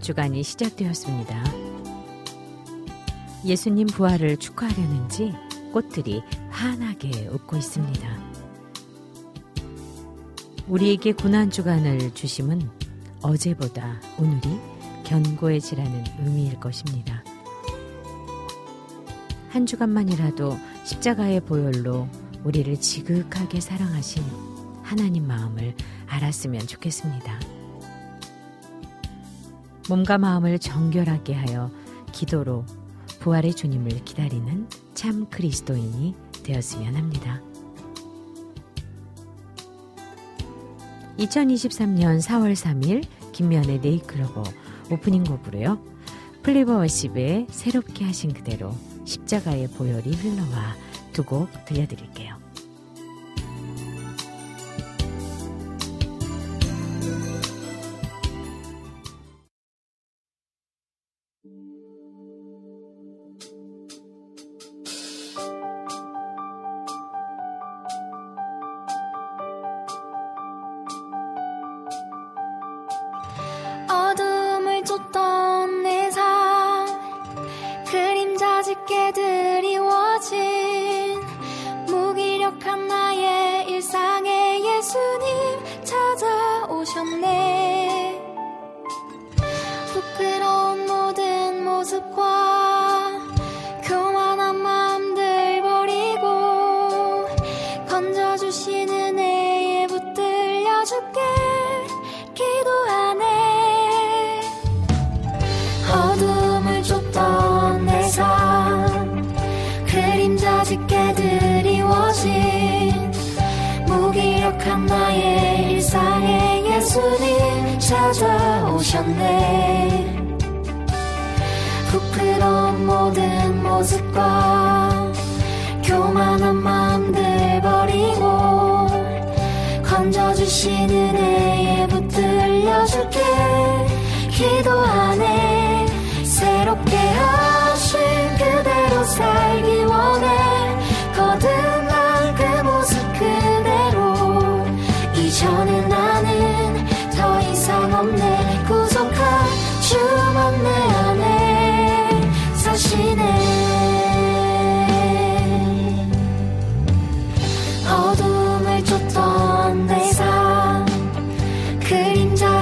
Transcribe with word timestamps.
주간이 0.00 0.42
시작되었습니다. 0.42 1.44
예수님 3.44 3.86
부활을 3.86 4.36
축하하려는지 4.36 5.32
꽃들이 5.72 6.22
환하게 6.50 7.28
웃고 7.28 7.56
있습니다. 7.56 8.30
우리에게 10.68 11.12
고난 11.12 11.50
주간을 11.50 12.14
주심은 12.14 12.68
어제보다 13.22 14.00
오늘이 14.18 14.58
견고해지라는 15.04 16.04
의미일 16.24 16.58
것입니다. 16.60 17.22
한 19.48 19.66
주간만이라도 19.66 20.56
십자가의 20.84 21.40
보혈로 21.40 22.08
우리를 22.44 22.80
지극하게 22.80 23.60
사랑하신 23.60 24.22
하나님 24.82 25.26
마음을 25.26 25.74
알았으면 26.06 26.66
좋겠습니다. 26.66 27.59
몸과 29.88 30.18
마음을 30.18 30.58
정결하게 30.58 31.34
하여 31.34 31.70
기도로 32.12 32.64
부활의 33.20 33.54
주님을 33.54 34.04
기다리는 34.04 34.68
참 34.94 35.26
그리스도인이 35.28 36.14
되었으면 36.42 36.96
합니다. 36.96 37.40
2023년 41.18 42.20
4월 42.22 42.52
3일 42.54 43.04
김미현의 43.32 43.80
네잎클로버 43.80 44.42
오프닝 44.90 45.24
곡으로요. 45.24 45.78
플리버 46.42 46.76
워십의 46.76 47.48
새롭게 47.50 48.04
하신 48.04 48.32
그대로 48.32 48.74
십자가의 49.04 49.68
보혈이 49.68 50.10
흘러와 50.14 50.74
두 51.12 51.24
곡 51.24 51.48
들려드릴게요. 51.66 52.19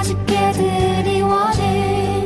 짙게 0.09 0.51
드리워진 0.53 2.25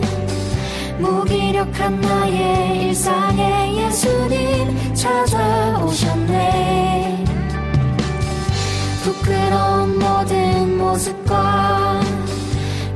무기력한 1.00 2.00
나의 2.00 2.88
일상에 2.88 3.76
예수님 3.78 4.94
찾아오셨네. 4.94 6.32
부끄러운 9.04 10.00
모든 10.00 10.78
모습과 10.78 12.00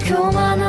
교만한 0.05 0.66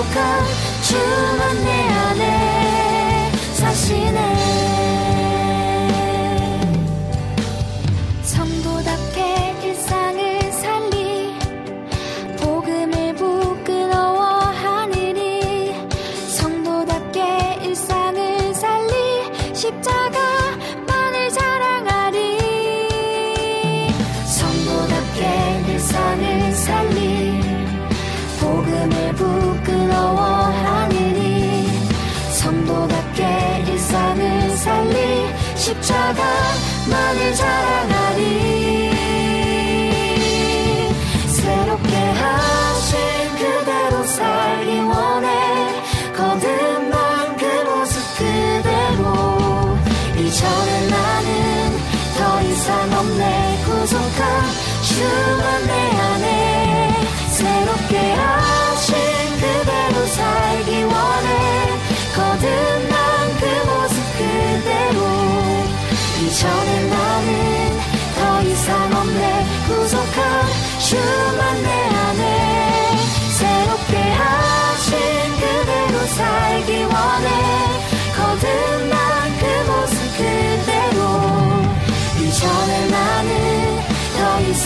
구속한 0.00 0.44
주만 0.82 1.64
내 1.64 1.88
안에 1.88 3.32
사시네 3.52 4.69
십자가만을 35.70 37.34
자랑 37.34 37.89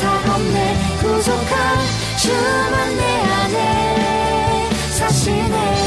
더 0.04 0.10
이상 0.10 0.34
없네. 0.34 0.76
구속한 1.00 1.78
주만 2.18 2.96
내 2.96 3.02
안에 3.20 4.70
사시네 4.90 5.83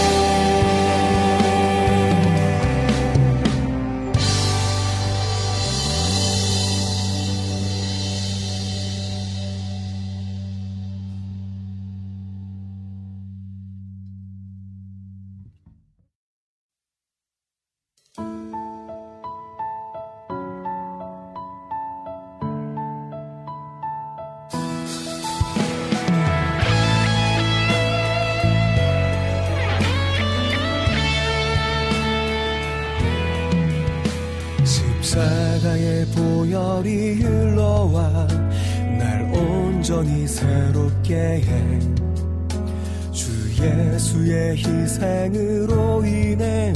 희생으로 44.58 46.04
인해 46.06 46.74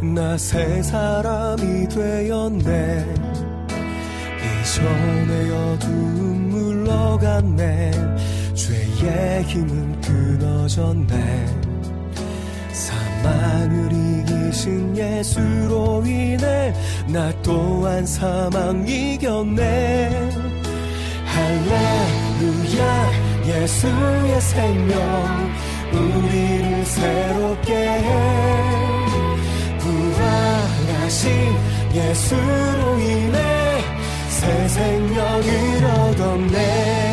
나 0.00 0.38
새 0.38 0.80
사람이 0.82 1.88
되었네. 1.88 3.04
이전의 4.62 5.50
어두움 5.50 6.48
물러갔네. 6.50 7.90
죄의 8.54 9.42
힘은 9.42 10.00
끊어졌네. 10.00 11.46
사망을 12.72 13.90
이기신 13.92 14.96
예수로 14.96 16.04
인해 16.06 16.72
나 17.08 17.32
또한 17.42 18.06
사망 18.06 18.86
이겼네. 18.86 20.30
할렐루야 21.26 23.10
예수의 23.46 24.40
생명. 24.40 25.48
우리를 25.92 26.57
새롭게 26.88 27.74
해 27.74 28.08
부활하신 29.78 31.22
예수로 31.94 32.98
인해 32.98 33.84
새 34.30 34.68
생명을 34.68 35.84
얻었네. 35.84 37.08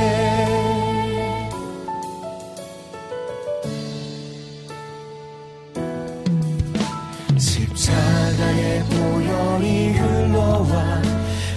십자가의 7.38 8.84
보혈이 8.84 9.90
흘러와 9.90 11.02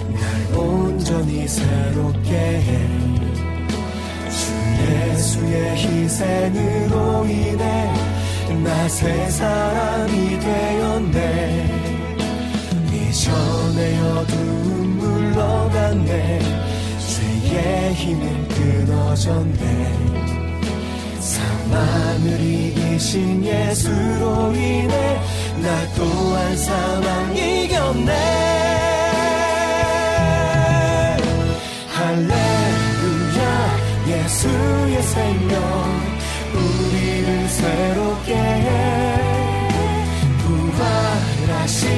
날 0.09 0.57
온전히 0.57 1.47
새롭게 1.47 2.31
해. 2.35 2.69
주 4.29 4.51
예수의 4.81 5.75
희생으로 5.77 7.25
인해 7.25 7.78
나 7.78 7.78
새 8.89 9.29
사람이 9.29 10.39
되었네. 10.39 11.15
이전의 12.91 13.99
어두움 13.99 14.97
물러갔네. 14.97 16.39
죄의 16.97 17.93
힘은 17.93 18.47
끊어졌네. 18.47 19.63
사망을 21.19 22.41
이기신 22.41 23.45
예수로 23.45 24.53
인해 24.53 25.21
나 25.61 25.93
또한 25.95 26.57
사망 26.57 27.37
이겼네. 27.37 28.11
할렐루야 31.93 33.43
예수의 34.07 35.03
생명 35.03 36.08
새롭게 37.49 38.35
해 38.35 38.69
부활하신 40.37 41.89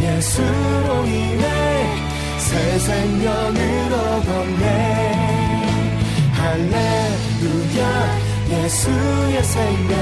예수로 0.00 1.04
인해 1.06 1.46
새 2.38 2.78
생명을 2.78 3.92
얻었네 3.92 4.66
할렐루야 6.32 8.18
예수의 8.50 9.44
생명 9.44 9.96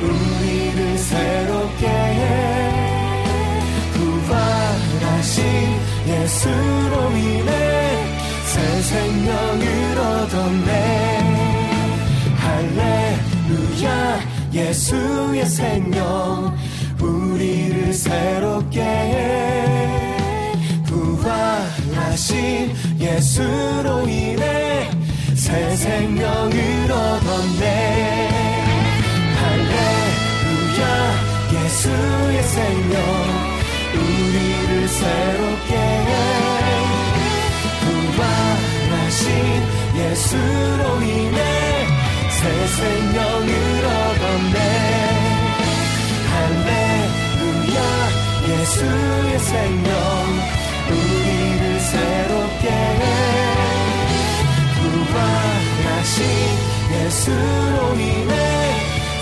우리를 0.00 0.98
새롭게 0.98 1.86
해 1.86 2.68
부활하신 3.94 5.32
예수로 6.06 7.10
인해 7.16 7.50
새 8.46 8.82
생명을 8.82 9.98
얻었네 9.98 11.08
할렐루야 12.36 13.07
예수의 14.58 15.46
생명 15.46 16.56
우리를 17.00 17.92
새롭게 17.92 18.80
해. 18.82 20.54
부활하신 20.84 22.74
예수로 22.98 24.08
인해 24.08 24.90
새 25.34 25.76
생명을 25.76 26.90
얻었네. 26.90 28.28
할렐루야 29.40 30.84
예수의 31.64 32.42
생명 32.42 32.96
우리를 33.94 34.88
새롭게 34.88 35.74
해. 35.76 36.10
부활하신 38.16 39.22
예수로 39.96 41.02
인해 41.02 41.87
새 42.38 42.44
생명을 42.66 43.50
얻었네 43.84 44.58
할렐루야 46.30 47.78
예수의 48.48 49.38
생명 49.40 49.92
우리를 50.88 51.80
새롭게 51.80 52.64
해. 52.70 53.02
부활하신 54.78 56.16
예수로 56.92 57.94
인해 57.94 58.34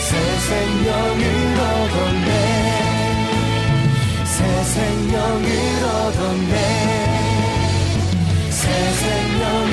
새 0.00 0.10
생명을 0.48 1.24
얻었네 1.58 2.30
새 4.26 4.38
생명을 4.74 5.46
얻었네 5.84 6.54
새 8.50 8.62
생명 8.92 9.65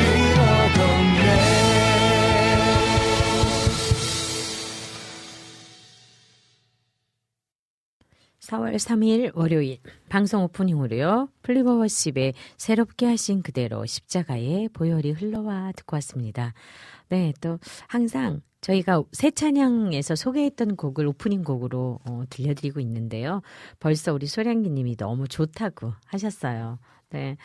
4월 8.54 8.76
3일 8.76 9.36
월요일 9.36 9.80
방송 10.10 10.44
오프닝으로요. 10.44 11.30
플리버워십에 11.42 12.34
새롭게 12.58 13.08
하신 13.08 13.42
그대로 13.42 13.84
십자가의 13.86 14.70
보혈이 14.70 15.12
흘러와 15.12 15.72
듣고 15.76 15.96
왔습니다. 15.96 16.54
네, 17.10 17.34
또 17.42 17.58
항상 17.88 18.42
저희가 18.62 19.04
새 19.12 19.32
찬양에서 19.32 20.16
소개했던 20.16 20.76
곡을 20.76 21.08
오프닝 21.08 21.44
곡으로 21.44 22.00
어, 22.08 22.24
들려드리고 22.30 22.80
있는데요. 22.80 23.42
벌써 23.80 24.14
우리 24.14 24.28
소량기님이 24.28 24.98
너무 24.98 25.28
좋다고 25.28 25.94
하셨어요. 26.06 26.78
네. 27.10 27.38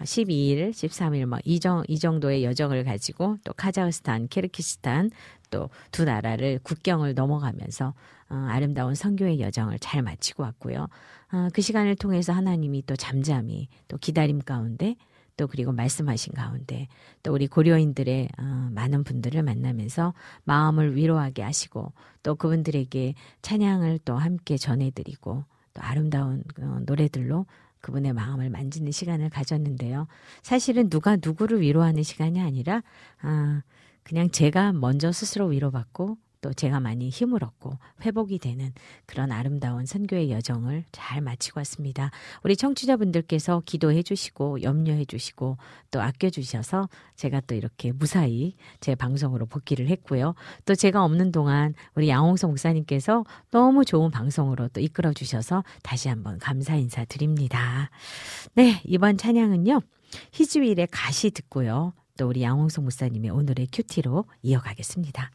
12일, 0.00 0.70
13일, 0.70 1.26
뭐, 1.26 1.38
이, 1.44 1.60
정, 1.60 1.82
이 1.88 1.98
정도의 1.98 2.44
여정을 2.44 2.84
가지고 2.84 3.36
또 3.44 3.52
카자흐스탄, 3.52 4.28
키르키스탄 4.28 5.10
또 5.50 5.68
두 5.92 6.04
나라를 6.04 6.58
국경을 6.62 7.14
넘어가면서 7.14 7.94
어, 8.30 8.34
아름다운 8.48 8.94
선교의 8.94 9.40
여정을 9.40 9.78
잘 9.78 10.02
마치고 10.02 10.42
왔고요. 10.42 10.88
어, 11.32 11.48
그 11.52 11.62
시간을 11.62 11.96
통해서 11.96 12.32
하나님이 12.32 12.84
또 12.86 12.96
잠잠히 12.96 13.68
또 13.86 13.96
기다림 13.98 14.40
가운데 14.40 14.96
또 15.36 15.46
그리고 15.46 15.72
말씀하신 15.72 16.34
가운데 16.34 16.88
또 17.22 17.32
우리 17.32 17.46
고려인들의 17.46 18.28
어, 18.38 18.70
많은 18.72 19.04
분들을 19.04 19.42
만나면서 19.42 20.14
마음을 20.44 20.96
위로하게 20.96 21.42
하시고 21.42 21.92
또 22.22 22.34
그분들에게 22.34 23.14
찬양을 23.42 24.00
또 24.04 24.16
함께 24.16 24.56
전해드리고 24.56 25.44
또 25.74 25.82
아름다운 25.82 26.44
어, 26.60 26.78
노래들로 26.86 27.46
그분의 27.80 28.14
마음을 28.14 28.48
만지는 28.48 28.92
시간을 28.92 29.28
가졌는데요. 29.28 30.06
사실은 30.42 30.88
누가 30.88 31.16
누구를 31.16 31.60
위로하는 31.60 32.02
시간이 32.02 32.40
아니라 32.40 32.82
아, 33.20 33.62
그냥 34.02 34.30
제가 34.30 34.72
먼저 34.72 35.12
스스로 35.12 35.46
위로받고 35.46 36.16
또 36.44 36.52
제가 36.52 36.78
많이 36.78 37.08
힘을 37.08 37.42
얻고 37.42 37.78
회복이 38.02 38.38
되는 38.38 38.70
그런 39.06 39.32
아름다운 39.32 39.86
선교의 39.86 40.30
여정을 40.30 40.84
잘 40.92 41.22
마치고 41.22 41.60
왔습니다. 41.60 42.10
우리 42.42 42.54
청취자분들께서 42.54 43.62
기도해 43.64 44.02
주시고 44.02 44.60
염려해 44.60 45.06
주시고 45.06 45.56
또 45.90 46.02
아껴 46.02 46.28
주셔서 46.28 46.90
제가 47.16 47.40
또 47.46 47.54
이렇게 47.54 47.92
무사히 47.92 48.56
제 48.80 48.94
방송으로 48.94 49.46
복귀를 49.46 49.88
했고요. 49.88 50.34
또 50.66 50.74
제가 50.74 51.02
없는 51.02 51.32
동안 51.32 51.72
우리 51.94 52.10
양홍성 52.10 52.50
목사님께서 52.50 53.24
너무 53.50 53.86
좋은 53.86 54.10
방송으로 54.10 54.68
또 54.68 54.80
이끌어 54.80 55.14
주셔서 55.14 55.64
다시 55.82 56.10
한번 56.10 56.38
감사 56.38 56.74
인사 56.76 57.06
드립니다. 57.06 57.88
네, 58.52 58.82
이번 58.84 59.16
찬양은요. 59.16 59.80
희주일의 60.32 60.88
가시 60.90 61.30
듣고요. 61.30 61.94
또 62.18 62.28
우리 62.28 62.42
양홍성 62.42 62.84
목사님의 62.84 63.30
오늘의 63.30 63.68
큐티로 63.72 64.26
이어가겠습니다. 64.42 65.30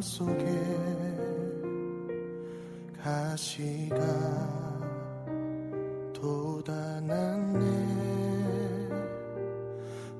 속에 0.00 0.44
가시가 3.02 3.96
돋아났네. 6.12 7.60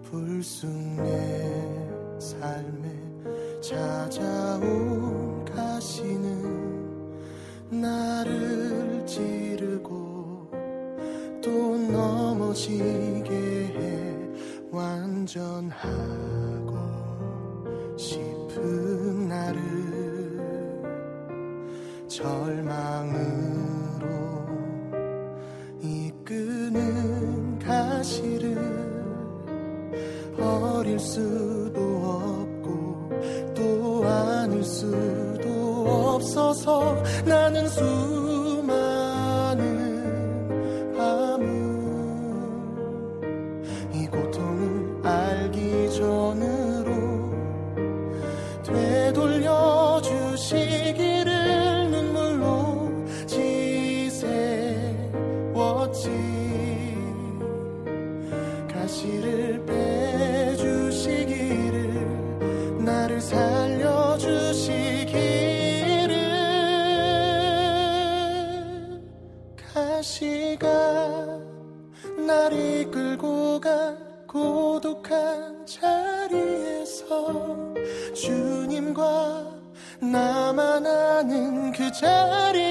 불쑥 0.03 0.71
내 0.71 1.89
삶에 2.19 2.97
찾아온 3.61 5.45
가시는 5.45 7.17
나를 7.71 9.05
찌르고 9.07 10.51
또 11.43 11.77
넘어지게 11.77 13.31
해 13.31 14.17
완전하고 14.71 15.77
싶 17.97 18.36
은 18.59 19.29
나를 19.29 19.61
절망으로 22.09 23.27
이끄는 25.83 27.59
가시를 27.59 28.57
버릴 30.37 30.99
수도 30.99 31.81
없고 31.81 33.11
또 33.55 34.05
안을 34.07 34.63
수도 34.65 36.15
없어서 36.15 37.03
나는 37.25 37.69
수 37.69 38.26
나만 81.17 81.31
아는 81.31 81.73
그 81.73 81.91
자리에 81.91 82.66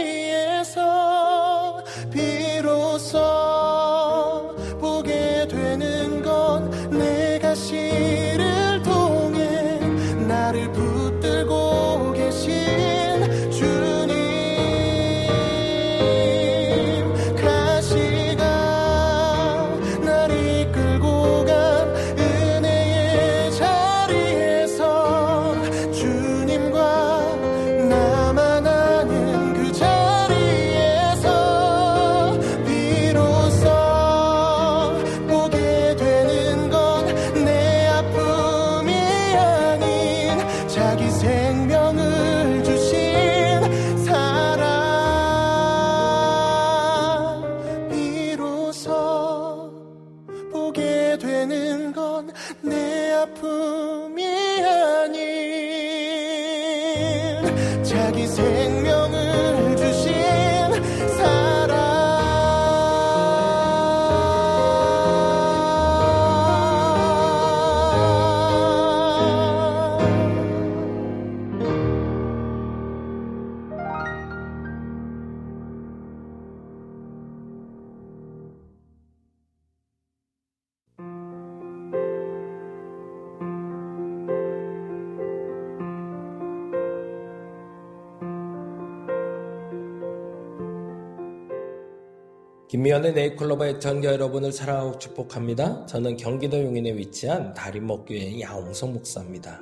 김미연의 92.67 93.13
네이클로바의 93.13 93.79
전가 93.79 94.12
여러분을 94.12 94.51
사랑하고 94.51 94.98
축복합니다. 94.98 95.86
저는 95.86 96.17
경기도 96.17 96.60
용인에 96.63 96.95
위치한 96.95 97.53
다림목교회 97.53 98.41
야홍성 98.41 98.93
목사입니다. 98.93 99.62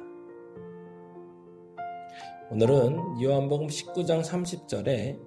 오늘은 2.49 3.21
요한복음 3.21 3.67
19장 3.67 4.23
30절에 4.23 5.19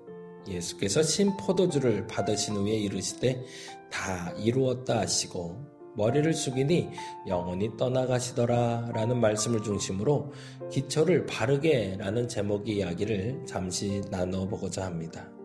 예수께서 0.48 1.02
신포도주를 1.02 2.06
받으신 2.06 2.56
후에 2.56 2.72
이르시되 2.72 3.44
다 3.90 4.32
이루었다 4.38 5.00
하시고 5.00 5.56
머리를 5.96 6.32
숙이니 6.32 6.88
영원히 7.26 7.76
떠나가시더라 7.76 8.92
라는 8.94 9.20
말씀을 9.20 9.62
중심으로 9.62 10.32
기초를 10.70 11.26
바르게 11.26 11.96
라는 11.98 12.26
제목의 12.26 12.76
이야기를 12.76 13.44
잠시 13.46 14.00
나눠보고자 14.10 14.86
합니다. 14.86 15.35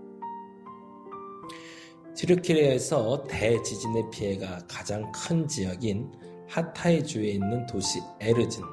튀르키르에서 2.15 3.23
대지진의 3.27 4.03
피해가 4.11 4.59
가장 4.67 5.09
큰 5.11 5.47
지역인 5.47 6.11
하타이 6.47 7.03
주에 7.03 7.29
있는 7.31 7.65
도시 7.65 7.99
에르진. 8.19 8.63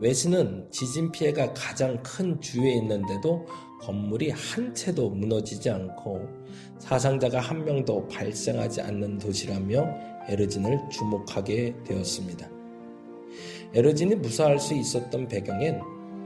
외신은 0.00 0.68
지진 0.70 1.10
피해가 1.10 1.54
가장 1.54 2.02
큰 2.02 2.38
주에 2.40 2.74
있는데도 2.74 3.46
건물이 3.80 4.30
한 4.30 4.74
채도 4.74 5.10
무너지지 5.10 5.70
않고 5.70 6.28
사상자가 6.78 7.40
한 7.40 7.64
명도 7.64 8.06
발생하지 8.08 8.82
않는 8.82 9.18
도시라며 9.18 9.86
에르진을 10.28 10.88
주목하게 10.90 11.74
되었습니다. 11.84 12.50
에르진이 13.72 14.16
무사할 14.16 14.58
수 14.58 14.74
있었던 14.74 15.28
배경엔 15.28 15.80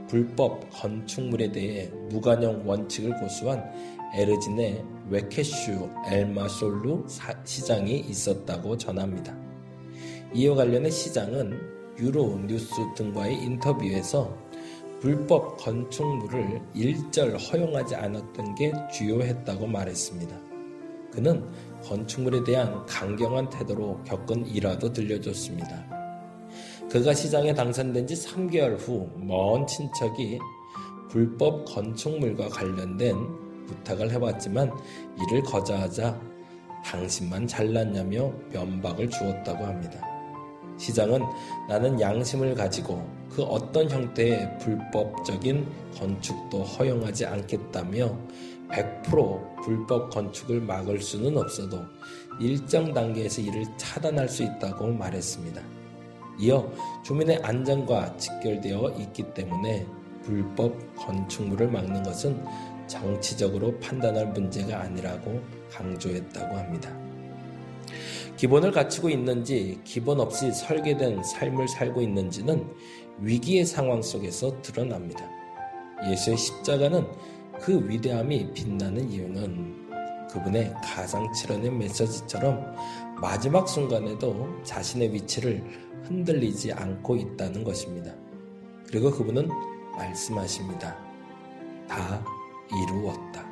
불법 0.07 0.67
건축물에 0.71 1.51
대해 1.51 1.89
무관용 2.09 2.67
원칙을 2.67 3.15
고수한 3.19 3.63
에르진의 4.15 4.83
웨케슈 5.09 5.89
엘마솔루 6.07 7.05
시장이 7.43 7.99
있었다고 7.99 8.77
전합니다. 8.77 9.35
이와 10.33 10.55
관련해 10.55 10.89
시장은 10.89 11.59
유로 11.99 12.37
뉴스 12.47 12.73
등과의 12.95 13.35
인터뷰에서 13.35 14.35
불법 14.99 15.57
건축물을 15.57 16.61
일절 16.73 17.37
허용하지 17.37 17.95
않았던 17.95 18.55
게 18.55 18.73
주요했다고 18.91 19.67
말했습니다. 19.67 20.35
그는 21.11 21.49
건축물에 21.83 22.43
대한 22.43 22.85
강경한 22.85 23.49
태도로 23.49 24.03
겪은 24.03 24.45
일화도 24.47 24.91
들려줬습니다. 24.93 25.99
그가 26.91 27.13
시장에 27.13 27.53
당선된 27.53 28.07
지 28.07 28.15
3개월 28.15 28.77
후 28.77 29.09
먼 29.17 29.65
친척이 29.67 30.39
불법 31.09 31.65
건축물과 31.65 32.49
관련된 32.49 33.15
부탁을 33.69 34.11
해봤지만 34.11 34.71
이를 35.21 35.43
거절하자 35.43 36.19
당신만 36.83 37.47
잘났냐며 37.47 38.31
면박을 38.51 39.09
주었다고 39.09 39.65
합니다. 39.65 40.01
시장은 40.77 41.21
나는 41.67 41.99
양심을 41.99 42.55
가지고 42.55 43.05
그 43.29 43.43
어떤 43.43 43.89
형태의 43.89 44.57
불법적인 44.59 45.67
건축도 45.97 46.63
허용하지 46.63 47.25
않겠다며 47.25 48.17
100% 48.69 49.61
불법 49.63 50.09
건축을 50.09 50.61
막을 50.61 51.01
수는 51.01 51.37
없어도 51.37 51.79
일정 52.39 52.93
단계에서 52.93 53.41
이를 53.41 53.65
차단할 53.77 54.29
수 54.29 54.43
있다고 54.43 54.87
말했습니다. 54.87 55.61
이어 56.39 56.71
주민의 57.03 57.39
안전과 57.43 58.15
직결되어 58.15 58.95
있기 58.99 59.33
때문에 59.33 59.85
불법 60.23 60.73
건축물을 60.95 61.69
막는 61.69 62.03
것은 62.03 62.41
정치적으로 62.89 63.79
판단할 63.79 64.27
문제가 64.27 64.81
아니라고 64.81 65.39
강조했다고 65.71 66.57
합니다. 66.57 66.93
기본을 68.35 68.71
갖추고 68.71 69.09
있는지 69.09 69.79
기본 69.83 70.19
없이 70.19 70.51
설계된 70.51 71.23
삶을 71.23 71.67
살고 71.67 72.01
있는지는 72.01 72.65
위기의 73.19 73.65
상황 73.65 74.01
속에서 74.01 74.61
드러납니다. 74.61 75.29
예수의 76.09 76.37
십자가는 76.37 77.05
그 77.59 77.87
위대함이 77.87 78.53
빛나는 78.53 79.11
이유는 79.11 79.89
그분의 80.29 80.73
가상치러낸 80.83 81.77
메시지처럼 81.77 82.75
마지막 83.21 83.67
순간에도 83.67 84.47
자신의 84.63 85.13
위치를 85.13 85.61
흔들리지 86.03 86.71
않고 86.71 87.17
있다는 87.17 87.63
것입니다. 87.63 88.13
그리고 88.87 89.11
그분은 89.11 89.49
말씀하십니다. 89.97 90.97
다 91.87 92.23
이루었다. 92.71 93.45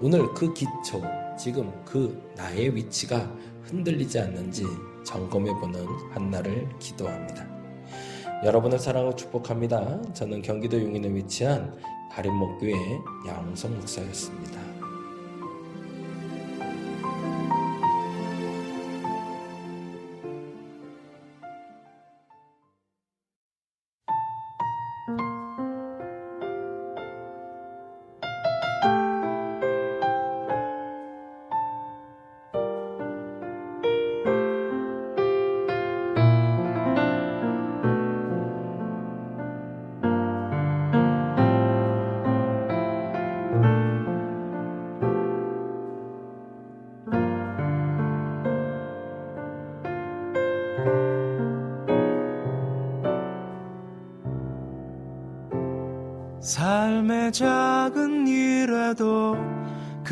오늘 0.00 0.32
그 0.34 0.52
기초, 0.52 1.02
지금 1.38 1.72
그 1.84 2.32
나의 2.36 2.74
위치가 2.74 3.30
흔들리지 3.64 4.18
않는지 4.18 4.64
점검해보는 5.04 5.86
한날을 6.12 6.68
기도합니다. 6.78 7.46
여러분을 8.44 8.78
사랑하고 8.78 9.14
축복합니다. 9.14 10.02
저는 10.14 10.42
경기도 10.42 10.80
용인에 10.80 11.08
위치한 11.14 11.76
다림목교회 12.10 12.74
양성 13.28 13.74
목사였습니다. 13.76 14.72
삶의 25.12 25.31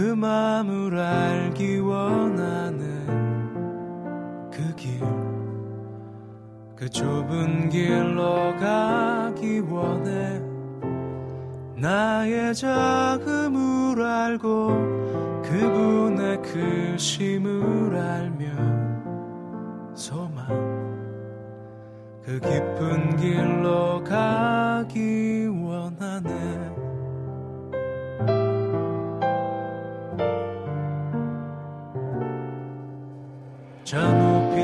그 0.01 0.15
마음을 0.15 0.99
알기 0.99 1.79
원하는 1.81 2.81
그 4.51 4.75
길, 4.75 4.99
그 6.75 6.89
좁은 6.89 7.69
길로 7.69 8.57
가기 8.57 9.61
원해. 9.69 10.41
나의 11.77 12.55
자금을 12.55 14.03
알고 14.03 14.69
그분의 15.43 16.41
크심을 16.45 17.95
알며 17.95 18.47
소망 19.95 20.47
그 22.25 22.41
깊은 22.41 23.17
길로 23.17 24.03
가기 24.03 25.47
원하네 25.47 26.60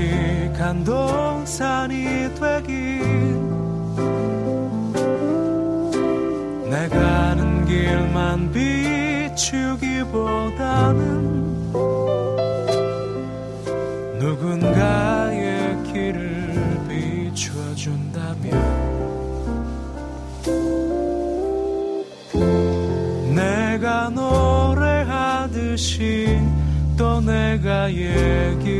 오름직한 0.00 0.82
동산이 0.84 2.34
되길. 2.34 3.00
내가 6.70 7.30
아는 7.30 7.64
길만 7.66 8.52
비추기보다는 8.52 9.70
누군가의 14.18 15.76
길을 15.92 16.54
비춰준다면 16.88 18.50
내가 23.34 24.08
노래하듯이 24.10 25.60
또 26.96 27.20
내가 27.20 27.90
얘기 27.90 28.79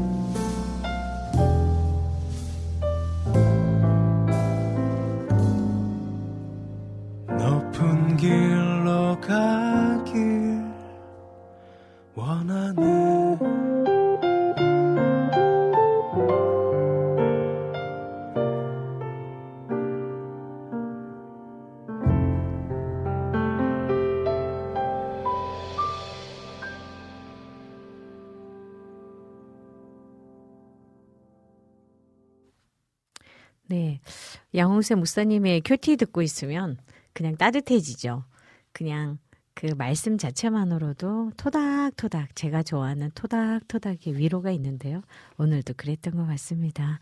양홍세 34.81 34.95
목사님의 34.95 35.61
큐티 35.61 35.95
듣고 35.97 36.23
있으면 36.23 36.77
그냥 37.13 37.37
따뜻해지죠. 37.37 38.23
그냥 38.73 39.19
그 39.53 39.67
말씀 39.77 40.17
자체만으로도 40.17 41.33
토닥토닥 41.37 42.35
제가 42.35 42.63
좋아하는 42.63 43.11
토닥토닥의 43.13 44.17
위로가 44.17 44.49
있는데요. 44.51 45.01
오늘도 45.37 45.75
그랬던 45.77 46.15
것 46.15 46.25
같습니다. 46.25 46.99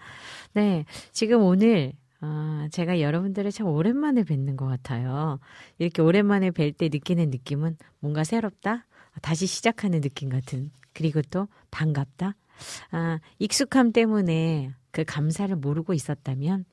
네. 0.53 0.83
지금 1.13 1.41
오늘 1.41 1.93
아, 2.19 2.67
제가 2.71 2.99
여러분들을 2.99 3.49
참 3.51 3.67
오랜만에 3.67 4.23
뵙는 4.23 4.57
것 4.57 4.65
같아요. 4.65 5.39
이렇게 5.77 6.01
오랜만에 6.01 6.51
뵐 6.51 6.75
때 6.75 6.89
느끼는 6.91 7.29
느낌은 7.29 7.77
뭔가 7.99 8.25
새롭다? 8.25 8.87
다시 9.21 9.47
시작하는 9.47 10.01
느낌 10.01 10.27
같은. 10.27 10.71
그리고 10.93 11.21
또 11.21 11.47
반갑다? 11.71 12.35
아, 12.91 13.19
익숙함 13.37 13.93
때문에 13.93 14.73
그 14.91 15.05
감사를 15.05 15.55
모르고 15.55 15.93
있었다면 15.93 16.65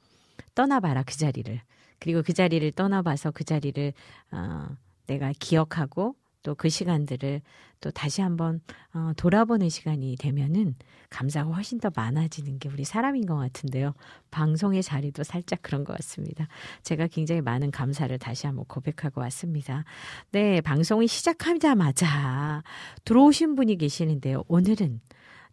떠나봐라, 0.56 1.04
그 1.04 1.16
자리를. 1.16 1.60
그리고 2.00 2.22
그 2.22 2.32
자리를 2.32 2.72
떠나봐서 2.72 3.30
그 3.30 3.44
자리를, 3.44 3.92
어, 4.32 4.66
내가 5.06 5.32
기억하고 5.38 6.16
또 6.46 6.54
그 6.54 6.68
시간들을 6.68 7.42
또 7.80 7.90
다시 7.90 8.22
한번 8.22 8.60
어, 8.94 9.10
돌아보는 9.16 9.68
시간이 9.68 10.14
되면은 10.16 10.76
감사가 11.10 11.50
훨씬 11.50 11.80
더 11.80 11.90
많아지는 11.94 12.60
게 12.60 12.68
우리 12.68 12.84
사람인 12.84 13.26
것 13.26 13.34
같은데요. 13.34 13.94
방송의 14.30 14.84
자리도 14.84 15.24
살짝 15.24 15.60
그런 15.62 15.82
것 15.82 15.96
같습니다. 15.96 16.46
제가 16.84 17.08
굉장히 17.08 17.40
많은 17.40 17.72
감사를 17.72 18.16
다시 18.18 18.46
한번 18.46 18.64
고백하고 18.66 19.20
왔습니다. 19.22 19.84
네, 20.30 20.60
방송이 20.60 21.08
시작하자마자 21.08 22.62
들어오신 23.04 23.56
분이 23.56 23.76
계시는데요. 23.78 24.44
오늘은 24.46 25.00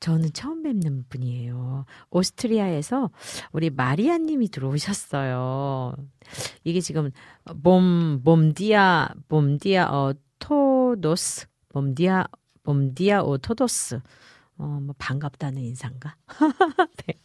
저는 0.04 0.34
처음 0.34 0.64
뵙는 0.64 1.06
분이에요. 1.08 1.86
오스트리아에서 2.10 3.10
우리 3.54 3.70
마리아 3.70 4.18
님이 4.18 4.50
들어오셨어요. 4.50 5.96
이게 6.66 6.82
지금 6.82 7.10
봄, 7.64 8.22
봄디아, 8.22 9.08
봄디아, 9.30 9.86
어, 9.90 10.14
토도스, 10.40 11.48
봄디아, 11.70 12.26
봄디아 12.64 13.24
오토도스. 13.24 14.02
어, 14.60 14.66
뭐, 14.82 14.94
반갑다는 15.00 15.62
인사인가? 15.64 16.16
네. 17.08 17.16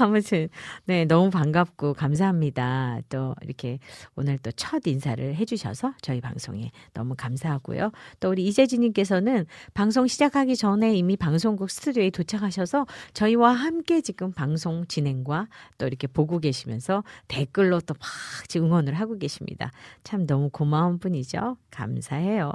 아무튼, 0.00 0.48
네, 0.86 1.04
너무 1.04 1.30
반갑고 1.30 1.92
감사합니다. 1.94 3.00
또, 3.10 3.34
이렇게 3.42 3.78
오늘 4.16 4.38
또 4.38 4.50
첫 4.56 4.86
인사를 4.86 5.34
해주셔서 5.36 5.92
저희 6.00 6.20
방송에 6.20 6.70
너무 6.94 7.14
감사하고요. 7.16 7.92
또 8.20 8.30
우리 8.30 8.46
이재진님께서는 8.46 9.44
방송 9.74 10.06
시작하기 10.06 10.56
전에 10.56 10.94
이미 10.96 11.16
방송국 11.16 11.70
스튜디오에 11.70 12.10
도착하셔서 12.10 12.86
저희와 13.12 13.52
함께 13.52 14.00
지금 14.00 14.32
방송 14.32 14.86
진행과 14.86 15.48
또 15.76 15.86
이렇게 15.86 16.06
보고 16.06 16.38
계시면서 16.40 17.04
댓글로 17.28 17.80
또 17.82 17.94
막 18.00 18.08
응원을 18.56 18.94
하고 18.94 19.18
계십니다. 19.18 19.70
참 20.04 20.26
너무 20.26 20.48
고마운 20.50 20.98
분이죠. 20.98 21.56
감사해요. 21.70 22.52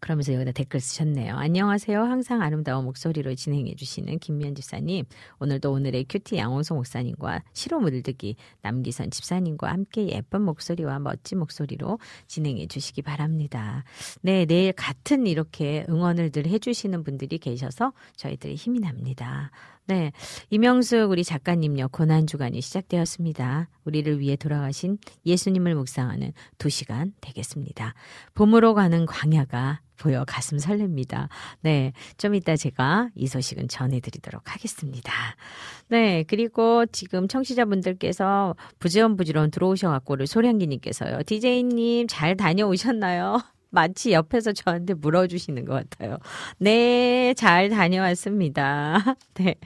그러면서 0.00 0.32
여기다 0.32 0.52
댓글 0.52 0.80
쓰셨네요. 0.80 1.34
안녕하세요. 1.34 2.00
항상 2.00 2.40
아름다운 2.40 2.84
목소리로 2.84 3.34
진행해 3.34 3.74
주시는 3.74 4.18
김미연 4.20 4.54
집사님. 4.54 5.04
오늘도 5.40 5.72
오늘의 5.72 6.06
큐티 6.08 6.36
양홍소 6.36 6.74
목사님과 6.74 7.42
시로 7.52 7.80
물들기 7.80 8.36
남기선 8.62 9.10
집사님과 9.10 9.68
함께 9.68 10.08
예쁜 10.08 10.42
목소리와 10.42 10.98
멋진 11.00 11.38
목소리로 11.38 11.98
진행해 12.26 12.66
주시기 12.66 13.02
바랍니다. 13.02 13.84
네, 14.22 14.46
내일 14.46 14.72
같은 14.72 15.26
이렇게 15.26 15.84
응원을 15.88 16.30
늘 16.30 16.46
해주시는 16.46 17.02
분들이 17.02 17.38
계셔서 17.38 17.92
저희들이 18.16 18.54
힘이 18.54 18.80
납니다. 18.80 19.50
네. 19.88 20.12
이명숙 20.50 21.10
우리 21.10 21.24
작가님요. 21.24 21.88
고난주간이 21.88 22.60
시작되었습니다. 22.60 23.70
우리를 23.84 24.20
위해 24.20 24.36
돌아가신 24.36 24.98
예수님을 25.24 25.74
묵상하는 25.74 26.32
두 26.58 26.68
시간 26.68 27.14
되겠습니다. 27.22 27.94
봄으로 28.34 28.74
가는 28.74 29.06
광야가 29.06 29.80
보여 29.98 30.24
가슴 30.26 30.58
설렙니다. 30.58 31.28
네. 31.60 31.92
좀 32.16 32.34
이따 32.34 32.56
제가 32.56 33.10
이 33.14 33.26
소식은 33.26 33.68
전해드리도록 33.68 34.54
하겠습니다. 34.54 35.12
네. 35.88 36.24
그리고 36.26 36.86
지금 36.86 37.28
청취자분들께서 37.28 38.56
부지런부지런 38.78 39.50
들어오셔갖고 39.50 40.14
우리 40.14 40.26
소량기님께서요. 40.26 41.22
디제이님 41.26 42.06
잘 42.08 42.36
다녀오셨나요? 42.36 43.40
마치 43.70 44.12
옆에서 44.12 44.52
저한테 44.52 44.94
물어주시는 44.94 45.64
것 45.64 45.74
같아요. 45.74 46.18
네, 46.58 47.34
잘 47.34 47.68
다녀왔습니다. 47.68 49.16
네. 49.34 49.56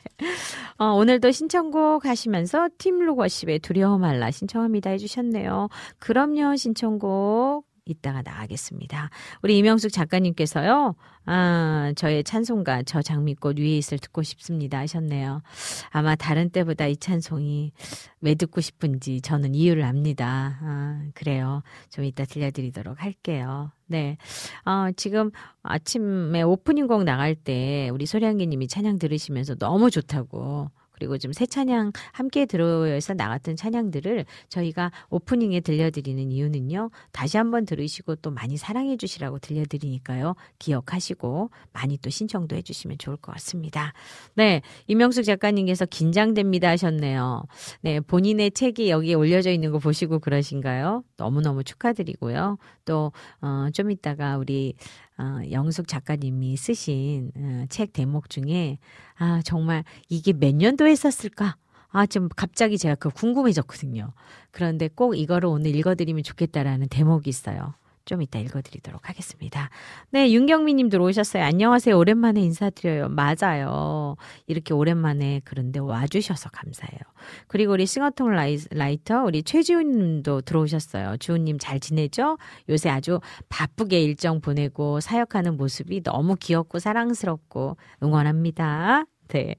어, 0.77 0.87
오늘도 0.87 1.31
신청곡 1.31 2.05
하시면서 2.05 2.68
팀 2.79 2.99
로거십의 2.99 3.61
두려워 3.61 3.99
말라 3.99 4.31
신청합니다 4.31 4.90
해주셨네요. 4.90 5.68
그럼요, 5.99 6.57
신청곡. 6.57 7.71
이따가 7.85 8.23
나가겠습니다. 8.23 9.11
우리 9.42 9.59
이명숙 9.59 9.92
작가님께서요, 9.92 10.95
아, 11.27 11.92
저의 11.97 12.25
찬송가, 12.25 12.83
저 12.85 13.03
장미꽃 13.03 13.59
위에 13.59 13.77
있을 13.77 13.99
듣고 13.99 14.23
싶습니다 14.23 14.79
하셨네요. 14.79 15.42
아마 15.90 16.14
다른 16.14 16.51
때보다 16.51 16.87
이 16.87 16.97
찬송이 16.97 17.73
왜 18.21 18.35
듣고 18.35 18.61
싶은지 18.61 19.21
저는 19.21 19.55
이유를 19.55 19.83
압니다. 19.83 20.59
아, 20.62 21.05
그래요. 21.14 21.62
좀 21.90 22.05
이따 22.05 22.25
들려드리도록 22.25 23.03
할게요. 23.03 23.73
네. 23.87 24.16
어, 24.64 24.90
지금 24.97 25.31
아침에 25.62 26.42
오프닝 26.42 26.87
곡 26.87 27.05
나갈 27.05 27.35
때 27.35 27.90
우리 27.92 28.07
소량기 28.07 28.47
님이 28.47 28.68
찬양 28.68 28.99
들으시면서 28.99 29.57
너무 29.57 29.90
좋다고 29.90 30.71
그리고 30.92 31.18
좀 31.18 31.33
새 31.33 31.46
찬양 31.46 31.92
함께 32.12 32.46
들어서 32.46 33.14
나갔던 33.14 33.57
찬양들을 33.57 34.26
저희가 34.48 34.92
오프닝에 35.11 35.61
들려드리는 35.61 36.31
이유는요. 36.31 36.90
다시 37.11 37.37
한번 37.38 37.64
들으시고 37.64 38.16
또 38.16 38.31
많이 38.31 38.57
사랑해 38.57 38.96
주시라고 38.96 39.38
들려드리니까요. 39.38 40.35
기억하시고 40.59 41.50
많이 41.72 41.96
또 41.98 42.11
신청도 42.11 42.55
해주시면 42.57 42.98
좋을 42.98 43.16
것 43.16 43.33
같습니다. 43.33 43.92
네. 44.35 44.62
이명숙 44.87 45.24
작가님께서 45.24 45.87
긴장됩니다 45.87 46.68
하셨네요. 46.70 47.44
네. 47.81 48.00
본인의 48.00 48.52
책이 48.52 48.90
여기에 48.90 49.14
올려져 49.14 49.50
있는 49.50 49.72
거 49.72 49.78
보시고 49.78 50.18
그러신가요? 50.18 51.02
너무너무 51.16 51.64
축하드리고요. 51.64 52.59
또, 52.85 53.12
어, 53.40 53.68
좀 53.73 53.90
이따가 53.90 54.37
우리 54.37 54.75
어, 55.18 55.40
영숙 55.51 55.88
작가님이 55.88 56.57
쓰신 56.57 57.33
어, 57.37 57.64
책 57.68 57.92
대목 57.92 58.31
중에 58.31 58.79
아 59.16 59.40
정말 59.45 59.85
이게 60.09 60.33
몇 60.33 60.55
년도에 60.55 60.90
했었을까? 60.90 61.57
아, 61.92 62.07
좀 62.07 62.29
갑자기 62.35 62.79
제가 62.79 62.95
그 62.95 63.11
궁금해졌거든요. 63.11 64.12
그런데 64.51 64.88
꼭 64.88 65.14
이거를 65.14 65.49
오늘 65.49 65.77
읽어드리면 65.77 66.23
좋겠다라는 66.23 66.88
대목이 66.88 67.29
있어요. 67.29 67.75
좀 68.05 68.23
이따 68.23 68.38
읽어드리도록 68.38 69.09
하겠습니다. 69.09 69.71
네, 70.11 70.33
윤경미 70.33 70.75
님 70.75 70.88
들어오셨어요. 70.88 71.43
안녕하세요. 71.45 71.97
오랜만에 71.97 72.41
인사드려요. 72.41 73.09
맞아요. 73.09 74.17
이렇게 74.47 74.75
오랜만에 74.75 75.41
그런데 75.45 75.79
와주셔서 75.81 76.51
감사해요. 76.51 77.01
그리고 77.49 77.73
우리 77.73 77.87
싱어통 77.87 78.31
라이, 78.31 78.59
라이터, 78.71 79.23
우리 79.25 79.43
최지훈 79.43 79.91
님도 79.91 80.43
들어오셨어요. 80.43 81.17
주훈 81.19 81.45
님잘 81.45 81.81
지내죠? 81.81 82.38
요새 82.69 82.91
아주 82.91 83.21
바쁘게 83.49 84.01
일정 84.01 84.41
보내고 84.41 85.01
사역하는 85.01 85.57
모습이 85.57 86.03
너무 86.03 86.37
귀엽고 86.37 86.79
사랑스럽고 86.79 87.77
응원합니다. 88.03 89.05
네. 89.29 89.55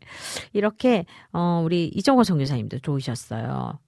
이렇게, 0.53 1.05
어, 1.31 1.61
우리 1.65 1.87
이정호 1.87 2.23
선교사님도 2.23 2.79
들어오셨어요. 2.79 3.79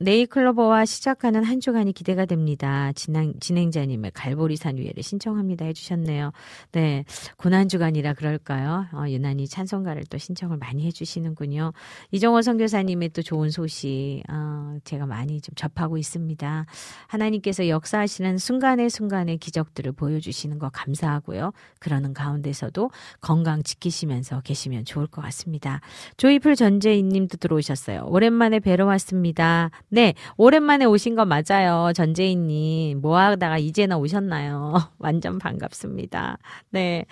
네이클로버와 0.00 0.84
시작하는 0.84 1.42
한 1.42 1.60
주간이 1.60 1.92
기대가 1.92 2.26
됩니다. 2.26 2.92
진행, 2.94 3.32
진행자님의 3.40 4.10
갈보리산 4.12 4.76
위에를 4.76 5.02
신청합니다 5.02 5.64
해주셨네요. 5.64 6.32
네. 6.72 7.04
고난주간이라 7.38 8.14
그럴까요? 8.14 8.86
어, 8.92 9.04
유난히 9.08 9.48
찬송가를 9.48 10.04
또 10.10 10.18
신청을 10.18 10.58
많이 10.58 10.84
해주시는군요. 10.86 11.72
이정호 12.10 12.42
선교사님의 12.42 13.10
또 13.10 13.22
좋은 13.22 13.50
소식, 13.50 14.22
어, 14.28 14.78
제가 14.84 15.06
많이 15.06 15.40
좀 15.40 15.54
접하고 15.54 15.96
있습니다. 15.96 16.66
하나님께서 17.06 17.68
역사하시는 17.68 18.38
순간의 18.38 18.90
순간의 18.90 19.38
기적들을 19.38 19.92
보여주시는 19.92 20.58
거 20.58 20.68
감사하고요. 20.68 21.52
그러는 21.78 22.12
가운데서도 22.12 22.90
건강 23.20 23.62
지키시면서 23.62 24.40
계시면 24.42 24.84
좋을 24.84 25.06
것 25.06 25.22
같습니다. 25.22 25.80
조이풀 26.16 26.56
전재인 26.56 27.08
님도 27.08 27.38
들어오셨어요. 27.38 28.06
오랜만에 28.08 28.60
뵈러 28.60 28.86
왔습니다. 28.86 29.70
네, 29.88 30.14
오랜만에 30.36 30.84
오신 30.84 31.14
거 31.14 31.24
맞아요. 31.24 31.92
전재인님. 31.94 33.00
뭐 33.00 33.18
하다가 33.18 33.58
이제나 33.58 33.96
오셨나요? 33.96 34.74
완전 34.98 35.38
반갑습니다. 35.38 36.38
네. 36.70 37.04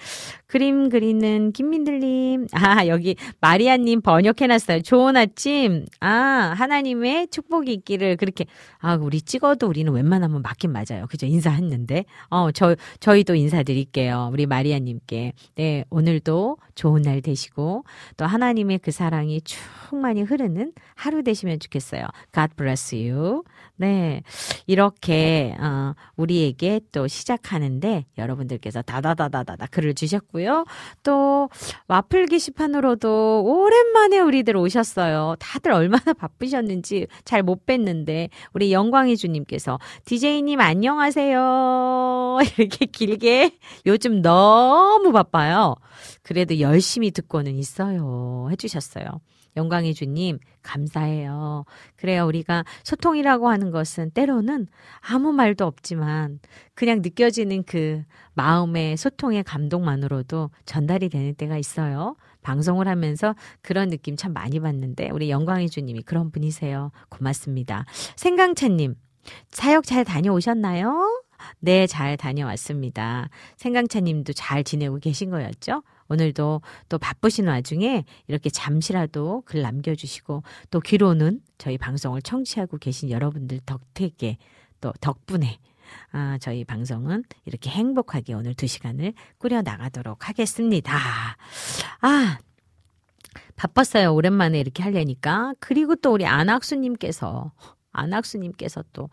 그림 0.47 0.89
그리는 0.89 1.53
김민들님. 1.53 2.49
아, 2.53 2.87
여기 2.89 3.15
마리아님 3.41 4.01
번역해놨어요. 4.01 4.83
좋은 4.83 5.17
아침. 5.17 5.87
아, 6.01 6.09
하나님의 6.57 7.29
축복이 7.29 7.73
있기를 7.75 8.17
그렇게. 8.17 8.47
아, 8.79 8.97
우리 8.97 9.21
찍어도 9.21 9.69
우리는 9.69 9.93
웬만하면 9.93 10.43
맞긴 10.43 10.73
맞아요. 10.73 11.07
그죠? 11.09 11.27
인사했는데. 11.27 12.05
어, 12.31 12.51
저, 12.51 12.75
저희도 12.99 13.37
인사드릴게요. 13.37 14.31
우리 14.33 14.47
마리아님께. 14.47 15.33
네, 15.55 15.85
오늘도 15.91 16.59
좋은 16.75 17.03
날 17.03 17.23
되시고 17.23 17.85
또 18.17 18.27
하나님의 18.27 18.81
그 18.81 18.91
사랑이 18.91 19.41
충만히 19.43 20.23
흐르는 20.23 20.73
하루 20.97 21.23
되시면 21.23 21.61
좋겠어요. 21.61 22.07
God 22.33 22.55
bless 22.65 22.95
you. 22.95 23.43
네. 23.77 24.23
이렇게, 24.67 25.55
어, 25.61 25.95
우리에게 26.17 26.81
또 26.93 27.07
시작하는데 27.09 28.07
여러분들께서 28.17 28.83
다다다다다다 28.83 29.67
글을 29.67 29.95
주셨고요. 29.95 30.65
또 31.03 31.49
와플 31.89 32.27
게시판으로도 32.27 33.43
오랜만에 33.45 34.21
우리들 34.21 34.57
오셨어요. 34.57 35.37
다들 35.39 35.73
얼마나 35.73 36.13
바쁘셨는지 36.15 37.07
잘 37.25 37.45
못 37.45 37.67
뵀는데 37.67 38.31
우리 38.55 38.73
영광의 38.73 39.19
주님께서 39.19 39.79
DJ님 40.07 40.61
안녕하세요. 40.61 42.39
이렇게 42.57 42.87
길게 42.87 43.59
요즘 43.85 44.23
너무 44.23 45.13
바빠요. 45.13 45.77
그래도 46.23 46.59
열심히 46.59 47.11
듣고는 47.11 47.55
있어요. 47.57 48.49
해주셨어요. 48.51 49.21
영광의 49.57 49.95
주님, 49.95 50.39
감사해요. 50.63 51.65
그래요. 51.97 52.27
우리가 52.27 52.65
소통이라고 52.83 53.49
하는 53.49 53.71
것은 53.71 54.11
때로는 54.11 54.67
아무 55.01 55.33
말도 55.33 55.65
없지만 55.65 56.41
그냥 56.75 57.01
느껴지는 57.03 57.63
그 57.65 58.03
마음의 58.35 58.97
소통의 58.97 59.45
감동만으로도 59.45 60.51
전달이 60.67 61.09
되는 61.09 61.35
때가 61.35 61.57
있어요. 61.57 62.17
방송을 62.43 62.89
하면서 62.89 63.35
그런 63.63 63.89
느낌 63.89 64.17
참 64.17 64.33
많이 64.33 64.61
받는데 64.61 65.11
우리 65.11 65.31
영광의 65.31 65.71
주님이 65.71 66.03
그런 66.03 66.31
분이세요. 66.31 66.91
고맙습니다. 67.09 67.85
생강차님, 68.17 68.97
사역 69.51 69.85
잘 69.85 70.05
다녀오셨나요? 70.05 71.23
네, 71.61 71.87
잘 71.87 72.17
다녀왔습니다. 72.17 73.29
생강차님도 73.57 74.33
잘 74.35 74.65
지내고 74.65 74.99
계신 74.99 75.31
거였죠? 75.31 75.83
오늘도 76.09 76.63
또 76.89 76.99
바쁘신 76.99 77.49
와중에 77.49 78.05
이렇게 78.29 78.51
잠시라도 78.51 79.43
글 79.47 79.63
남겨주시고 79.63 80.43
또 80.71 80.81
귀로는 80.81 81.41
저희 81.59 81.79
방송을 81.79 82.23
청취하고 82.23 82.79
계신 82.79 83.11
여러분들 83.11 83.61
덕택에 83.67 84.39
또 84.81 84.93
덕분에 85.01 85.59
아, 86.13 86.39
저희 86.41 86.65
방송은 86.65 87.25
이렇게 87.45 87.71
행복하게 87.71 88.35
오늘 88.35 88.55
두 88.55 88.67
시간을 88.67 89.15
꾸려 89.39 89.63
나가도록 89.63 90.29
하겠습니다. 90.29 90.97
아, 92.01 92.39
바빴어요. 93.57 94.15
오랜만에 94.15 94.59
이렇게 94.59 94.83
하려니까. 94.83 95.55
그리고 95.61 95.95
또 95.97 96.13
우리 96.13 96.27
안학수님께서, 96.27 97.53
안학수님께서 97.93 98.85
또 98.93 99.11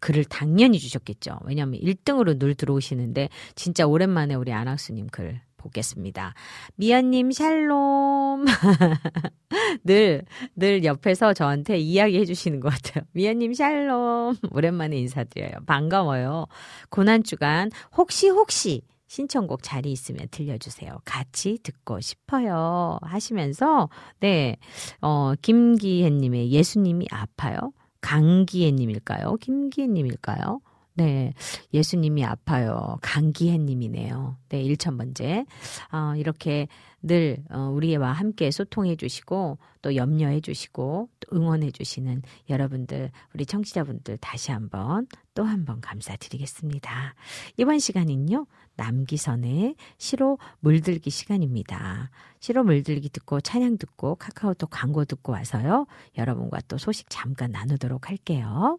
글을 0.00 0.24
당연히 0.24 0.78
주셨겠죠. 0.78 1.38
왜냐하면 1.44 1.80
1등으로 1.80 2.38
늘 2.38 2.54
들어오시는데, 2.54 3.28
진짜 3.54 3.86
오랜만에 3.86 4.34
우리 4.34 4.52
안학수님 4.52 5.08
글 5.08 5.40
보겠습니다. 5.62 6.34
미연님 6.76 7.32
샬롬. 7.32 8.44
늘, 9.84 10.24
늘 10.56 10.84
옆에서 10.84 11.32
저한테 11.32 11.78
이야기 11.78 12.18
해 12.18 12.24
주시는 12.24 12.60
것 12.60 12.72
같아요. 12.72 13.04
미연님 13.12 13.54
샬롬. 13.54 14.36
오랜만에 14.50 14.96
인사드려요. 14.98 15.52
반가워요. 15.66 16.46
고난주간 16.90 17.70
혹시 17.96 18.28
혹시 18.28 18.82
신청곡 19.06 19.62
자리 19.62 19.92
있으면 19.92 20.26
들려주세요. 20.30 21.00
같이 21.04 21.58
듣고 21.62 22.00
싶어요. 22.00 22.98
하시면서, 23.02 23.90
네, 24.20 24.56
어, 25.02 25.34
김기혜님의 25.42 26.50
예수님이 26.50 27.08
아파요? 27.10 27.72
강기혜님일까요? 28.00 29.36
김기혜님일까요? 29.36 30.60
네. 30.94 31.32
예수님이 31.72 32.24
아파요. 32.24 32.98
강기혜님이네요. 33.02 34.36
네. 34.48 34.62
1천 34.62 34.98
번째. 34.98 35.46
어, 35.90 36.14
이렇게 36.16 36.68
늘, 37.00 37.38
어, 37.50 37.70
우리와 37.72 38.12
함께 38.12 38.50
소통해 38.50 38.96
주시고, 38.96 39.58
또 39.80 39.96
염려해 39.96 40.40
주시고, 40.40 41.08
또 41.18 41.36
응원해 41.36 41.70
주시는 41.70 42.22
여러분들, 42.48 43.10
우리 43.34 43.46
청취자분들 43.46 44.18
다시 44.18 44.52
한번, 44.52 45.06
또 45.34 45.44
한번 45.44 45.80
감사드리겠습니다. 45.80 47.14
이번 47.56 47.78
시간은요, 47.78 48.46
남기선의 48.76 49.74
시로 49.98 50.38
물들기 50.60 51.10
시간입니다. 51.10 52.10
시로 52.38 52.62
물들기 52.64 53.08
듣고 53.08 53.40
찬양 53.40 53.78
듣고 53.78 54.14
카카오톡 54.16 54.70
광고 54.70 55.04
듣고 55.04 55.32
와서요, 55.32 55.86
여러분과 56.16 56.60
또 56.68 56.78
소식 56.78 57.06
잠깐 57.10 57.50
나누도록 57.50 58.08
할게요. 58.08 58.78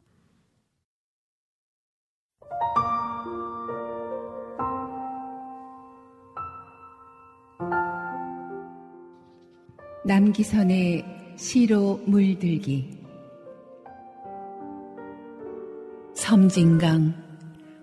남기선의 10.05 11.35
시로 11.37 11.97
물들기 12.05 12.99
섬진강 16.13 17.13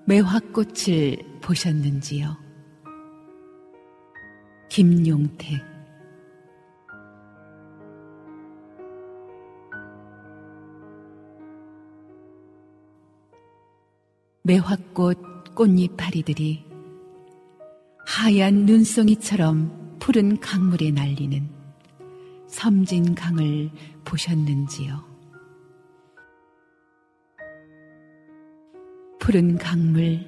매화꽃을 0.05 1.17
보셨는지요? 1.41 2.37
김용택 4.69 5.70
매화꽃 14.51 15.55
꽃잎파리들이 15.55 16.65
하얀 18.05 18.67
눈송이처럼 18.67 19.99
푸른 20.01 20.41
강물에 20.41 20.91
날리는 20.91 21.49
섬진 22.49 23.15
강을 23.15 23.71
보셨는지요? 24.05 25.05
푸른 29.21 29.57
강물, 29.57 30.27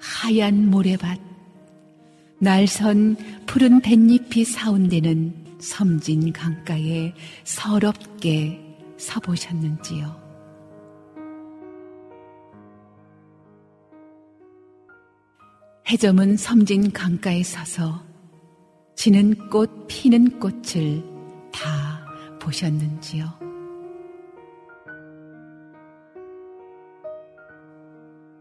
하얀 0.00 0.70
모래밭, 0.70 1.20
날선 2.38 3.44
푸른 3.44 3.82
뱃잎이 3.82 4.46
사운되는 4.46 5.58
섬진 5.58 6.32
강가에 6.32 7.12
서럽게 7.44 8.78
서보셨는지요? 8.96 10.21
해저문 15.88 16.36
섬진 16.36 16.92
강가에 16.92 17.42
서서 17.42 18.02
지는 18.94 19.48
꽃 19.50 19.86
피는 19.88 20.38
꽃을 20.38 21.02
다 21.52 22.06
보셨는지요? 22.40 23.26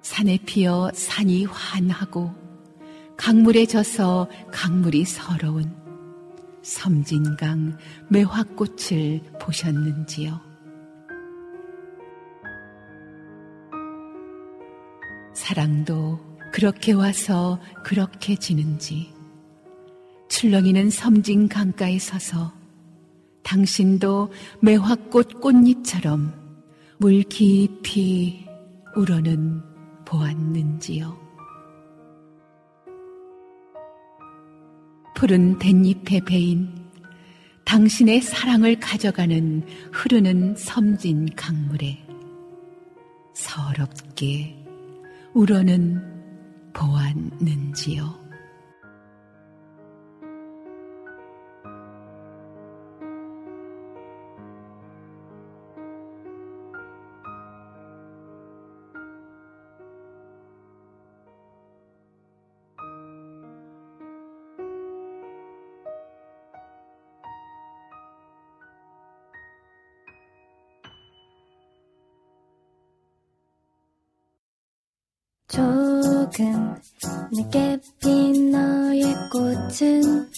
산에 0.01 0.37
피어 0.45 0.91
산이 0.93 1.45
환하고 1.45 2.31
강물에 3.17 3.65
져서 3.65 4.27
강물이 4.51 5.05
서러운 5.05 5.75
섬진강 6.61 7.77
매화꽃을 8.09 9.21
보셨는지요? 9.39 10.39
사랑도 15.33 16.30
그렇게 16.51 16.91
와서 16.91 17.59
그렇게 17.83 18.35
지는지 18.35 19.13
출렁이는 20.29 20.89
섬진 20.89 21.47
강가에 21.47 21.97
서서 21.99 22.53
당신도 23.43 24.31
매화꽃 24.61 25.41
꽃잎처럼 25.41 26.33
물 26.99 27.23
깊이 27.23 28.45
우러는 28.95 29.61
보았는지요. 30.05 31.19
푸른 35.15 35.57
댄잎에 35.59 36.21
베인 36.25 36.81
당신의 37.65 38.21
사랑을 38.21 38.79
가져가는 38.79 39.63
흐르는 39.91 40.55
섬진 40.55 41.27
강물에 41.35 42.05
서럽게 43.33 44.57
우러는 45.33 46.20
보았는지요. 46.73 48.20
늦게 77.51 77.77
핀 77.99 78.51
너의 78.51 79.03
꽃은 79.29 80.29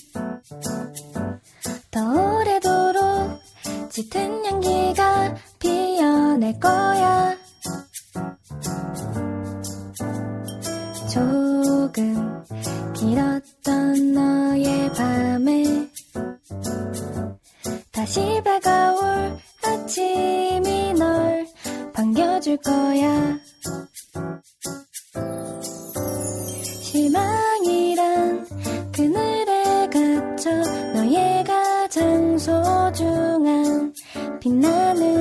소중한 32.61 33.93
빛나는 34.39 35.12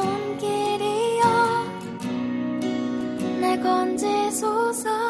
손길이여 0.00 1.24
날 3.40 3.60
건지소서 3.62 5.09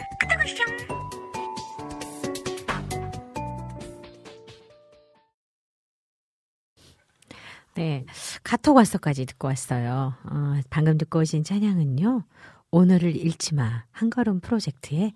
네. 7.75 8.05
카톡 8.43 8.75
와서까지 8.77 9.25
듣고 9.25 9.47
왔어요. 9.47 10.13
어, 10.23 10.59
방금 10.69 10.97
듣고 10.97 11.19
오신 11.19 11.43
찬양은요. 11.43 12.23
오늘을 12.71 13.15
잃지 13.15 13.55
마. 13.55 13.83
한 13.91 14.09
걸음 14.09 14.39
프로젝트의 14.41 15.13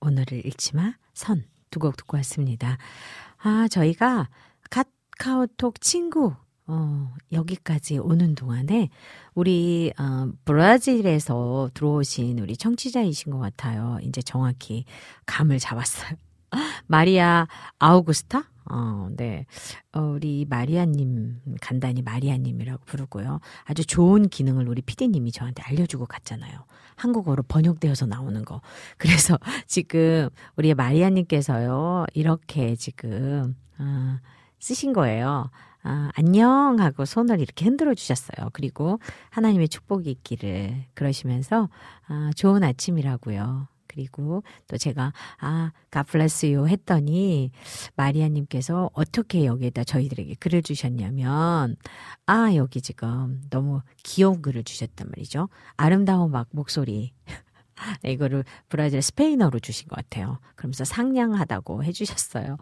오늘을 0.00 0.44
잃지 0.44 0.76
마. 0.76 0.94
선. 1.14 1.44
두 1.70 1.78
곡 1.78 1.96
듣고 1.96 2.16
왔습니다. 2.16 2.78
아, 3.38 3.68
저희가 3.68 4.28
카카오톡 4.70 5.80
친구 5.80 6.34
어, 6.66 7.14
여기까지 7.30 7.98
오는 7.98 8.34
동안에 8.34 8.88
우리 9.34 9.92
어, 9.96 10.28
브라질에서 10.44 11.70
들어오신 11.74 12.40
우리 12.40 12.56
청취자이신 12.56 13.30
것 13.30 13.38
같아요. 13.38 13.98
이제 14.02 14.20
정확히 14.20 14.84
감을 15.26 15.60
잡았어요. 15.60 16.10
마리아 16.88 17.46
아우구스타? 17.78 18.42
어, 18.70 19.08
네. 19.16 19.46
어, 19.92 20.00
우리 20.00 20.46
마리아님, 20.48 21.40
간단히 21.60 22.02
마리아님이라고 22.02 22.84
부르고요. 22.84 23.40
아주 23.64 23.84
좋은 23.84 24.28
기능을 24.28 24.68
우리 24.68 24.80
피디님이 24.80 25.32
저한테 25.32 25.62
알려주고 25.64 26.06
갔잖아요. 26.06 26.64
한국어로 26.94 27.42
번역되어서 27.44 28.06
나오는 28.06 28.44
거. 28.44 28.60
그래서 28.96 29.38
지금 29.66 30.28
우리 30.56 30.72
마리아님께서요, 30.74 32.06
이렇게 32.14 32.76
지금, 32.76 33.56
어, 33.78 34.18
쓰신 34.60 34.92
거예요. 34.92 35.50
아, 35.82 36.10
안녕 36.14 36.78
하고 36.78 37.04
손을 37.04 37.40
이렇게 37.40 37.64
흔들어 37.64 37.94
주셨어요. 37.94 38.50
그리고 38.52 39.00
하나님의 39.30 39.68
축복이 39.68 40.10
있기를 40.10 40.84
그러시면서 40.94 41.68
아, 42.06 42.30
좋은 42.36 42.62
아침이라고요. 42.62 43.66
그리고 43.90 44.44
또 44.68 44.78
제가 44.78 45.12
아, 45.40 45.72
you 46.44 46.68
했더니 46.68 47.50
마리아님께서 47.96 48.90
어떻게 48.92 49.44
여기에다 49.46 49.82
저희들에게 49.82 50.36
글을 50.38 50.62
주셨냐면 50.62 51.74
아, 52.26 52.54
여기 52.54 52.80
지금 52.80 53.40
너무 53.50 53.82
귀여운 54.04 54.42
글을 54.42 54.62
주셨단 54.62 55.08
말이죠. 55.08 55.48
아름다운 55.76 56.30
막 56.30 56.46
목소리. 56.52 57.12
네, 58.02 58.12
이거를 58.12 58.44
브라질 58.68 59.02
스페인어로 59.02 59.58
주신 59.58 59.88
것 59.88 59.96
같아요. 59.96 60.38
그러면서 60.54 60.84
상냥하다고 60.84 61.82
해주셨어요. 61.82 62.58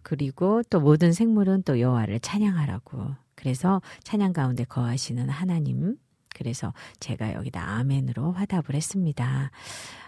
그리고 0.00 0.62
또 0.70 0.80
모든 0.80 1.12
생물은 1.12 1.64
또 1.64 1.78
여호와를 1.78 2.20
찬양하라고. 2.20 3.16
그래서 3.34 3.82
찬양 4.02 4.32
가운데 4.32 4.64
거하시는 4.64 5.28
하나님. 5.28 5.96
그래서 6.34 6.72
제가 7.00 7.34
여기다 7.34 7.62
아멘으로 7.62 8.32
화답을 8.32 8.74
했습니다. 8.74 9.50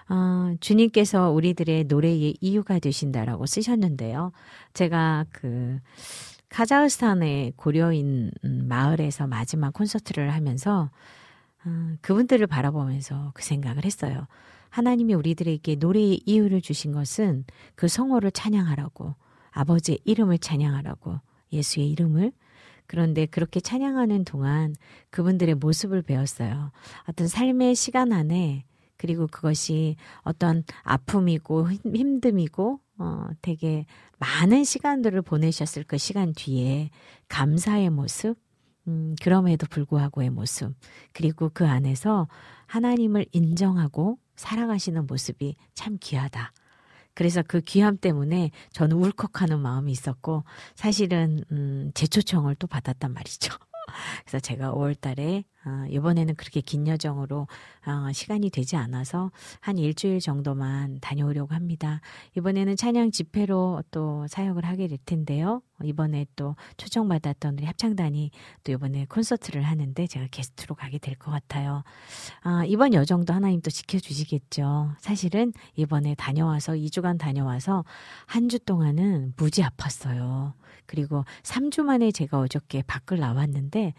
어, 0.09 0.55
주님께서 0.61 1.31
우리들의 1.31 1.85
노래의 1.85 2.37
이유가 2.41 2.79
되신다라고 2.79 3.47
쓰셨는데요. 3.47 4.33
제가 4.75 5.27
그 5.31 5.79
카자흐스탄의 6.49 7.55
고려인 7.57 8.31
마을에서 8.43 9.27
마지막 9.27 9.73
콘서트를 9.73 10.35
하면서 10.35 10.91
어, 11.65 11.95
그분들을 12.01 12.47
바라보면서 12.47 13.31
그 13.35 13.43
생각을 13.43 13.85
했어요. 13.85 14.27
하나님이 14.71 15.15
우리들에게 15.15 15.77
노래의 15.77 16.23
이유를 16.25 16.63
주신 16.63 16.93
것은 16.93 17.45
그 17.75 17.89
성호를 17.89 18.31
찬양하라고, 18.33 19.15
아버지의 19.51 19.99
이름을 20.05 20.39
찬양하라고, 20.39 21.21
예수의 21.53 21.91
이름을. 21.91 22.33
그런데 22.87 23.27
그렇게 23.27 23.61
찬양하는 23.61 24.25
동안 24.25 24.75
그분들의 25.11 25.55
모습을 25.57 26.03
배웠어요. 26.03 26.73
어떤 27.07 27.29
삶의 27.29 27.75
시간 27.75 28.13
안에 28.13 28.65
그리고 29.03 29.27
그것이 29.27 29.97
어떤 30.21 30.63
아픔이고 30.85 31.71
힘듦이고 31.71 32.79
어 32.99 33.27
되게 33.43 33.85
많은 34.21 34.63
시간들을 34.63 35.23
보내셨을 35.23 35.83
그 35.89 35.99
시간 35.99 36.33
뒤에 36.33 36.91
감사의 37.29 37.91
모습 37.91 38.37
음, 38.87 39.17
그럼에도 39.21 39.67
불구하고의 39.67 40.31
모습, 40.31 40.75
그리고 41.13 41.51
그 41.53 41.67
안에서 41.67 42.29
하나님을 42.67 43.27
인정하고 43.33 44.19
살아가시는 44.37 45.07
모습이 45.07 45.57
참 45.75 45.99
귀하다. 46.01 46.53
그래서 47.15 47.43
그 47.47 47.61
귀함 47.61 47.97
때문에 47.97 48.51
저는 48.73 48.97
울컥하는 48.97 49.61
마음이 49.61 49.93
있었고, 49.93 50.45
사실은, 50.75 51.45
음, 51.53 51.93
재초청을 51.95 52.57
또 52.57 52.67
받았단 52.67 53.13
말이죠. 53.13 53.53
그래서 54.25 54.41
제가 54.41 54.73
5월 54.73 55.01
달에 55.01 55.45
어, 55.65 55.87
이번에는 55.89 56.35
그렇게 56.37 56.61
긴 56.61 56.87
여정으로 56.87 57.47
어, 57.87 58.13
시간이 58.13 58.51
되지 58.51 58.77
않아서 58.77 59.31
한 59.61 59.79
일주일 59.79 60.21
정도만 60.21 60.99
다녀오려고 61.01 61.55
합니다. 61.55 62.01
이번에는 62.37 62.77
찬양 62.77 63.11
집회로 63.11 63.83
또 63.91 64.27
사역을 64.29 64.65
하게 64.65 64.89
될 64.89 64.99
텐데요. 65.05 65.63
이번에 65.83 66.27
또 66.37 66.55
초청받았던 66.77 67.55
우리 67.59 67.65
합창단이 67.65 68.31
또 68.65 68.73
이번에 68.73 69.07
콘서트를 69.07 69.63
하는데 69.63 70.07
제가 70.07 70.29
게스트로 70.31 70.75
가게 70.77 70.99
될 70.99 71.17
것 71.17 71.31
같아요. 71.31 71.83
아, 72.43 72.65
이번 72.67 72.95
여정도 72.95 73.33
하나님 73.33 73.61
또 73.61 73.71
지켜주시겠죠. 73.71 74.93
사실은 74.99 75.53
이번에 75.77 76.15
다녀와서 76.17 76.73
2주간 76.75 77.19
다녀와서 77.19 77.85
한 78.27 78.49
주 78.49 78.59
동안은 78.59 79.33
무지 79.37 79.63
아팠어요. 79.63 80.53
그리고 80.87 81.25
3주 81.43 81.85
만에 81.85 82.11
제가 82.11 82.39
어저께 82.41 82.83
밖을 82.83 83.19
나왔는데 83.19 83.95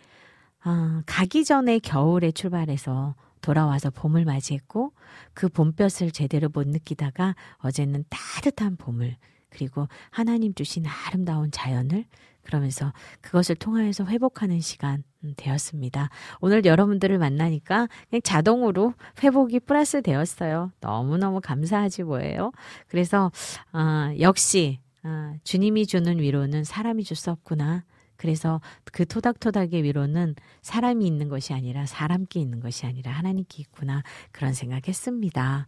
아, 0.63 1.03
가기 1.05 1.43
전에 1.45 1.79
겨울에 1.79 2.31
출발해서 2.31 3.15
돌아와서 3.41 3.89
봄을 3.89 4.23
맞이했고 4.25 4.93
그 5.33 5.49
봄볕을 5.49 6.11
제대로 6.11 6.49
못 6.49 6.67
느끼다가 6.67 7.35
어제는 7.57 8.05
따뜻한 8.09 8.77
봄을 8.77 9.17
그리고 9.49 9.87
하나님 10.09 10.53
주신 10.53 10.85
아름다운 10.87 11.51
자연을 11.51 12.05
그러면서 12.43 12.91
그것을 13.21 13.55
통하여서 13.55 14.05
회복하는 14.05 14.59
시간 14.61 15.03
음, 15.23 15.33
되었습니다. 15.37 16.09
오늘 16.41 16.65
여러분들을 16.65 17.17
만나니까 17.17 17.87
그냥 18.09 18.21
자동으로 18.23 18.93
회복이 19.23 19.61
플러스 19.61 20.01
되었어요. 20.01 20.71
너무너무 20.79 21.39
감사하지 21.41 22.03
뭐예요. 22.03 22.51
그래서 22.87 23.31
어, 23.73 24.13
역시 24.19 24.79
어, 25.03 25.33
주님이 25.43 25.85
주는 25.85 26.19
위로는 26.19 26.63
사람이 26.63 27.03
줄 27.03 27.15
수 27.15 27.31
없구나. 27.31 27.83
그래서 28.15 28.61
그 28.91 29.05
토닥토닥의 29.05 29.83
위로는 29.83 30.35
사람이 30.61 31.05
있는 31.05 31.29
것이 31.29 31.53
아니라 31.53 31.85
사람께 31.85 32.39
있는 32.39 32.59
것이 32.59 32.85
아니라 32.85 33.11
하나님께 33.11 33.57
있구나. 33.61 34.03
그런 34.31 34.53
생각했습니다. 34.53 35.67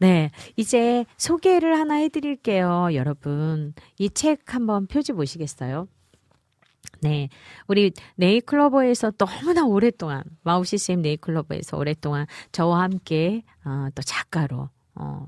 네. 0.00 0.30
이제 0.56 1.04
소개를 1.16 1.78
하나 1.78 1.94
해드릴게요. 1.94 2.88
여러분. 2.94 3.74
이 3.98 4.08
책 4.10 4.54
한번 4.54 4.86
표지 4.86 5.12
보시겠어요? 5.12 5.88
네. 7.00 7.28
우리 7.66 7.92
네이클로버에서 8.16 9.12
너무나 9.12 9.64
오랫동안, 9.64 10.22
마우시스엠 10.42 11.02
네이클로버에서 11.02 11.76
오랫동안 11.76 12.26
저와 12.52 12.82
함께, 12.82 13.42
어, 13.64 13.88
또 13.94 14.02
작가로, 14.02 14.68
어, 14.94 15.26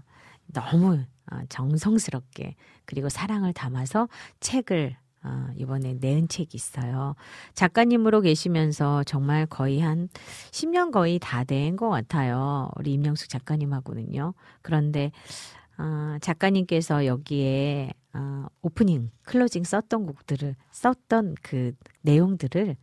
너무 0.52 1.04
어, 1.32 1.38
정성스럽게, 1.48 2.54
그리고 2.84 3.08
사랑을 3.08 3.52
담아서 3.52 4.08
책을 4.40 4.96
어, 5.26 5.48
이번에 5.56 5.94
내은 6.00 6.28
책이 6.28 6.50
있어요. 6.54 7.16
작가님으로 7.54 8.20
계시면서 8.20 9.02
정말 9.04 9.46
거의 9.46 9.80
한 9.80 10.08
10년 10.52 10.92
거의 10.92 11.18
다 11.18 11.44
된 11.44 11.76
것 11.76 11.90
같아요. 11.90 12.70
우리 12.76 12.92
임영숙 12.94 13.28
작가님하고는요. 13.28 14.34
그런데, 14.62 15.10
어, 15.78 16.16
작가님께서 16.20 17.06
여기에, 17.06 17.92
어, 18.14 18.46
오프닝, 18.62 19.10
클로징 19.24 19.64
썼던 19.64 20.06
곡들을, 20.06 20.54
썼던 20.70 21.34
그 21.42 21.72
내용들을 22.02 22.76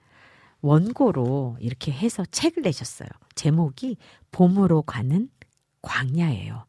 원고로 0.61 1.57
이렇게 1.59 1.91
해서 1.91 2.23
책을 2.25 2.63
내셨어요. 2.63 3.09
제목이 3.35 3.97
봄으로 4.31 4.81
가는 4.83 5.29
광야예요. 5.81 6.65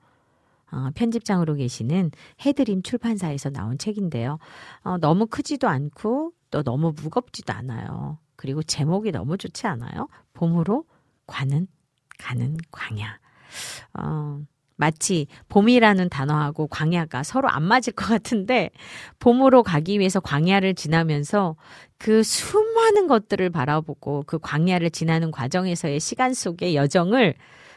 어, 0.74 0.90
편집장으로 0.94 1.54
계시는 1.54 2.10
해드림 2.44 2.82
출판사에서 2.82 3.50
나온 3.50 3.78
책인데요. 3.78 4.38
어, 4.82 4.98
너무 4.98 5.26
크지도 5.26 5.68
않고 5.68 6.32
또 6.50 6.62
너무 6.62 6.92
무겁지도 7.00 7.52
않아요. 7.52 8.18
그리고 8.34 8.62
제목이 8.62 9.12
너무 9.12 9.38
좋지 9.38 9.66
않아요? 9.68 10.08
봄으로 10.32 10.84
가는 11.26 11.68
가는 12.18 12.56
광야. 12.72 13.18
어, 13.94 14.40
마치 14.76 15.28
봄이라는 15.48 16.08
단어하고 16.08 16.66
광야가 16.66 17.22
서로 17.22 17.48
안 17.48 17.62
맞을 17.62 17.92
것 17.92 18.06
같은데 18.06 18.70
봄으로 19.20 19.62
가기 19.62 20.00
위해서 20.00 20.18
광야를 20.18 20.74
지나면서 20.74 21.54
그 21.96 22.24
수많은 22.24 23.06
것들을 23.06 23.50
바라보고 23.50 24.24
그 24.26 24.40
광야를 24.40 24.90
지나는 24.90 25.30
과정에서의 25.30 26.00
시간 26.00 26.34
속의 26.34 26.74
여정을 26.74 27.34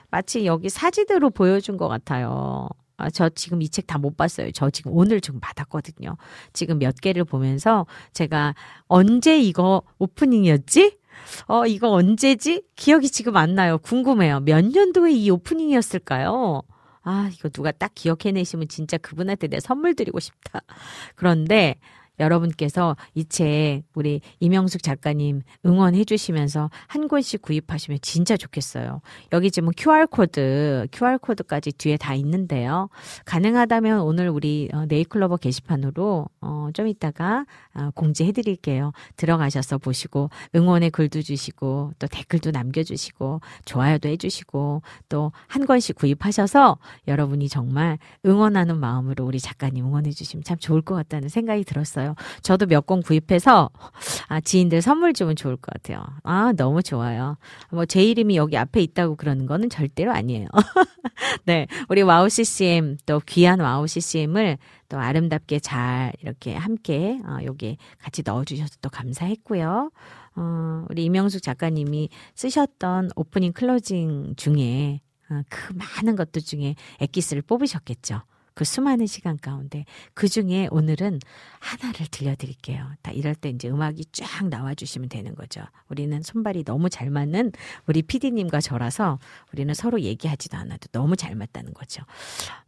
마치 0.09 0.45
여기 0.47 0.69
사진으로 0.69 1.29
보여준 1.29 1.77
것 1.77 1.87
같아요. 1.87 2.67
아, 2.97 3.09
저 3.09 3.29
지금 3.29 3.61
이 3.61 3.69
책 3.69 3.85
다 3.87 3.97
못 3.99 4.17
봤어요. 4.17 4.51
저 4.51 4.69
지금 4.69 4.91
오늘 4.93 5.21
지금 5.21 5.39
받았거든요. 5.39 6.17
지금 6.53 6.79
몇 6.79 6.95
개를 6.99 7.23
보면서 7.25 7.85
제가 8.13 8.55
언제 8.87 9.39
이거 9.39 9.83
오프닝이었지? 9.99 10.97
어, 11.47 11.65
이거 11.65 11.89
언제지? 11.91 12.63
기억이 12.75 13.09
지금 13.09 13.37
안 13.37 13.55
나요. 13.55 13.77
궁금해요. 13.79 14.41
몇 14.41 14.65
년도에 14.65 15.11
이 15.13 15.29
오프닝이었을까요? 15.29 16.61
아, 17.03 17.29
이거 17.33 17.49
누가 17.49 17.71
딱 17.71 17.91
기억해내시면 17.95 18.67
진짜 18.67 18.97
그분한테 18.97 19.47
내 19.47 19.59
선물 19.59 19.95
드리고 19.95 20.19
싶다. 20.19 20.61
그런데 21.15 21.75
여러분께서 22.19 22.95
이 23.15 23.23
책 23.25 23.83
우리 23.93 24.21
이명숙 24.39 24.81
작가님 24.83 25.41
응원해 25.65 26.03
주시면서 26.05 26.69
한 26.87 27.07
권씩 27.07 27.41
구입하시면 27.41 27.99
진짜 28.01 28.37
좋겠어요. 28.37 29.01
여기 29.33 29.51
지금 29.51 29.69
QR코드, 29.75 30.87
QR코드까지 30.91 31.73
뒤에 31.73 31.97
다 31.97 32.13
있는데요. 32.15 32.89
가능하다면 33.25 34.01
오늘 34.01 34.29
우리 34.29 34.69
어, 34.73 34.85
네이클로버 34.87 35.37
게시판으로 35.37 36.27
어, 36.41 36.69
좀 36.73 36.87
이따가 36.87 37.45
어, 37.66 37.66
공지해 37.95 38.31
드릴게요. 38.31 38.91
들어가셔서 39.17 39.77
보시고 39.77 40.29
응원의 40.55 40.89
글도 40.91 41.21
주시고 41.21 41.93
또 41.99 42.07
댓글도 42.07 42.51
남겨 42.51 42.83
주시고 42.83 43.41
좋아요도 43.65 44.09
해 44.09 44.17
주시고 44.17 44.81
또 45.09 45.31
한 45.47 45.65
권씩 45.65 45.95
구입하셔서 45.95 46.77
여러분이 47.07 47.49
정말 47.49 47.97
응원하는 48.25 48.79
마음으로 48.79 49.25
우리 49.25 49.39
작가님 49.39 49.85
응원해 49.85 50.11
주시면 50.11 50.43
참 50.43 50.57
좋을 50.57 50.81
것 50.81 50.95
같다는 50.95 51.29
생각이 51.29 51.63
들었어요. 51.63 52.15
저도 52.41 52.65
몇 52.65 52.87
권 52.87 53.01
구입해서 53.01 53.69
아, 54.29 54.39
지인들 54.39 54.81
선물 54.81 55.11
주면 55.13 55.35
좋을 55.35 55.57
것 55.57 55.73
같아요. 55.73 56.05
아, 56.23 56.53
너무 56.55 56.81
좋아요. 56.81 57.37
뭐 57.71 57.85
제 57.85 58.03
이름이 58.03 58.35
여기 58.37 58.57
앞에 58.57 58.81
있다고 58.81 59.15
그러는 59.15 59.45
거는 59.45 59.69
절대로 59.69 60.11
아니에요. 60.13 60.47
네. 61.45 61.67
우리 61.89 62.01
와우 62.01 62.29
CCM 62.29 62.97
또 63.05 63.19
귀한 63.25 63.59
와우 63.59 63.87
CCM을 63.87 64.57
또 64.89 64.99
아름답게 64.99 65.59
잘 65.59 66.13
이렇게 66.21 66.55
함께 66.55 67.19
어, 67.25 67.37
여기 67.43 67.77
같이 67.99 68.23
넣어주셔서 68.25 68.75
또 68.81 68.89
감사했고요. 68.89 69.91
어, 70.35 70.85
우리 70.89 71.05
이명숙 71.05 71.41
작가님이 71.41 72.09
쓰셨던 72.35 73.11
오프닝 73.15 73.53
클로징 73.53 74.35
중에 74.37 75.01
어, 75.29 75.41
그 75.49 75.73
많은 75.73 76.15
것들 76.15 76.41
중에 76.41 76.75
엑기스를 76.99 77.41
뽑으셨겠죠. 77.41 78.21
그 78.57 78.65
수많은 78.65 79.05
시간 79.05 79.37
가운데 79.37 79.85
그 80.15 80.27
중에 80.27 80.67
오늘은 80.71 81.19
하나를 81.59 82.07
들려드릴게요. 82.09 82.91
다 83.03 83.11
이럴 83.11 83.35
때 83.35 83.49
이제 83.49 83.69
음악이 83.69 84.05
쫙 84.11 84.47
나와주시면 84.47 85.09
되는 85.09 85.35
거죠. 85.35 85.61
우리는 85.89 86.19
손발이 86.23 86.63
너무 86.63 86.89
잘 86.89 87.11
맞는 87.11 87.51
우리 87.85 88.01
PD님과 88.01 88.59
저라서 88.61 89.19
우리는 89.53 89.71
서로 89.75 90.01
얘기하지도 90.01 90.57
않아도 90.57 90.87
너무 90.91 91.15
잘 91.15 91.35
맞다는 91.35 91.75
거죠. 91.75 92.03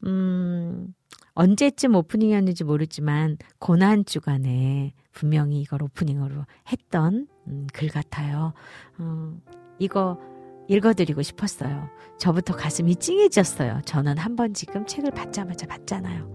음, 0.05 0.93
언제쯤 1.39 1.95
오프닝이었는지 1.95 2.65
모르지만 2.65 3.37
고난 3.59 4.03
주간에 4.03 4.93
분명히 5.13 5.61
이걸 5.61 5.81
오프닝으로 5.83 6.43
했던 6.69 7.27
음, 7.47 7.65
글 7.71 7.87
같아요. 7.87 8.51
어, 8.97 9.37
이거 9.79 10.19
읽어드리고 10.67 11.21
싶었어요. 11.21 11.87
저부터 12.17 12.57
가슴이 12.57 12.97
찡해졌어요. 12.97 13.79
저는 13.85 14.17
한 14.17 14.35
번 14.35 14.53
지금 14.53 14.85
책을 14.85 15.11
받자마자 15.11 15.65
봤잖아요. 15.65 16.29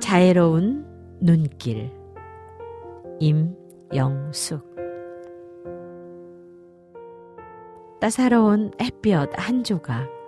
자애로운 0.00 0.84
눈길 1.20 1.92
임영숙 3.20 4.66
따사로운 8.00 8.72
햇볕 8.80 9.30
한 9.38 9.62
조각 9.62 10.21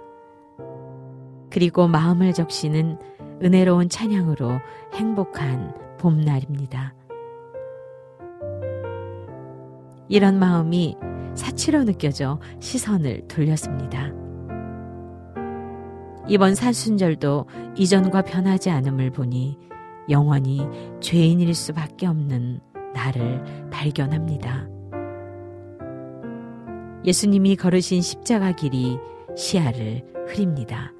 그리고 1.54 1.86
마음을 1.86 2.32
적시는 2.32 2.98
은혜로운 3.40 3.88
찬양으로 3.88 4.58
행복한 4.92 5.72
봄날입니다. 6.00 6.96
이런 10.08 10.40
마음이 10.40 10.96
사치로 11.36 11.84
느껴져 11.84 12.40
시선을 12.58 13.28
돌렸습니다. 13.28 14.10
이번 16.26 16.56
사순절도 16.56 17.46
이전과 17.76 18.22
변하지 18.22 18.70
않음을 18.70 19.12
보니 19.12 19.56
영원히 20.10 20.66
죄인일 20.98 21.54
수밖에 21.54 22.08
없는 22.08 22.58
나를 22.94 23.70
발견합니다. 23.70 24.66
예수님이 27.04 27.54
걸으신 27.54 28.02
십자가 28.02 28.50
길이 28.50 28.98
시야를 29.36 30.02
흐립니다. 30.26 30.93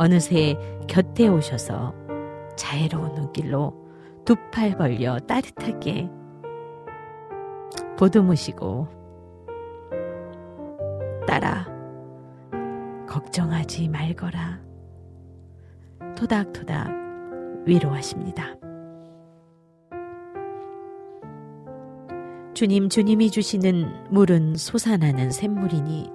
어느새 0.00 0.56
곁에 0.88 1.28
오셔서 1.28 1.94
자애로운 2.56 3.12
눈길로 3.14 3.74
두 4.24 4.34
팔 4.50 4.78
벌려 4.78 5.18
따뜻하게 5.18 6.08
보듬으시고 7.98 8.88
딸아 11.26 11.66
걱정하지 13.06 13.90
말거라 13.90 14.60
토닥토닥 16.16 16.90
위로하십니다. 17.66 18.54
주님 22.54 22.88
주님이 22.88 23.30
주시는 23.30 24.10
물은 24.10 24.56
솟아나는 24.56 25.30
샘물이니 25.30 26.10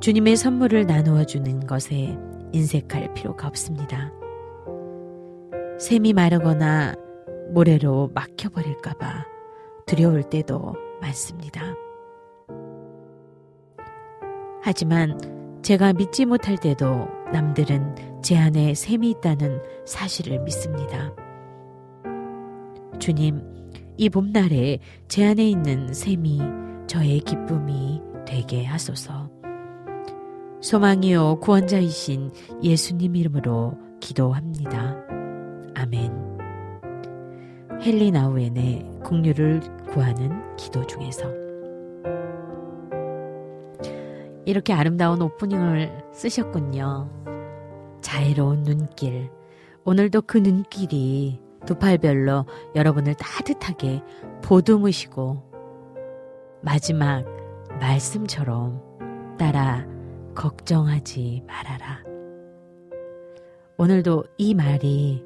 주님의 0.00 0.36
선물을 0.36 0.86
나누어 0.86 1.24
주는 1.24 1.60
것에 1.66 2.18
인색할 2.52 3.14
필요가 3.14 3.48
없습니다. 3.48 4.12
샘이 5.78 6.12
마르거나 6.12 6.94
모래로 7.52 8.10
막혀버릴까봐 8.14 9.26
두려울 9.86 10.22
때도 10.22 10.74
많습니다. 11.00 11.74
하지만 14.62 15.18
제가 15.62 15.92
믿지 15.92 16.26
못할 16.26 16.56
때도 16.56 17.08
남들은 17.32 18.22
제 18.22 18.36
안에 18.36 18.74
샘이 18.74 19.10
있다는 19.10 19.62
사실을 19.86 20.40
믿습니다. 20.40 21.14
주님, 22.98 23.40
이 23.96 24.08
봄날에 24.10 24.78
제 25.08 25.26
안에 25.26 25.48
있는 25.48 25.92
샘이 25.92 26.40
저의 26.86 27.20
기쁨이 27.20 28.02
되게 28.26 28.64
하소서. 28.64 29.29
소망이요 30.60 31.40
구원자이신 31.40 32.32
예수님 32.62 33.16
이름으로 33.16 33.78
기도합니다. 33.98 34.94
아멘. 35.74 36.12
헨리 37.82 38.10
나우엔의 38.10 39.00
국류를 39.02 39.60
구하는 39.86 40.56
기도 40.56 40.86
중에서 40.86 41.24
이렇게 44.44 44.74
아름다운 44.74 45.22
오프닝을 45.22 45.90
쓰셨군요. 46.12 47.08
자애로운 48.02 48.62
눈길. 48.62 49.30
오늘도 49.84 50.22
그 50.22 50.36
눈길이 50.38 51.40
두 51.64 51.74
팔별로 51.74 52.44
여러분을 52.74 53.14
따뜻하게 53.14 54.02
보듬으시고 54.42 55.42
마지막 56.62 57.24
말씀처럼 57.80 58.82
따라 59.38 59.86
걱정하지 60.34 61.42
말아라. 61.46 62.02
오늘도 63.76 64.24
이 64.38 64.54
말이, 64.54 65.24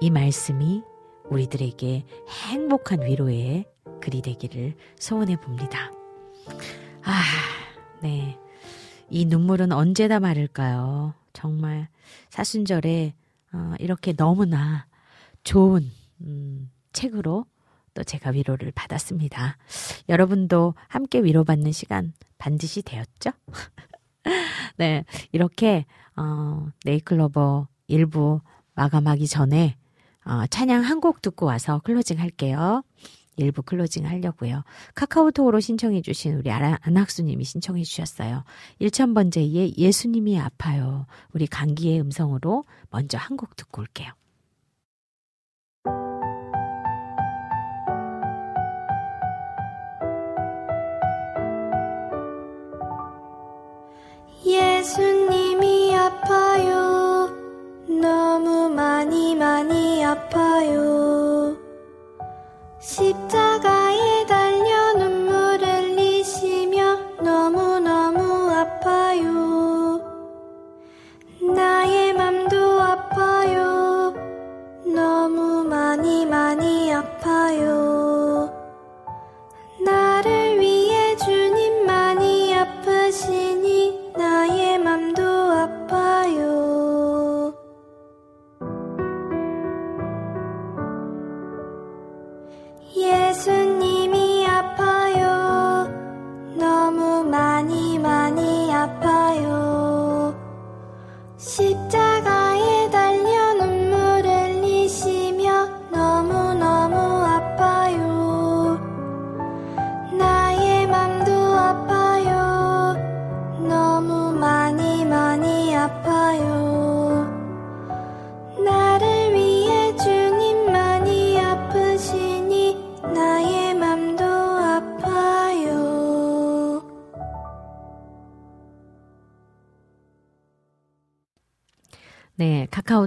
이 0.00 0.10
말씀이 0.10 0.82
우리들에게 1.30 2.04
행복한 2.50 3.02
위로의 3.02 3.66
글이 4.00 4.22
되기를 4.22 4.74
소원해 4.98 5.36
봅니다. 5.40 5.90
아, 7.02 7.22
네. 8.02 8.38
이 9.10 9.24
눈물은 9.24 9.72
언제 9.72 10.08
다 10.08 10.20
마를까요? 10.20 11.14
정말 11.32 11.88
사순절에 12.30 13.14
어, 13.52 13.74
이렇게 13.78 14.12
너무나 14.12 14.86
좋은 15.44 15.90
음, 16.20 16.70
책으로 16.92 17.46
또 17.94 18.04
제가 18.04 18.30
위로를 18.30 18.70
받았습니다. 18.72 19.56
여러분도 20.08 20.74
함께 20.88 21.22
위로받는 21.22 21.72
시간 21.72 22.12
반드시 22.38 22.82
되었죠? 22.82 23.30
네, 24.76 25.04
이렇게 25.32 25.86
어, 26.16 26.68
네이클로버 26.84 27.68
일부 27.88 28.40
마감하기 28.74 29.26
전에 29.26 29.76
어, 30.24 30.46
찬양 30.46 30.82
한 30.82 31.00
곡 31.00 31.22
듣고 31.22 31.46
와서 31.46 31.80
클로징 31.84 32.18
할게요. 32.20 32.82
일부 33.36 33.62
클로징 33.62 34.04
하려고요. 34.04 34.64
카카오톡으로 34.96 35.60
신청해 35.60 36.02
주신 36.02 36.34
우리 36.34 36.50
안학수님이 36.50 37.44
신청해 37.44 37.84
주셨어요. 37.84 38.42
1000번째의 38.80 39.78
예수님이 39.78 40.40
아파요. 40.40 41.06
우리 41.32 41.46
감기의 41.46 42.00
음성으로 42.00 42.64
먼저 42.90 43.16
한 43.16 43.36
곡 43.36 43.54
듣고 43.54 43.82
올게요. 43.82 44.12
예수님이 54.48 55.94
아파요. 55.94 57.28
너무 57.86 58.70
많이 58.70 59.34
많이 59.34 60.02
아파요. 60.02 61.54
십자 62.80 63.47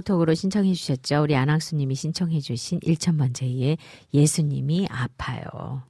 카카오톡으로 0.02 0.34
신청해 0.34 0.74
주셨죠. 0.74 1.22
우리 1.22 1.34
안학수님이 1.36 1.94
신청해 1.94 2.40
주신 2.40 2.80
1천번째의 2.80 3.78
예수님이 4.12 4.86
아파요. 4.90 5.82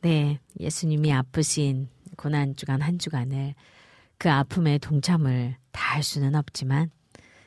네, 0.00 0.38
예수님이 0.58 1.12
아프신 1.12 1.88
고난 2.16 2.56
주간 2.56 2.80
한 2.80 2.98
주간을 2.98 3.54
그 4.18 4.30
아픔에 4.30 4.78
동참을 4.78 5.56
다 5.72 5.94
할 5.96 6.02
수는 6.02 6.34
없지만 6.34 6.90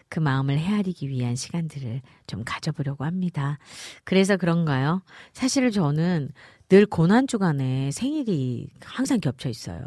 그 0.09 0.19
마음을 0.19 0.57
헤아리기 0.57 1.07
위한 1.07 1.35
시간들을 1.35 2.01
좀 2.25 2.43
가져보려고 2.43 3.05
합니다. 3.05 3.59
그래서 4.03 4.37
그런가요? 4.37 5.03
사실 5.33 5.69
저는 5.69 6.29
늘 6.67 6.85
고난 6.87 7.27
주간에 7.27 7.91
생일이 7.91 8.69
항상 8.81 9.19
겹쳐 9.19 9.49
있어요. 9.49 9.83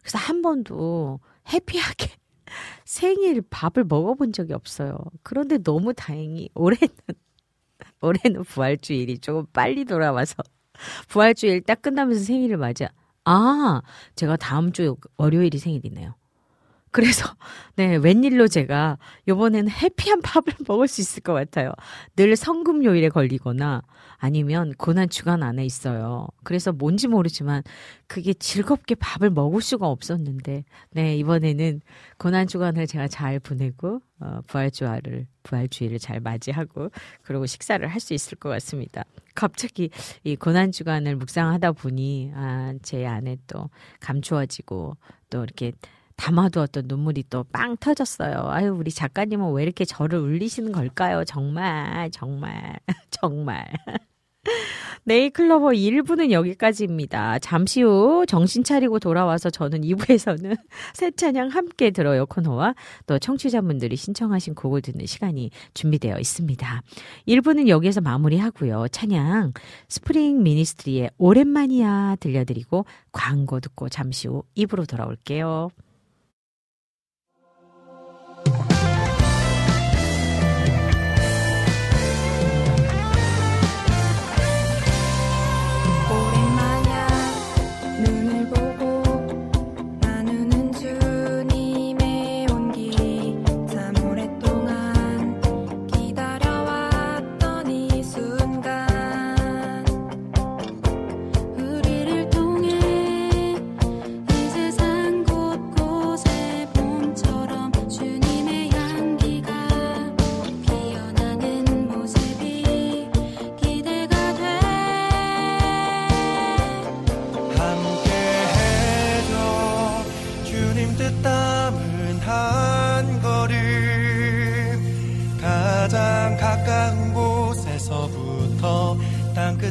그래서 0.00 0.18
한 0.18 0.42
번도 0.42 1.20
해피하게 1.52 2.10
생일 2.84 3.42
밥을 3.48 3.84
먹어본 3.84 4.32
적이 4.32 4.54
없어요. 4.54 4.98
그런데 5.22 5.58
너무 5.58 5.92
다행히 5.94 6.48
올해는 6.54 6.88
올해는 8.00 8.44
부활주일이 8.44 9.18
조금 9.18 9.46
빨리 9.52 9.84
돌아와서 9.84 10.36
부활주일 11.08 11.62
딱 11.62 11.82
끝나면서 11.82 12.24
생일을 12.24 12.56
맞아. 12.56 12.88
아, 13.24 13.82
제가 14.16 14.36
다음 14.36 14.72
주 14.72 14.96
월요일이 15.16 15.58
생일이네요. 15.58 16.14
그래서 16.92 17.24
네 17.76 17.96
웬일로 17.96 18.48
제가 18.48 18.98
요번에는 19.28 19.70
해피한 19.70 20.22
밥을 20.22 20.54
먹을 20.68 20.88
수 20.88 21.00
있을 21.00 21.22
것 21.22 21.32
같아요. 21.32 21.72
늘 22.16 22.36
성금요일에 22.36 23.08
걸리거나 23.08 23.82
아니면 24.18 24.72
고난 24.78 25.08
주간 25.08 25.42
안에 25.42 25.64
있어요. 25.64 26.28
그래서 26.44 26.70
뭔지 26.72 27.08
모르지만 27.08 27.62
그게 28.06 28.34
즐겁게 28.34 28.94
밥을 28.94 29.30
먹을 29.30 29.62
수가 29.62 29.88
없었는데 29.88 30.64
네 30.92 31.16
이번에는 31.16 31.80
고난 32.18 32.46
주간을 32.46 32.86
제가 32.86 33.08
잘 33.08 33.40
보내고 33.40 34.00
어, 34.20 34.40
부활주일을 34.46 35.26
부활주일을 35.42 35.98
잘 35.98 36.20
맞이하고 36.20 36.90
그리고 37.22 37.46
식사를 37.46 37.84
할 37.88 38.00
수 38.00 38.14
있을 38.14 38.36
것 38.38 38.48
같습니다. 38.50 39.04
갑자기 39.34 39.90
이 40.24 40.36
고난 40.36 40.72
주간을 40.72 41.16
묵상하다 41.16 41.72
보니 41.72 42.32
아, 42.34 42.74
제 42.82 43.06
안에 43.06 43.38
또 43.46 43.70
감추어지고 44.00 44.96
또 45.30 45.42
이렇게 45.44 45.72
담아두었던 46.16 46.84
눈물이 46.86 47.24
또 47.30 47.42
빵 47.52 47.76
터졌어요. 47.76 48.48
아유, 48.50 48.72
우리 48.72 48.90
작가님은 48.90 49.52
왜 49.52 49.62
이렇게 49.64 49.84
저를 49.84 50.18
울리시는 50.20 50.72
걸까요? 50.72 51.24
정말, 51.24 52.10
정말, 52.10 52.78
정말. 53.10 53.66
네이클로버 55.04 55.68
1부는 55.70 56.30
여기까지입니다. 56.30 57.38
잠시 57.40 57.82
후 57.82 58.24
정신 58.26 58.62
차리고 58.62 58.98
돌아와서 59.00 59.50
저는 59.50 59.82
2부에서는 59.82 60.56
새 60.94 61.10
찬양 61.10 61.48
함께 61.48 61.90
들어요 61.90 62.24
코너와 62.26 62.74
또 63.06 63.18
청취자분들이 63.18 63.96
신청하신 63.96 64.54
곡을 64.54 64.80
듣는 64.82 65.06
시간이 65.06 65.50
준비되어 65.74 66.18
있습니다. 66.18 66.82
1부는 67.26 67.68
여기에서 67.68 68.00
마무리하고요. 68.00 68.86
찬양 68.88 69.52
스프링 69.88 70.42
미니스트리의 70.42 71.10
오랜만이야 71.18 72.16
들려드리고 72.20 72.86
광고 73.10 73.58
듣고 73.60 73.88
잠시 73.88 74.28
후 74.28 74.44
2부로 74.56 74.88
돌아올게요. 74.88 75.70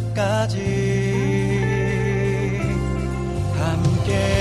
끝까지 0.01 0.57
함께 3.55 4.40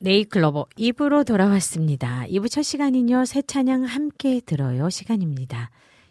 네. 0.00 0.10
네이클로버 0.10 0.66
2부로 0.76 1.26
돌아왔습니다. 1.26 2.24
2부 2.28 2.48
첫 2.48 2.62
시간은요, 2.62 3.24
새 3.24 3.42
찬양 3.42 3.82
함께 3.82 4.40
들어요 4.40 4.88
시간입니다. 4.90 5.70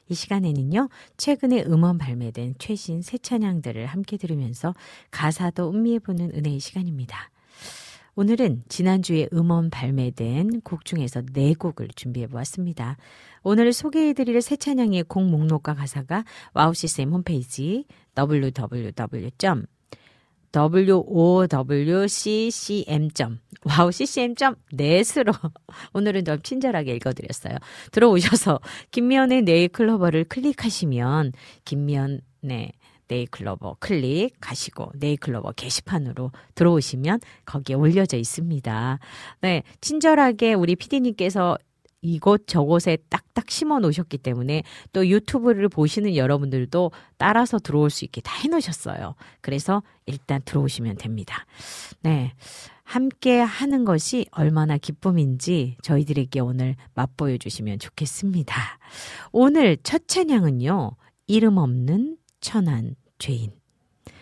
이 0.10 0.14
시간에는요, 0.14 0.90
최근에 1.16 1.64
음원 1.68 1.98
발매된 1.98 2.56
최신 2.60 3.02
새 3.02 3.18
찬양들을 3.18 3.86
함께 3.86 4.18
들으면서 4.18 4.74
가사도 5.12 5.70
음미해보는 5.70 6.32
은혜의 6.36 6.60
시간입니다. 6.60 7.30
오늘은 8.16 8.64
지난주에 8.68 9.30
음원 9.32 9.70
발매된 9.70 10.62
곡 10.62 10.84
중에서 10.84 11.22
네 11.32 11.54
곡을 11.54 11.88
준비해 11.96 12.28
보았습니다. 12.28 12.98
오늘 13.44 13.72
소개해 13.72 14.12
드릴 14.14 14.42
새 14.42 14.58
찬양의 14.58 15.04
곡 15.04 15.24
목록과 15.30 15.76
가사가 15.76 16.26
와우CCM 16.54 17.14
홈페이지 17.14 17.86
www. 18.18 19.77
Wowccm. 20.52 22.30
wowccm.net으로 23.66 25.34
오늘은 25.94 26.26
좀 26.26 26.42
친절하게 26.42 26.96
읽어드렸어요. 26.96 27.58
들어오셔서 27.92 28.60
김미연의 28.92 29.44
네이클로버를 29.44 30.26
클릭하시면 30.26 31.34
김미연의 31.66 32.72
네이클로버 33.08 33.78
클릭하시고 33.80 34.92
네이클로버 34.96 35.54
게시판으로 35.54 36.32
들어오시면 36.56 37.20
거기에 37.46 37.76
올려져 37.76 38.18
있습니다. 38.18 39.00
네, 39.42 39.64
친절하게 39.82 40.54
우리 40.54 40.76
피디님께서 40.76 41.58
이곳 42.02 42.48
저곳에 42.48 42.98
딱딱 43.10 43.50
심어 43.50 43.80
놓으셨기 43.80 44.20
때문에 44.20 44.64
또 44.94 45.08
유튜브를 45.08 45.68
보시는 45.70 46.16
여러분들도 46.16 46.92
따라서 47.18 47.60
들어올 47.60 47.90
수 47.90 48.06
있게 48.06 48.22
다 48.22 48.36
해놓으셨어요. 48.40 49.16
그래서 49.42 49.84
일단 50.06 50.42
들어오시면 50.46 50.98
됩니다. 50.98 51.46
네. 52.02 52.34
함께 52.84 53.42
하는 53.42 53.84
것이 53.84 54.28
얼마나 54.32 54.78
기쁨인지 54.78 55.76
저희들에게 55.82 56.40
오늘 56.40 56.76
맛보여 56.94 57.38
주시면 57.38 57.80
좋겠습니다. 57.80 58.80
오늘 59.34 59.76
첫 59.84 60.08
찬양은요, 60.08 60.92
이름 61.28 61.58
없는 61.58 62.18
천한 62.40 62.96
죄인. 63.20 63.52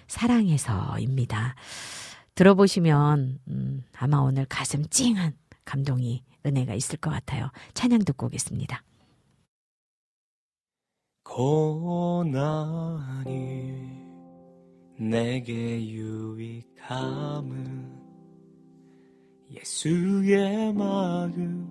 사랑해서입니다. 0.08 1.54
들어보시면, 2.34 3.40
음, 3.50 3.84
아마 3.98 4.18
오늘 4.18 4.46
가슴 4.46 4.84
찡한 4.90 5.34
감동이 5.64 6.24
은혜가 6.46 6.76
있을 6.76 6.98
것 6.98 7.10
같아요. 7.10 7.50
찬양 7.74 8.06
듣고 8.06 8.28
오겠습니다. 8.28 8.84
고난이 11.24 12.46
내게 14.98 15.86
유익함은 15.90 17.96
예수의 19.52 20.74
마음 20.74 21.70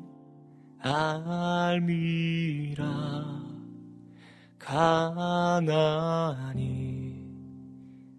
알미라 0.80 2.84
가난이 4.58 5.94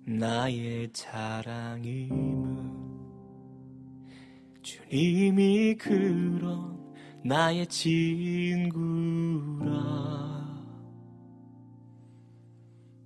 나의 0.05 0.89
자랑임은 0.93 2.54
주님이 4.65 5.75
그런 5.75 6.75
나의 7.23 7.67
친구라. 7.67 8.73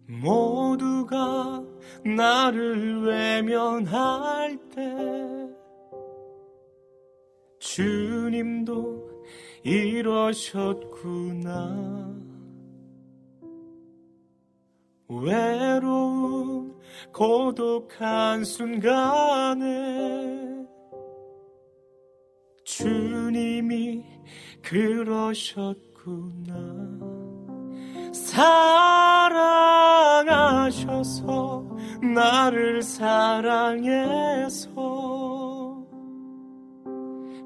모두가 0.08 1.62
나를 2.06 3.02
외면할 3.04 4.58
때 4.70 4.96
주님도 7.60 9.26
이러셨구나. 9.66 10.98
외로운 15.10 16.74
고독한 17.12 18.46
순간에 18.46 19.60
주님이 22.80 24.06
그러셨구나. 24.62 26.54
사랑하셔서 28.14 29.28
나를 32.16 32.82
사랑해서 32.82 34.70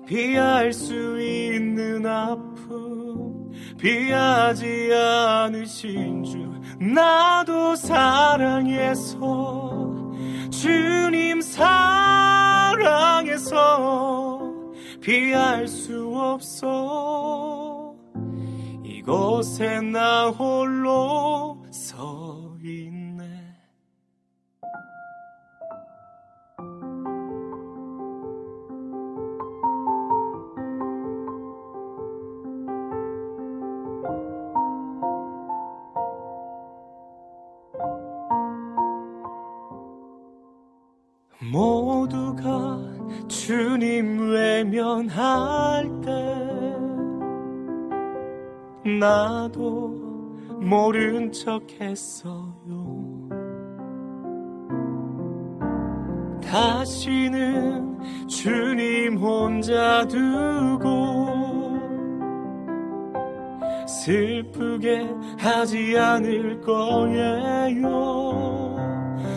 피할 0.06 0.72
수 0.72 1.20
있는 1.20 2.06
아픔 2.06 3.50
피하지 3.80 4.92
않으신 4.94 6.24
주 6.24 6.38
나도 6.80 7.76
사랑해서 7.76 9.18
주님 10.52 11.42
사랑해서 11.42 12.04
피할 15.04 15.68
수 15.68 16.16
없어. 16.16 17.93
이곳에 18.86 19.82
나 19.82 20.30
홀로 20.30 21.62
서 21.72 22.56
있네. 22.64 23.24
모두가 41.51 41.83
주님 43.34 44.30
외면할 44.30 45.90
때 46.02 46.12
나도 49.00 49.90
모른 50.62 51.32
척 51.32 51.64
했어요. 51.82 52.54
다시는 56.44 58.28
주님 58.28 59.18
혼자 59.18 60.08
두고 60.08 61.28
슬프게 63.88 65.10
하지 65.40 65.98
않을 65.98 66.62
거예요. 66.62 67.90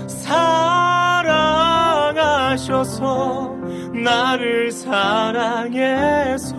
사랑 0.06 1.65
하셔서 2.56 3.54
나를 3.92 4.72
사랑해서 4.72 6.54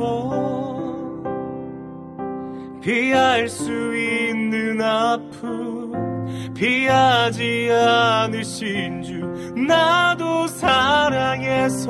피할 2.82 3.50
수 3.50 3.72
있는 3.96 4.80
아픔 4.80 6.54
피하지 6.54 7.72
않으신 7.72 9.02
주 9.02 9.26
나도 9.60 10.46
사랑해서 10.46 11.88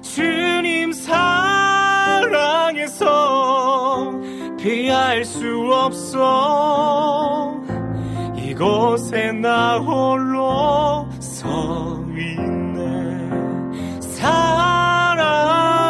주님 0.00 0.92
사랑해서 0.92 2.32
피할 4.58 5.24
수 5.26 5.46
없어. 5.72 7.60
이곳에 8.36 9.32
나 9.32 9.78
홀로 9.78 11.08
서 11.18 12.01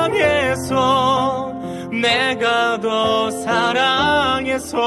사랑해서 0.03 1.53
내가 1.93 2.80
더 2.80 3.30
사랑해서 3.30 4.78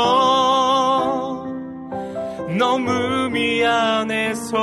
너무 2.58 3.30
미안해서 3.30 4.56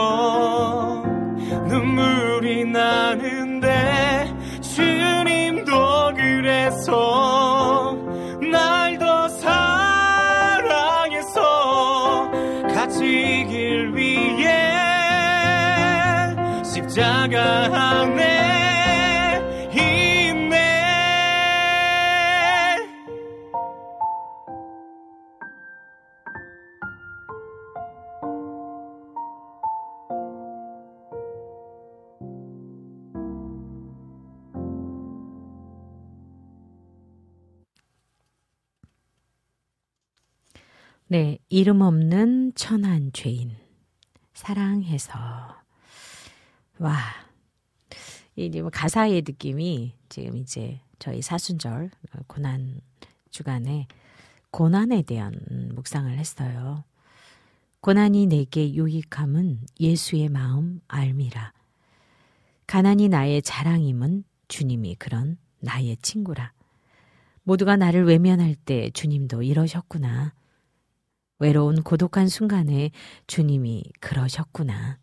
눈물이 1.68 2.64
나는데 2.64 4.34
주님도 4.60 6.14
그래서 6.16 7.31
네, 41.12 41.36
이름 41.50 41.82
없는 41.82 42.54
천한 42.54 43.10
죄인. 43.12 43.54
사랑해서. 44.32 45.12
와. 46.78 46.98
이뭐 48.34 48.70
가사의 48.70 49.20
느낌이 49.20 49.94
지금 50.08 50.38
이제 50.38 50.80
저희 50.98 51.20
사순절 51.20 51.90
고난 52.26 52.80
주간에 53.28 53.88
고난에 54.50 55.02
대한 55.02 55.38
묵상을 55.74 56.16
했어요. 56.16 56.82
고난이 57.82 58.28
내게 58.28 58.72
유익함은 58.72 59.66
예수의 59.80 60.30
마음 60.30 60.80
알미라. 60.88 61.52
가난이 62.66 63.10
나의 63.10 63.42
자랑임은 63.42 64.24
주님이 64.48 64.94
그런 64.94 65.36
나의 65.60 65.98
친구라. 65.98 66.54
모두가 67.42 67.76
나를 67.76 68.06
외면할 68.06 68.54
때 68.54 68.88
주님도 68.88 69.42
이러셨구나. 69.42 70.32
외로운 71.42 71.82
고독한 71.82 72.28
순간에 72.28 72.92
주님이 73.26 73.82
그러셨구나. 73.98 75.00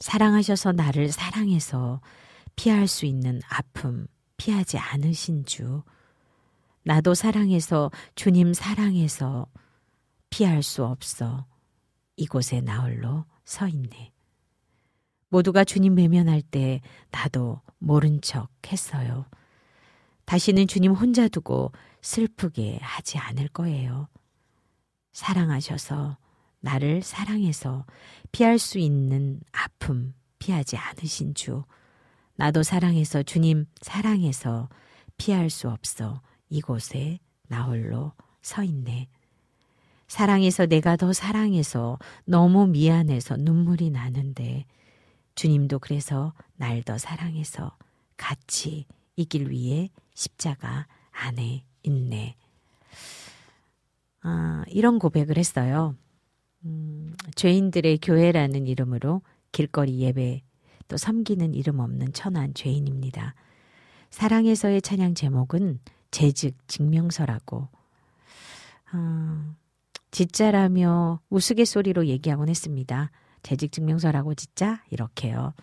사랑하셔서 0.00 0.72
나를 0.72 1.12
사랑해서 1.12 2.00
피할 2.56 2.88
수 2.88 3.06
있는 3.06 3.40
아픔 3.48 4.08
피하지 4.36 4.78
않으신 4.78 5.44
주. 5.44 5.84
나도 6.82 7.14
사랑해서 7.14 7.92
주님 8.16 8.52
사랑해서 8.52 9.46
피할 10.28 10.64
수 10.64 10.84
없어 10.84 11.46
이곳에 12.16 12.60
나홀로 12.60 13.26
서 13.44 13.68
있네. 13.68 14.10
모두가 15.28 15.62
주님 15.62 15.98
외면할 15.98 16.42
때 16.42 16.80
나도 17.12 17.60
모른 17.78 18.20
척 18.22 18.48
했어요. 18.66 19.26
다시는 20.24 20.66
주님 20.66 20.90
혼자 20.90 21.28
두고 21.28 21.70
슬프게 22.02 22.80
하지 22.82 23.18
않을 23.18 23.46
거예요. 23.48 24.08
사랑하셔서 25.16 26.18
나를 26.60 27.00
사랑해서 27.00 27.86
피할 28.32 28.58
수 28.58 28.78
있는 28.78 29.40
아픔 29.50 30.12
피하지 30.38 30.76
않으신 30.76 31.32
주. 31.32 31.64
나도 32.34 32.62
사랑해서 32.62 33.22
주님 33.22 33.64
사랑해서 33.80 34.68
피할 35.16 35.48
수 35.48 35.70
없어 35.70 36.20
이곳에 36.50 37.18
나 37.48 37.62
홀로 37.62 38.12
서 38.42 38.62
있네. 38.62 39.08
사랑해서 40.06 40.66
내가 40.66 40.96
더 40.96 41.14
사랑해서 41.14 41.98
너무 42.26 42.66
미안해서 42.66 43.38
눈물이 43.38 43.88
나는데 43.88 44.66
주님도 45.34 45.78
그래서 45.78 46.34
날 46.56 46.82
더 46.82 46.98
사랑해서 46.98 47.74
같이 48.18 48.84
이길 49.16 49.50
위에 49.50 49.88
십자가 50.14 50.86
안에 51.10 51.64
있네. 51.84 52.36
아, 54.28 54.64
이런 54.66 54.98
고백을 54.98 55.38
했어요. 55.38 55.94
음, 56.64 57.14
죄인들의 57.36 57.98
교회라는 58.02 58.66
이름으로 58.66 59.22
길거리 59.52 60.00
예배 60.00 60.42
또 60.88 60.96
섬기는 60.96 61.54
이름 61.54 61.78
없는 61.78 62.12
천한 62.12 62.52
죄인입니다. 62.52 63.36
사랑에서의 64.10 64.82
찬양 64.82 65.14
제목은 65.14 65.78
재직 66.10 66.56
증명서라고 66.66 67.68
아, 68.90 69.54
진짜라며 70.10 71.20
우스갯소리로 71.30 72.06
얘기하곤 72.06 72.48
했습니다. 72.48 73.12
재직 73.44 73.70
증명서라고 73.70 74.34
진짜 74.34 74.82
이렇게요. 74.90 75.54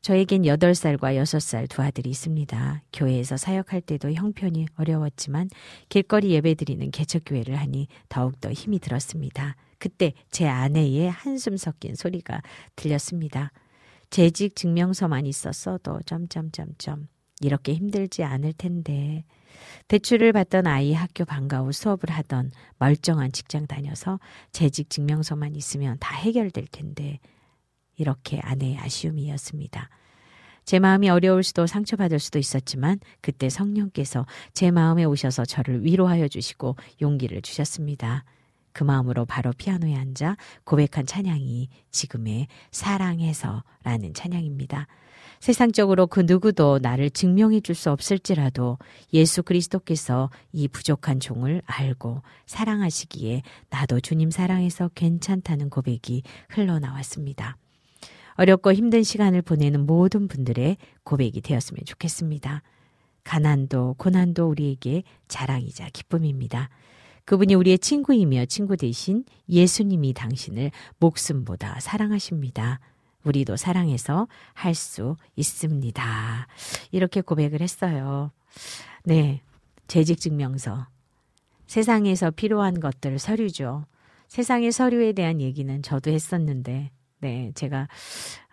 저에겐 0.00 0.42
8살과 0.42 1.16
6살 1.22 1.68
두 1.68 1.82
아들이 1.82 2.10
있습니다. 2.10 2.82
교회에서 2.92 3.36
사역할 3.36 3.80
때도 3.80 4.12
형편이 4.12 4.66
어려웠지만 4.76 5.50
길거리 5.88 6.30
예배드리는 6.30 6.90
개척교회를 6.90 7.56
하니 7.56 7.88
더욱더 8.08 8.50
힘이 8.52 8.78
들었습니다. 8.78 9.56
그때 9.78 10.12
제 10.30 10.46
아내의 10.46 11.10
한숨 11.10 11.56
섞인 11.56 11.94
소리가 11.94 12.42
들렸습니다. 12.76 13.52
재직 14.10 14.56
증명서만 14.56 15.26
있었어도 15.26 16.00
점점점점 16.06 17.08
이렇게 17.40 17.74
힘들지 17.74 18.24
않을 18.24 18.52
텐데 18.54 19.24
대출을 19.88 20.32
받던 20.32 20.66
아이 20.66 20.92
학교 20.92 21.24
방과 21.24 21.60
후 21.60 21.72
수업을 21.72 22.10
하던 22.10 22.50
멀쩡한 22.78 23.32
직장 23.32 23.66
다녀서 23.66 24.18
재직 24.52 24.90
증명서만 24.90 25.54
있으면 25.54 25.96
다 26.00 26.16
해결될 26.16 26.66
텐데 26.70 27.18
이렇게 27.98 28.40
아내의 28.42 28.78
아쉬움이었습니다. 28.78 29.90
제 30.64 30.78
마음이 30.78 31.08
어려울 31.08 31.42
수도 31.42 31.66
상처받을 31.66 32.18
수도 32.18 32.38
있었지만 32.38 33.00
그때 33.20 33.48
성령께서 33.48 34.26
제 34.52 34.70
마음에 34.70 35.04
오셔서 35.04 35.44
저를 35.44 35.84
위로하여 35.84 36.28
주시고 36.28 36.76
용기를 37.00 37.42
주셨습니다. 37.42 38.24
그 38.72 38.84
마음으로 38.84 39.24
바로 39.24 39.52
피아노에 39.56 39.96
앉아 39.96 40.36
고백한 40.64 41.06
찬양이 41.06 41.68
지금의 41.90 42.48
사랑해서라는 42.70 44.14
찬양입니다. 44.14 44.86
세상적으로 45.40 46.06
그 46.06 46.20
누구도 46.20 46.80
나를 46.82 47.10
증명해 47.10 47.60
줄 47.60 47.74
수 47.74 47.90
없을지라도 47.90 48.76
예수 49.12 49.42
그리스도께서 49.42 50.30
이 50.52 50.68
부족한 50.68 51.20
종을 51.20 51.62
알고 51.64 52.22
사랑하시기에 52.46 53.42
나도 53.70 54.00
주님 54.00 54.30
사랑해서 54.30 54.90
괜찮다는 54.94 55.70
고백이 55.70 56.22
흘러나왔습니다. 56.48 57.56
어렵고 58.38 58.72
힘든 58.72 59.02
시간을 59.02 59.42
보내는 59.42 59.84
모든 59.84 60.28
분들의 60.28 60.76
고백이 61.02 61.40
되었으면 61.40 61.80
좋겠습니다. 61.84 62.62
가난도 63.24 63.96
고난도 63.98 64.48
우리에게 64.48 65.02
자랑이자 65.26 65.90
기쁨입니다. 65.92 66.70
그분이 67.24 67.54
우리의 67.54 67.80
친구이며 67.80 68.46
친구 68.46 68.76
대신 68.76 69.24
예수님이 69.50 70.14
당신을 70.14 70.70
목숨보다 70.98 71.80
사랑하십니다. 71.80 72.78
우리도 73.24 73.56
사랑해서 73.56 74.28
할 74.54 74.74
수 74.74 75.16
있습니다. 75.36 76.46
이렇게 76.92 77.20
고백을 77.20 77.60
했어요. 77.60 78.30
네. 79.04 79.42
재직 79.88 80.20
증명서. 80.20 80.86
세상에서 81.66 82.30
필요한 82.30 82.78
것들 82.78 83.18
서류죠. 83.18 83.84
세상의 84.28 84.70
서류에 84.70 85.12
대한 85.12 85.40
얘기는 85.40 85.82
저도 85.82 86.10
했었는데, 86.10 86.90
네, 87.20 87.52
제가, 87.54 87.88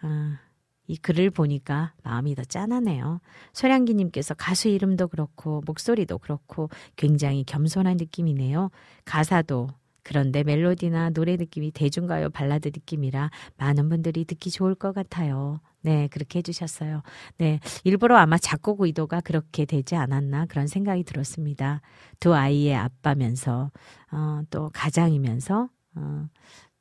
아, 0.01 0.39
이 0.87 0.97
글을 0.97 1.31
보니까 1.31 1.93
마음이 2.03 2.35
더 2.35 2.43
짠하네요. 2.43 3.19
소량기님께서 3.53 4.35
가수 4.35 4.67
이름도 4.69 5.07
그렇고, 5.07 5.61
목소리도 5.65 6.19
그렇고, 6.19 6.69
굉장히 6.95 7.43
겸손한 7.43 7.97
느낌이네요. 7.97 8.69
가사도 9.05 9.69
그런데 10.03 10.43
멜로디나 10.43 11.09
노래 11.11 11.35
느낌이 11.35 11.71
대중가요 11.71 12.29
발라드 12.29 12.67
느낌이라 12.67 13.31
많은 13.57 13.89
분들이 13.89 14.23
듣기 14.25 14.51
좋을 14.51 14.75
것 14.75 14.93
같아요. 14.93 15.59
네, 15.81 16.07
그렇게 16.09 16.39
해주셨어요. 16.39 17.01
네, 17.39 17.59
일부러 17.83 18.15
아마 18.17 18.37
작곡 18.37 18.81
의도가 18.81 19.21
그렇게 19.21 19.65
되지 19.65 19.95
않았나 19.95 20.45
그런 20.47 20.67
생각이 20.67 21.03
들었습니다. 21.03 21.81
두 22.19 22.35
아이의 22.35 22.75
아빠면서, 22.75 23.71
어, 24.11 24.41
또 24.51 24.69
가장이면서, 24.73 25.69
어, 25.95 26.27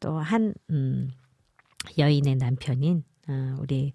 또 0.00 0.18
한 0.20 0.52
음, 0.70 1.10
여인의 1.98 2.36
남편인 2.36 3.04
어, 3.28 3.54
우리 3.58 3.92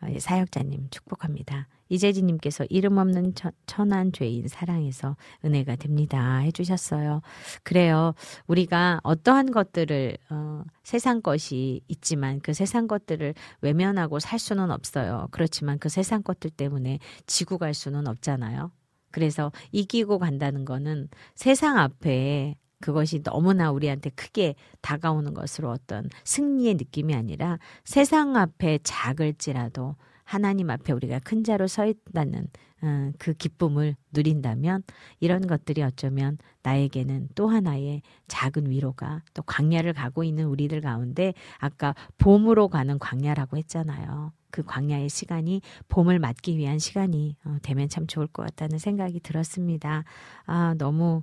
어, 0.00 0.18
사역자님 0.18 0.88
축복합니다. 0.90 1.68
이재진님께서 1.88 2.64
이름 2.70 2.98
없는 2.98 3.34
천한 3.66 4.12
죄인 4.12 4.48
사랑해서 4.48 5.16
은혜가 5.44 5.76
됩니다. 5.76 6.38
해주셨어요. 6.38 7.20
그래요. 7.62 8.14
우리가 8.46 9.00
어떠한 9.02 9.50
것들을, 9.50 10.16
어, 10.30 10.62
세상 10.82 11.20
것이 11.20 11.82
있지만 11.88 12.40
그 12.40 12.52
세상 12.52 12.86
것들을 12.86 13.34
외면하고 13.60 14.18
살 14.18 14.38
수는 14.38 14.70
없어요. 14.70 15.28
그렇지만 15.30 15.78
그 15.78 15.88
세상 15.88 16.22
것들 16.22 16.50
때문에 16.50 16.98
지고 17.26 17.58
갈 17.58 17.74
수는 17.74 18.06
없잖아요. 18.08 18.70
그래서 19.10 19.52
이기고 19.70 20.18
간다는 20.18 20.64
거는 20.64 21.08
세상 21.36 21.78
앞에 21.78 22.56
그것이 22.84 23.22
너무나 23.22 23.70
우리한테 23.70 24.10
크게 24.10 24.56
다가오는 24.82 25.32
것으로 25.32 25.70
어떤 25.70 26.10
승리의 26.24 26.74
느낌이 26.74 27.14
아니라 27.14 27.58
세상 27.82 28.36
앞에 28.36 28.80
작을지라도 28.82 29.96
하나님 30.24 30.70
앞에 30.70 30.92
우리가 30.92 31.20
큰 31.20 31.44
자로 31.44 31.66
서 31.66 31.86
있다는 31.86 32.48
어, 32.82 33.12
그 33.18 33.32
기쁨을 33.32 33.96
누린다면 34.12 34.82
이런 35.20 35.46
것들이 35.46 35.82
어쩌면 35.82 36.38
나에게는 36.62 37.28
또 37.34 37.48
하나의 37.48 38.02
작은 38.28 38.68
위로가 38.68 39.22
또 39.32 39.42
광야를 39.42 39.92
가고 39.94 40.24
있는 40.24 40.46
우리들 40.46 40.80
가운데 40.80 41.32
아까 41.58 41.94
봄으로 42.18 42.68
가는 42.68 42.98
광야라고 42.98 43.56
했잖아요. 43.56 44.32
그 44.50 44.62
광야의 44.62 45.08
시간이 45.08 45.62
봄을 45.88 46.18
맞기 46.18 46.56
위한 46.58 46.78
시간이 46.78 47.36
어, 47.44 47.56
되면 47.62 47.88
참 47.88 48.06
좋을 48.06 48.26
것 48.26 48.44
같다는 48.44 48.78
생각이 48.78 49.20
들었습니다. 49.20 50.04
아, 50.46 50.74
너무, 50.78 51.22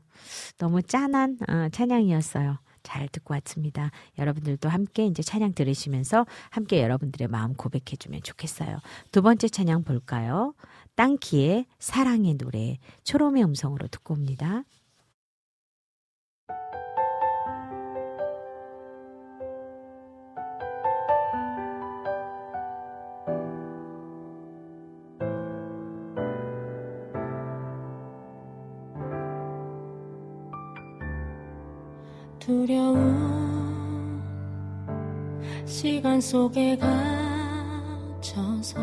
너무 0.58 0.82
짠한 0.82 1.38
어, 1.48 1.70
찬양이었어요. 1.72 2.58
잘 2.84 3.08
듣고 3.08 3.34
왔습니다. 3.36 3.92
여러분들도 4.18 4.70
함께 4.70 5.06
이제 5.06 5.22
찬양 5.24 5.54
들으시면서 5.54 6.26
함께 6.50 6.82
여러분들의 6.82 7.28
마음 7.28 7.54
고백해 7.54 7.98
주면 8.00 8.22
좋겠어요. 8.24 8.80
두 9.12 9.22
번째 9.22 9.48
찬양 9.48 9.84
볼까요? 9.84 10.54
땅키의 10.96 11.66
사랑의 11.80 12.36
노래 12.36 12.78
초롬의 13.04 13.44
음성으로 13.44 13.88
듣고 13.88 14.14
옵니다. 14.14 14.64
시간 35.82 36.22
속에 36.22 36.78
갇혀서 38.22 38.80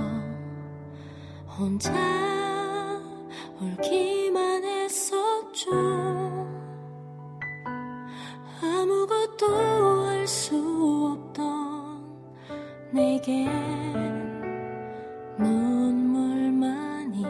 혼자 1.47 1.93
울기만 3.61 4.65
했었죠. 4.65 5.71
아무것도 8.61 9.47
할 10.07 10.27
수 10.27 10.57
없던 11.15 12.03
내게 12.91 13.47
눈물만이 15.39 17.23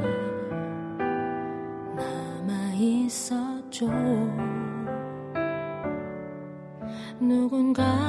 남아 1.95 2.73
있었죠. 2.73 3.87
누군가 7.21 8.08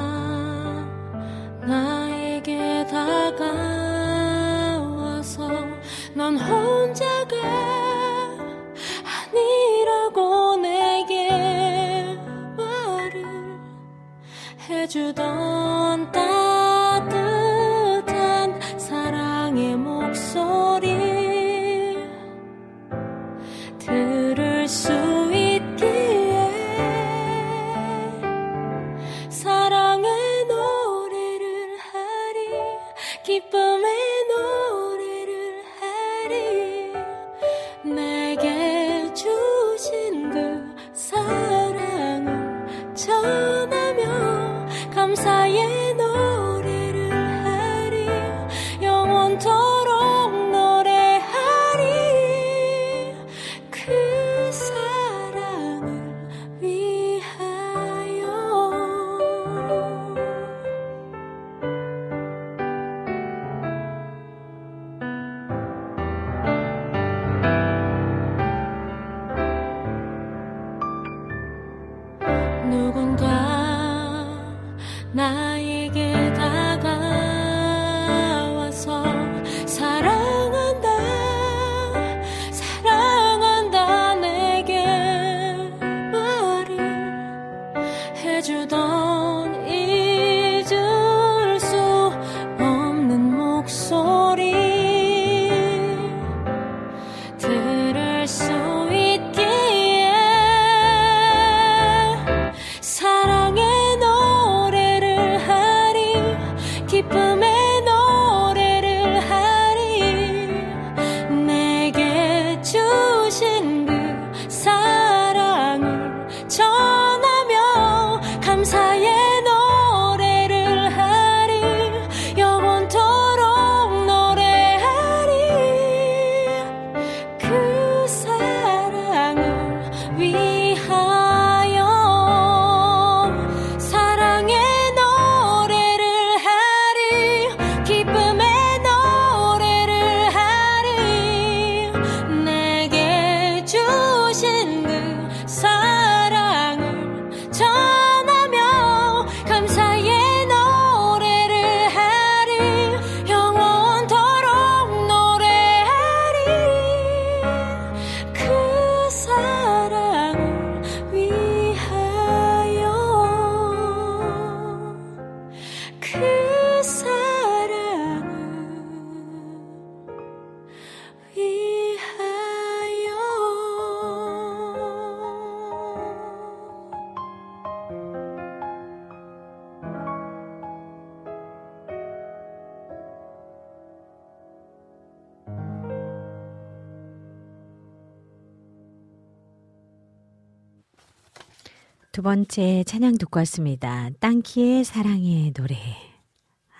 두 192.20 192.24
번째 192.24 192.84
찬양 192.84 193.18
듣고 193.18 193.40
왔습니다. 193.40 194.10
땅키의 194.20 194.84
사랑의 194.84 195.54
노래. 195.54 195.78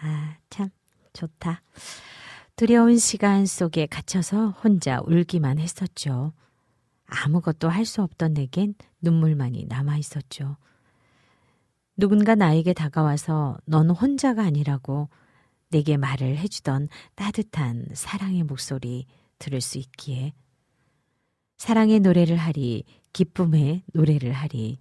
아, 0.02 0.36
참 0.50 0.68
좋다. 1.14 1.62
두려운 2.58 2.98
시간 2.98 3.46
속에 3.46 3.86
갇혀서 3.86 4.50
혼자 4.50 5.00
울기만 5.06 5.58
했었죠. 5.58 6.34
아무것도 7.06 7.70
할 7.70 7.86
수 7.86 8.02
없던 8.04 8.34
내겐 8.34 8.76
눈물만이 9.00 9.68
남아 9.70 9.96
있었죠. 10.00 10.58
누군가 11.96 12.36
나에게 12.36 12.74
다가와서 12.74 13.60
넌 13.64 13.92
혼자가 13.92 14.44
아니라고 14.44 15.08
내게 15.70 15.96
말을 15.96 16.38
해주던 16.38 16.90
따뜻한 17.16 17.86
사랑의 17.94 18.44
목소리 18.44 19.06
들을 19.38 19.62
수 19.62 19.78
있기에 19.78 20.34
사랑의 21.56 22.02
노래를 22.02 22.36
하리, 22.36 22.84
기쁨의 23.14 23.84
노래를 23.94 24.34
하리, 24.34 24.80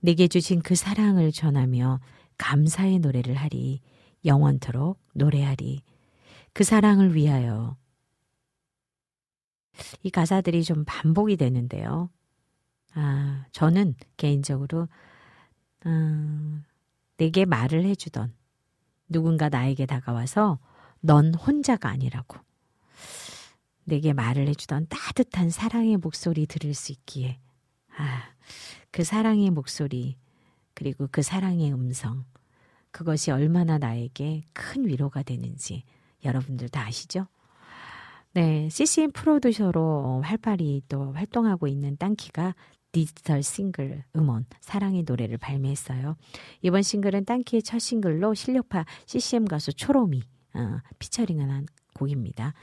내게 0.00 0.28
주신 0.28 0.60
그 0.62 0.74
사랑을 0.74 1.30
전하며 1.30 2.00
감사의 2.38 3.00
노래를 3.00 3.34
하리, 3.34 3.80
영원토록 4.24 4.98
노래하리, 5.14 5.82
그 6.52 6.64
사랑을 6.64 7.14
위하여. 7.14 7.76
이 10.02 10.10
가사들이 10.10 10.64
좀 10.64 10.84
반복이 10.86 11.36
되는데요. 11.36 12.10
아, 12.94 13.46
저는 13.52 13.94
개인적으로, 14.16 14.88
음, 15.86 16.64
내게 17.16 17.44
말을 17.44 17.84
해주던 17.84 18.34
누군가 19.08 19.48
나에게 19.48 19.86
다가와서 19.86 20.58
넌 21.00 21.34
혼자가 21.34 21.88
아니라고. 21.88 22.38
내게 23.84 24.12
말을 24.12 24.48
해주던 24.48 24.86
따뜻한 24.88 25.50
사랑의 25.50 25.96
목소리 25.96 26.46
들을 26.46 26.74
수 26.74 26.92
있기에, 26.92 27.38
아, 27.96 28.22
그 28.90 29.04
사랑의 29.04 29.50
목소리, 29.50 30.16
그리고 30.74 31.08
그 31.10 31.22
사랑의 31.22 31.72
음성, 31.72 32.24
그것이 32.90 33.30
얼마나 33.30 33.78
나에게 33.78 34.42
큰 34.52 34.86
위로가 34.86 35.22
되는지 35.22 35.84
여러분들 36.24 36.68
다 36.68 36.86
아시죠? 36.86 37.26
네, 38.32 38.68
CCM 38.70 39.10
프로듀서로 39.12 40.22
활발히 40.22 40.82
또 40.88 41.12
활동하고 41.12 41.66
있는 41.66 41.96
땅키가 41.96 42.54
디지털 42.92 43.42
싱글 43.42 44.04
음원 44.16 44.46
사랑의 44.60 45.04
노래를 45.04 45.38
발매했어요. 45.38 46.16
이번 46.62 46.82
싱글은 46.82 47.24
땅키의 47.24 47.62
첫 47.62 47.78
싱글로 47.78 48.34
실력파 48.34 48.84
CCM 49.06 49.46
가수 49.46 49.72
초롬이 49.72 50.22
어, 50.54 50.78
featuring을 50.98 51.50
한 51.50 51.66
곡입니다. 51.94 52.54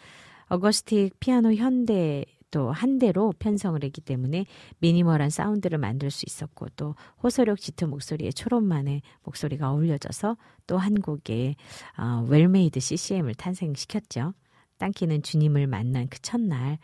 어거스틱 0.49 1.19
피아노 1.19 1.53
한 1.53 1.89
대 1.89 2.25
또 2.51 2.71
한 2.71 2.97
대로 2.99 3.33
편성을 3.39 3.81
했기 3.83 4.01
때문에 4.01 4.45
minimal한 4.79 5.29
사운드를 5.29 5.77
만들 5.77 6.11
수 6.11 6.25
있었고 6.27 6.67
또 6.75 6.95
호소력 7.23 7.59
짙은 7.59 7.89
목소리에 7.89 8.31
초롬만의 8.31 9.01
목소리가 9.23 9.71
어울려져서 9.71 10.37
또 10.67 10.77
한 10.77 10.95
곡의 11.01 11.55
어, 11.97 12.25
well-made 12.27 12.79
CCM을 12.79 13.35
탄생시켰죠. 13.35 14.33
땅키는 14.77 15.23
주님을 15.23 15.67
만난 15.67 16.07
그 16.07 16.21
첫날 16.21 16.77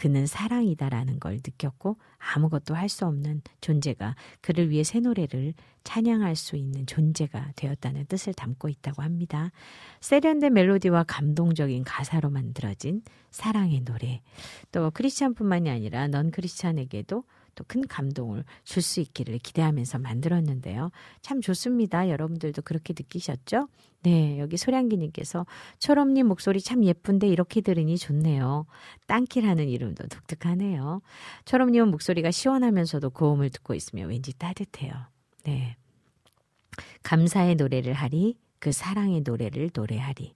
그는 0.00 0.24
사랑이다라는 0.26 1.20
걸 1.20 1.34
느꼈고 1.34 1.98
아무것도 2.16 2.74
할 2.74 2.88
수 2.88 3.04
없는 3.04 3.42
존재가 3.60 4.16
그를 4.40 4.70
위해 4.70 4.82
새 4.82 4.98
노래를 4.98 5.52
찬양할 5.84 6.36
수 6.36 6.56
있는 6.56 6.86
존재가 6.86 7.52
되었다는 7.54 8.06
뜻을 8.06 8.32
담고 8.32 8.70
있다고 8.70 9.02
합니다. 9.02 9.52
세련된 10.00 10.54
멜로디와 10.54 11.04
감동적인 11.04 11.84
가사로 11.84 12.30
만들어진 12.30 13.02
사랑의 13.30 13.82
노래. 13.82 14.22
또 14.72 14.90
크리스찬뿐만이 14.90 15.68
아니라 15.68 16.08
넌 16.08 16.30
크리스찬에게도 16.30 17.24
또큰 17.54 17.86
감동을 17.86 18.44
줄 18.64 18.82
수 18.82 19.00
있기를 19.00 19.38
기대하면서 19.38 19.98
만들었는데요. 19.98 20.90
참 21.20 21.42
좋습니다. 21.42 22.08
여러분들도 22.08 22.62
그렇게 22.62 22.94
느끼셨죠? 22.96 23.68
네, 24.02 24.38
여기 24.38 24.56
소량기님께서 24.56 25.44
초롬님 25.78 26.26
목소리 26.26 26.60
참 26.60 26.84
예쁜데 26.84 27.28
이렇게 27.28 27.60
들으니 27.60 27.98
좋네요. 27.98 28.66
땅키라는 29.06 29.68
이름도 29.68 30.06
독특하네요. 30.08 31.02
초롬님은 31.44 31.90
목소리가 31.90 32.30
시원하면서도 32.30 33.10
고음을 33.10 33.50
듣고 33.50 33.74
있으면 33.74 34.08
왠지 34.08 34.32
따뜻해요. 34.32 34.92
네. 35.44 35.76
감사의 37.02 37.56
노래를 37.56 37.92
하리, 37.92 38.36
그 38.58 38.72
사랑의 38.72 39.20
노래를 39.20 39.70
노래하리. 39.74 40.34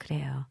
그래요. 0.00 0.46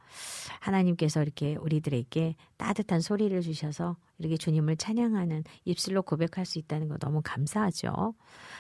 하나님께서 0.60 1.22
이렇게 1.24 1.56
우리들에게 1.56 2.36
따뜻한 2.58 3.02
소리를 3.02 3.42
주셔서 3.42 3.98
이렇게 4.20 4.38
주님을 4.38 4.78
찬양하는 4.78 5.44
입술로 5.66 6.04
고백할 6.04 6.46
수 6.46 6.60
있다는 6.60 6.88
거 6.88 6.98
너무 6.98 7.22
감사하죠. 7.24 8.14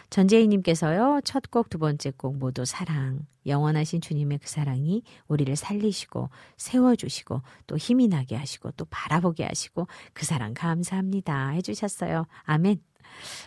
전재희님께서요, 0.09 1.21
첫 1.23 1.51
곡, 1.51 1.69
두 1.69 1.77
번째 1.77 2.11
곡 2.11 2.37
모두 2.37 2.65
사랑, 2.65 3.25
영원하신 3.45 4.01
주님의 4.01 4.39
그 4.39 4.49
사랑이 4.49 5.03
우리를 5.27 5.55
살리시고, 5.55 6.29
세워주시고, 6.57 7.41
또 7.67 7.77
힘이 7.77 8.07
나게 8.07 8.35
하시고, 8.35 8.71
또 8.71 8.85
바라보게 8.89 9.45
하시고, 9.45 9.87
그 10.13 10.25
사랑 10.25 10.53
감사합니다. 10.53 11.49
해주셨어요. 11.49 12.25
아멘. 12.43 12.81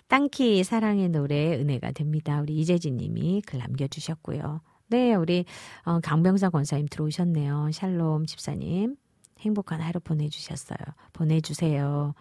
땅키 0.08 0.62
사랑의 0.64 1.08
노래 1.08 1.54
은혜가 1.54 1.92
됩니다. 1.92 2.40
우리 2.40 2.58
이재진 2.58 2.96
님이 2.98 3.42
글 3.44 3.58
남겨주셨고요. 3.58 4.60
네, 4.92 5.14
우리 5.14 5.46
어, 5.86 6.00
강병사 6.00 6.50
권사님 6.50 6.86
들어오셨네요. 6.90 7.70
샬롬 7.72 8.26
집사님. 8.26 8.96
행복한 9.40 9.80
하루 9.80 10.00
보내주셨어요. 10.00 10.76
보내주세요. 11.14 12.12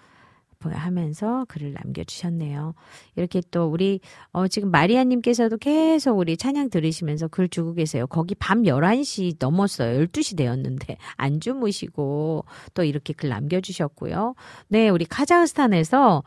하면서 0.64 1.44
글을 1.50 1.74
남겨주셨네요. 1.74 2.76
이렇게 3.16 3.42
또 3.50 3.66
우리 3.66 4.00
어 4.32 4.48
지금 4.48 4.70
마리아님께서도 4.70 5.58
계속 5.58 6.20
우리 6.20 6.38
찬양 6.38 6.70
들으시면서 6.70 7.28
글 7.30 7.50
주고 7.50 7.74
계세요. 7.74 8.06
거기 8.06 8.36
밤 8.36 8.62
11시 8.62 9.38
넘었어요. 9.40 10.06
12시 10.06 10.38
되었는데 10.38 10.98
안 11.18 11.40
주무시고 11.40 12.46
또 12.76 12.84
이렇게 12.84 13.14
글 13.14 13.30
남겨주셨고요. 13.30 14.36
네, 14.68 14.90
우리 14.90 15.06
카자흐스탄에서 15.06 16.24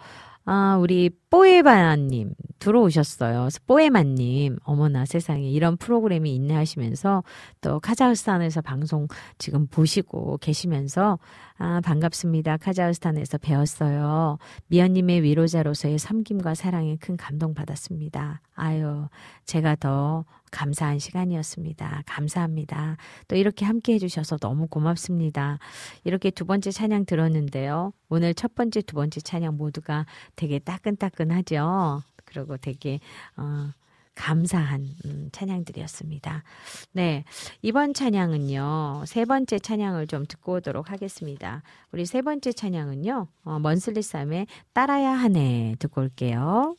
아, 0.47 0.77
우리 0.79 1.11
뽀에바님 1.35 2.33
들어오셨어요. 2.61 3.49
뽀에마님, 3.67 4.57
어머나 4.63 5.05
세상에 5.05 5.51
이런 5.51 5.77
프로그램이 5.77 6.33
있네 6.37 6.55
하시면서 6.55 7.25
또 7.61 7.81
카자흐스탄에서 7.81 8.61
방송 8.61 9.09
지금 9.37 9.67
보시고 9.67 10.39
계시면서 10.39 11.19
아, 11.59 11.81
반갑습니다. 11.85 12.57
카자흐스탄에서 12.59 13.39
배웠어요. 13.39 14.39
미연님의 14.69 15.25
위로자로서의 15.25 15.99
섬김과 15.99 16.55
사랑에 16.55 16.97
큰 17.01 17.17
감동 17.17 17.53
받았습니다. 17.53 18.41
아유, 18.55 19.09
제가 19.45 19.75
더 19.77 20.25
감사한 20.51 21.01
시간이었습니다. 21.01 22.05
감사합니다. 22.07 22.97
또 23.27 23.35
이렇게 23.35 23.65
함께 23.65 23.95
해주셔서 23.95 24.39
너무 24.39 24.69
고맙습니다. 24.69 25.59
이렇게 26.05 26.31
두 26.31 26.45
번째 26.45 26.71
찬양 26.71 27.07
들었는데요. 27.07 27.93
오늘 28.09 28.35
첫 28.35 28.55
번째, 28.55 28.81
두 28.83 28.95
번째 28.95 29.21
찬양 29.21 29.57
모두가 29.57 30.07
되게 30.37 30.61
따끈따끈 30.61 31.24
하죠. 31.31 32.03
그리고 32.25 32.57
되게, 32.57 33.01
어, 33.37 33.71
감사한 34.15 34.89
음, 35.05 35.29
찬양들이었습니다. 35.33 36.45
네. 36.93 37.25
이번 37.63 37.95
찬양은요, 37.95 39.05
세 39.07 39.25
번째 39.25 39.59
찬양을 39.59 40.07
좀 40.07 40.25
듣고 40.27 40.55
오도록 40.55 40.91
하겠습니다. 40.91 41.63
우리 41.93 42.07
세 42.07 42.23
번째 42.23 42.53
찬양은요, 42.53 43.27
어, 43.45 43.59
먼슬리 43.59 44.03
쌈의 44.03 44.47
따라야 44.73 45.11
하네 45.11 45.77
듣고 45.79 46.03
올게요. 46.03 46.77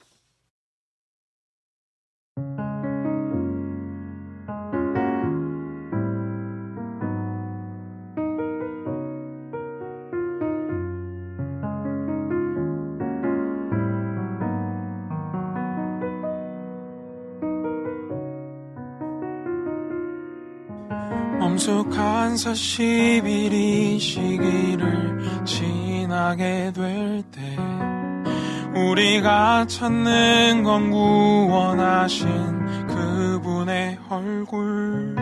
엄숙한 21.55 22.35
40일이 22.35 23.97
시기를 23.99 25.45
지나게 25.45 26.73
될 26.73 27.23
때 27.31 27.57
우리가 28.75 29.65
찾는 29.65 30.63
건 30.63 30.91
구원하신 30.91 32.27
그분의 32.87 33.97
얼굴. 34.09 35.15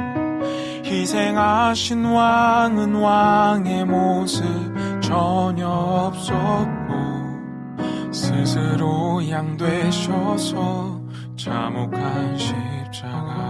희생하신 0.83 2.03
왕은 2.05 2.95
왕의 2.95 3.85
모습 3.85 4.43
전혀 5.01 5.67
없었고 5.67 6.93
스스로 8.11 9.21
양되셔서 9.29 10.99
자묵한 11.37 12.35
십자가 12.37 13.42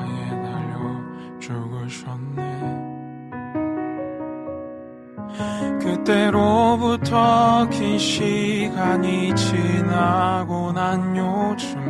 그때로부터 6.04 7.66
긴 7.70 7.98
시간이 7.98 9.34
지나고 9.36 10.74
난 10.74 11.16
요즘 11.16 11.82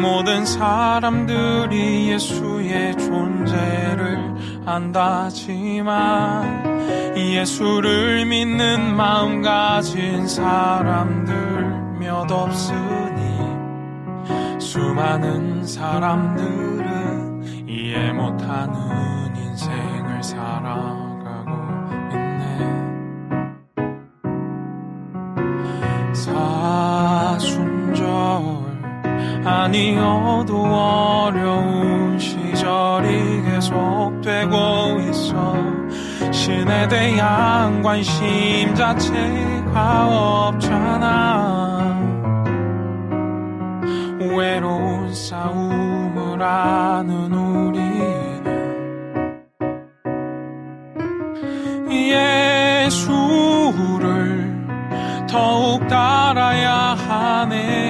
모든 0.00 0.46
사람들이 0.46 2.12
예수의 2.12 2.96
존재를 2.96 4.34
안다지만 4.64 5.94
예수를 7.16 8.24
믿는 8.24 8.96
마음 8.96 9.42
가진 9.42 10.26
사람들 10.26 11.34
몇 11.98 12.32
없으니 12.32 12.80
수많은 14.58 15.66
사람들은 15.66 17.66
이해 17.68 18.10
못하는 18.12 19.36
인생을 19.36 20.22
살아 20.22 21.09
아니어도 29.50 30.62
어려운 30.64 32.16
시절이 32.18 33.42
계속되고 33.42 34.56
있어. 35.10 35.54
신에 36.32 36.86
대한 36.88 37.82
관심 37.82 38.74
자체가 38.74 40.48
없잖아. 40.48 41.98
외로운 44.20 45.12
싸움을 45.12 46.40
하는 46.40 47.32
우리는 47.32 47.90
예수를 53.00 53.90
더욱 55.28 55.86
따라야 55.88 56.94
하네 56.94 57.89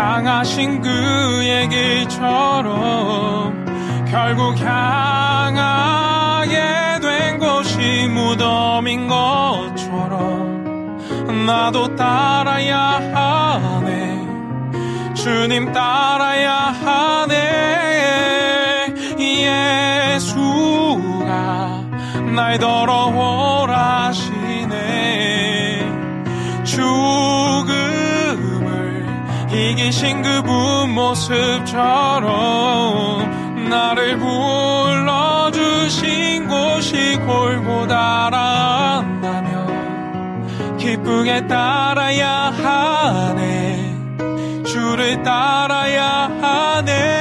향하신 0.00 0.80
그의 0.80 1.68
길처럼 1.68 3.66
결국 4.10 4.58
향하게 4.58 6.56
된 7.02 7.38
곳이 7.38 8.08
무덤인 8.08 9.08
것처럼 9.08 10.96
나도 11.44 11.94
따라야 11.96 12.78
하네. 13.12 14.26
주님 15.14 15.70
따라야 15.70 16.54
하네. 16.82 17.60
예수가 20.18 21.28
날 22.34 22.58
더러워하 22.58 24.10
이기신 29.90 30.22
그분 30.22 30.90
모습처럼 30.94 31.68
나를 33.68 34.16
불러주신 35.50 36.46
곳이 36.46 37.16
골고다란다면 37.26 38.36
기쁘게 40.78 41.48
따라야 41.48 42.52
하네. 42.56 43.96
주를 44.64 45.24
따라야 45.24 46.30
하네 46.40 47.19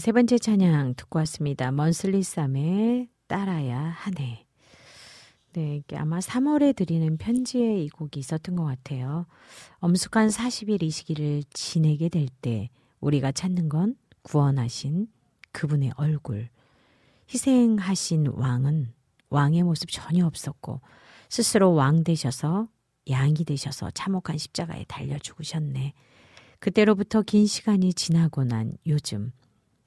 세 0.00 0.12
번째 0.12 0.38
찬양 0.38 0.94
듣고 0.94 1.18
왔습니다. 1.18 1.70
먼슬리 1.70 2.22
쌈의 2.22 3.10
따라야 3.26 3.78
하네. 3.78 4.46
네, 5.52 5.82
아마 5.94 6.20
3월에 6.20 6.74
드리는 6.74 7.18
편지에 7.18 7.82
이 7.82 7.90
곡이 7.90 8.18
있었던 8.18 8.56
것 8.56 8.64
같아요. 8.64 9.26
엄숙한 9.80 10.28
40일 10.28 10.82
이 10.82 10.88
시기를 10.90 11.42
지내게 11.52 12.08
될 12.08 12.28
때 12.40 12.70
우리가 13.00 13.30
찾는 13.32 13.68
건 13.68 13.94
구원하신 14.22 15.08
그분의 15.52 15.92
얼굴. 15.96 16.48
희생하신 17.28 18.28
왕은 18.28 18.94
왕의 19.28 19.64
모습 19.64 19.90
전혀 19.90 20.24
없었고 20.24 20.80
스스로 21.28 21.74
왕 21.74 22.04
되셔서 22.04 22.68
양이 23.10 23.44
되셔서 23.44 23.90
참혹한 23.90 24.38
십자가에 24.38 24.84
달려 24.88 25.18
죽으셨네. 25.18 25.92
그때로부터 26.58 27.20
긴 27.20 27.46
시간이 27.46 27.92
지나고 27.92 28.44
난 28.44 28.72
요즘 28.86 29.32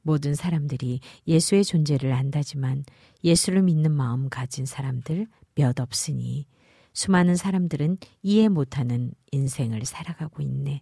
모든 0.04 0.36
사람들이 0.36 1.00
예수의 1.28 1.64
존재를 1.64 2.14
안다지만 2.14 2.86
예수를 3.24 3.64
믿는 3.64 3.92
마음 3.92 4.30
가진 4.30 4.66
사람들 4.66 5.28
몇 5.56 5.80
없으니 5.80 6.46
수많은 6.94 7.36
사람들은 7.36 7.98
이해 8.22 8.50
못하는 8.50 9.14
인생을 9.32 9.86
살아가고 9.86 10.44
있네. 10.44 10.82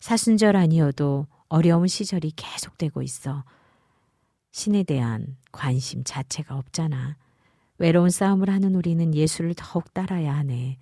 사순절 0.00 0.56
아니어도 0.56 1.26
어려운 1.48 1.86
시절이 1.86 2.32
계속되고 2.36 3.02
있어. 3.02 3.44
신에 4.52 4.82
대한 4.84 5.36
관심 5.52 6.02
자체가 6.04 6.56
없잖아. 6.56 7.16
외로운 7.78 8.08
싸움을 8.08 8.48
하는 8.48 8.74
우리는 8.74 9.14
예수를 9.14 9.54
더욱 9.54 9.92
따라야 9.92 10.34
하네. 10.36 10.78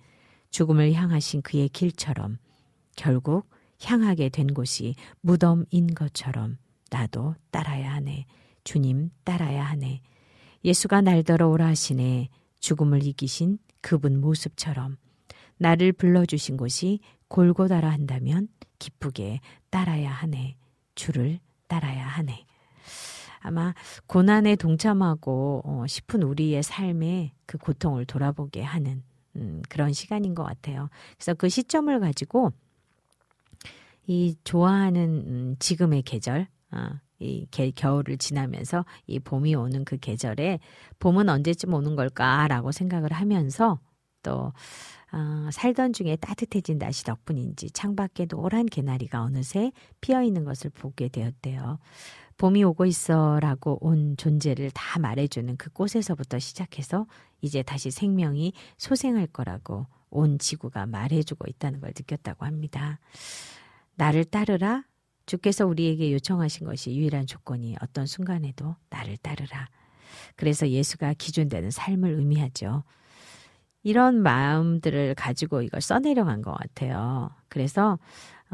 죽음을 0.51 0.93
향하신 0.93 1.41
그의 1.41 1.67
길처럼 1.67 2.37
결국 2.95 3.49
향하게 3.83 4.29
된 4.29 4.53
곳이 4.53 4.95
무덤인 5.19 5.93
것처럼 5.93 6.57
나도 6.91 7.35
따라야 7.51 7.93
하네. 7.93 8.25
주님 8.63 9.11
따라야 9.23 9.63
하네. 9.63 10.01
예수가 10.63 11.01
날더러 11.01 11.47
오라 11.49 11.67
하시네. 11.67 12.29
죽음을 12.59 13.05
이기신 13.05 13.59
그분 13.81 14.19
모습처럼 14.19 14.97
나를 15.57 15.93
불러주신 15.93 16.57
곳이 16.57 16.99
골고다라 17.27 17.89
한다면 17.89 18.47
기쁘게 18.79 19.39
따라야 19.69 20.11
하네. 20.11 20.55
주를 20.95 21.39
따라야 21.67 22.07
하네. 22.07 22.45
아마 23.39 23.75
고난에 24.07 24.55
동참하고 24.55 25.61
어, 25.65 25.87
싶은 25.87 26.23
우리의 26.23 26.63
삶의 26.63 27.31
그 27.45 27.59
고통을 27.59 28.05
돌아보게 28.05 28.63
하는 28.63 29.03
음, 29.35 29.61
그런 29.69 29.93
시간인 29.93 30.33
것 30.33 30.43
같아요. 30.43 30.89
그래서 31.17 31.35
그 31.35 31.49
시점을 31.49 31.99
가지고 31.99 32.53
이 34.07 34.35
좋아하는 34.43 35.03
음, 35.27 35.55
지금의 35.59 36.03
계절, 36.03 36.47
어, 36.75 36.99
이 37.19 37.47
개, 37.49 37.71
겨울을 37.71 38.17
지나면서 38.17 38.85
이 39.07 39.19
봄이 39.19 39.55
오는 39.55 39.85
그 39.85 39.97
계절에 39.97 40.59
봄은 40.99 41.29
언제쯤 41.29 41.73
오는 41.73 41.95
걸까라고 41.95 42.71
생각을 42.71 43.13
하면서 43.13 43.79
또 44.21 44.51
어, 45.11 45.49
살던 45.51 45.93
중에 45.93 46.17
따뜻해진 46.17 46.77
날씨 46.77 47.05
덕분인지 47.05 47.71
창밖에 47.71 48.25
노란 48.25 48.65
개나리가 48.65 49.21
어느새 49.21 49.71
피어 50.01 50.21
있는 50.21 50.43
것을 50.43 50.71
보게 50.71 51.07
되었대요. 51.07 51.79
봄이 52.37 52.63
오고 52.65 52.85
있어라고 52.85 53.77
온 53.79 54.17
존재를 54.17 54.71
다 54.71 54.99
말해주는 54.99 55.55
그 55.55 55.69
꽃에서부터 55.69 56.39
시작해서 56.39 57.05
이제 57.39 57.63
다시 57.63 57.91
생명이 57.91 58.51
소생할 58.77 59.27
거라고 59.27 59.87
온 60.09 60.37
지구가 60.37 60.85
말해주고 60.85 61.45
있다는 61.47 61.79
걸 61.79 61.93
느꼈다고 61.95 62.45
합니다. 62.45 62.99
나를 63.95 64.25
따르라. 64.25 64.83
주께서 65.25 65.65
우리에게 65.65 66.11
요청하신 66.13 66.67
것이 66.67 66.95
유일한 66.95 67.25
조건이 67.25 67.75
어떤 67.81 68.05
순간에도 68.05 68.75
나를 68.89 69.17
따르라. 69.17 69.69
그래서 70.35 70.69
예수가 70.69 71.15
기준되는 71.15 71.71
삶을 71.71 72.11
의미하죠. 72.11 72.83
이런 73.83 74.21
마음들을 74.21 75.13
가지고 75.15 75.61
이걸 75.61 75.81
써내려간 75.81 76.41
것 76.41 76.53
같아요. 76.53 77.29
그래서 77.49 77.99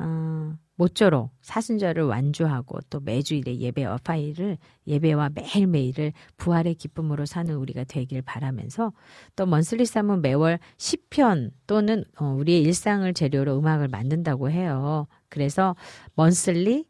어, 0.02 0.58
모쪼록 0.76 1.32
사순절을 1.42 2.04
완주하고 2.04 2.80
또 2.90 3.00
매주 3.00 3.36
일의 3.36 3.62
예배와 3.62 4.00
파일을 4.04 4.58
예배와 4.88 5.30
매일매일을 5.36 6.14
부활의 6.38 6.76
기쁨으로 6.76 7.26
사는 7.26 7.54
우리가 7.54 7.84
되길 7.84 8.24
바라면서 8.24 8.92
또 9.36 9.46
먼슬리 9.46 9.86
쌈은 9.86 10.22
매월 10.22 10.60
10편 10.78 11.52
또는 11.68 12.04
어, 12.20 12.26
우리의 12.26 12.64
일상을 12.64 13.14
재료로 13.14 13.60
음악을 13.60 13.90
만든다고 13.90 14.50
해요. 14.50 15.08
그래서 15.30 15.76
먼슬리 16.16 16.86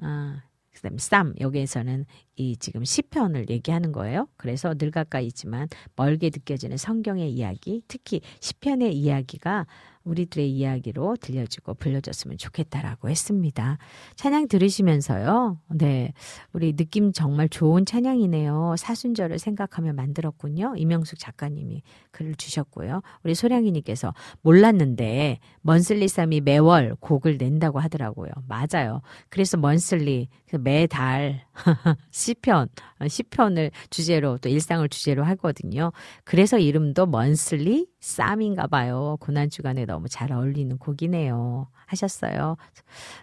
아, 0.00 0.42
그다음에 0.72 0.98
쌈 0.98 1.34
여기에서는 1.40 2.04
이 2.36 2.56
지금 2.56 2.84
시편을 2.84 3.48
얘기하는 3.48 3.92
거예요. 3.92 4.26
그래서 4.36 4.74
늘 4.74 4.90
가까이 4.90 5.26
있지만 5.26 5.68
멀게 5.96 6.30
느껴지는 6.32 6.76
성경의 6.76 7.30
이야기, 7.30 7.82
특히 7.88 8.20
시편의 8.40 8.94
이야기가 8.94 9.66
우리들의 10.04 10.50
이야기로 10.50 11.16
들려주고 11.16 11.74
불려졌으면 11.74 12.38
좋겠다라고 12.38 13.08
했습니다. 13.08 13.78
찬양 14.16 14.48
들으시면서요. 14.48 15.58
네. 15.74 16.12
우리 16.52 16.74
느낌 16.74 17.12
정말 17.12 17.48
좋은 17.48 17.84
찬양이네요. 17.84 18.76
사순절을 18.78 19.38
생각하며 19.38 19.94
만들었군요. 19.94 20.74
이명숙 20.76 21.18
작가님이 21.18 21.82
글을 22.10 22.34
주셨고요. 22.36 23.02
우리 23.24 23.34
소량이님께서 23.34 24.14
몰랐는데 24.42 25.38
먼슬리쌈이 25.62 26.42
매월 26.42 26.94
곡을 27.00 27.38
낸다고 27.38 27.80
하더라고요. 27.80 28.30
맞아요. 28.46 29.00
그래서 29.28 29.56
먼슬리 29.56 30.28
그 30.48 30.56
매달 30.56 31.44
시편 32.10 32.68
시편을 33.06 33.70
주제로 33.90 34.38
또 34.38 34.48
일상을 34.48 34.88
주제로 34.88 35.24
하거든요. 35.24 35.92
그래서 36.24 36.58
이름도 36.58 37.06
먼슬리 37.06 37.86
쌈인가 38.04 38.66
봐요. 38.66 39.16
고난 39.18 39.48
주간에 39.48 39.86
너무 39.86 40.10
잘 40.10 40.30
어울리는 40.30 40.76
곡이네요. 40.76 41.68
하셨어요. 41.86 42.56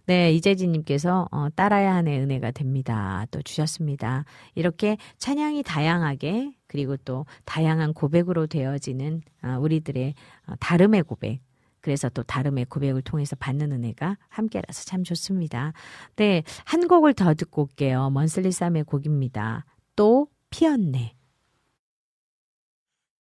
네, 0.08 0.32
이재진님께서 0.34 1.28
어, 1.32 1.50
따라야 1.56 1.94
하는 1.94 2.24
은혜가 2.24 2.50
됩니다. 2.50 3.26
또 3.30 3.44
주셨습니다. 3.44 4.26
이렇게 4.56 4.98
찬양이 5.20 5.62
다양하게 5.62 6.54
그리고 6.66 6.98
또 6.98 7.28
다양한 7.46 7.94
고백으로 7.94 8.48
되어지는 8.48 9.22
어, 9.44 9.58
우리들의 9.60 10.16
어, 10.48 10.54
다름의 10.60 11.04
고백. 11.04 11.42
그래서 11.80 12.10
또 12.10 12.24
다름의 12.24 12.66
고백을 12.66 13.04
통해서 13.04 13.36
받는 13.36 13.72
은혜가 13.72 14.18
함께라서 14.30 14.86
참 14.86 15.04
좋습니다. 15.04 15.74
네, 16.16 16.42
한 16.66 16.88
곡을 16.88 17.14
더 17.14 17.36
듣고 17.36 17.64
올게요. 17.64 18.10
먼슬리 18.10 18.52
쌈의 18.52 18.86
곡입니다. 18.86 19.66
또 19.96 20.28
피었네. 20.50 21.21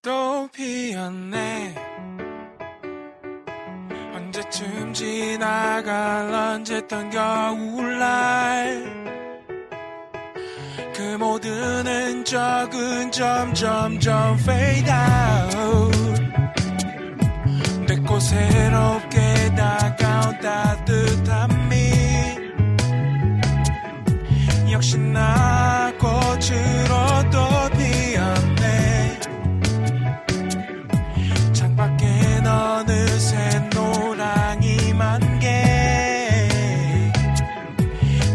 또 0.03 0.47
피었네. 0.47 1.75
언제쯤 4.15 4.93
지나갈 4.95 6.33
언제던 6.33 7.11
겨울날. 7.11 8.83
그 10.95 11.17
모든 11.19 11.85
흔적은 11.85 13.11
점점점 13.11 14.39
fade 14.39 14.91
out. 14.91 16.21
뺏고 17.87 18.19
새롭게 18.19 19.55
다가온 19.55 20.39
따뜻함이. 20.39 21.91
역시나 24.71 25.93
꽃으로 25.99 27.29
또 27.29 27.77
피었네 27.77 28.50
어느새 32.61 33.59
노랑이 33.73 34.93
만 34.93 35.39
개. 35.39 35.47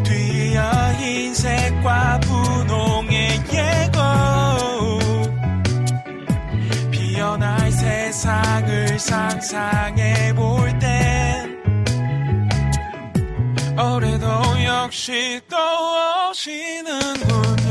뒤이어 0.03 0.62
흰색과 0.98 2.20
분홍의 2.20 3.43
예고. 3.53 4.01
피어날 6.90 7.70
세상을 7.70 8.98
상상해 8.98 10.35
볼 10.35 10.77
땐 10.81 11.57
올해도 13.78 14.27
역시 14.65 15.40
또 15.48 15.57
오시는군 16.31 17.65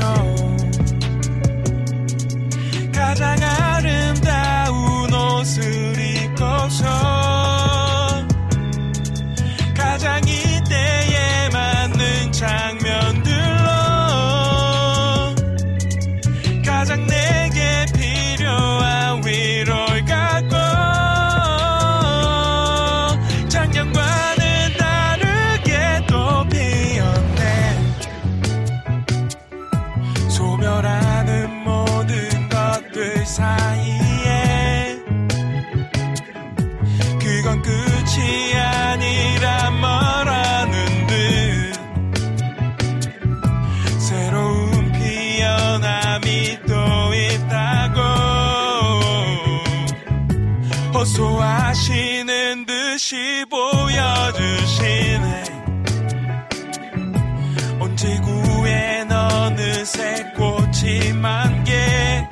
듯이 52.95 53.43
보여주시네. 53.49 55.43
온 57.81 57.97
지구엔 57.97 59.11
어느새 59.11 60.23
꽃이 60.31 61.11
만개? 61.11 62.25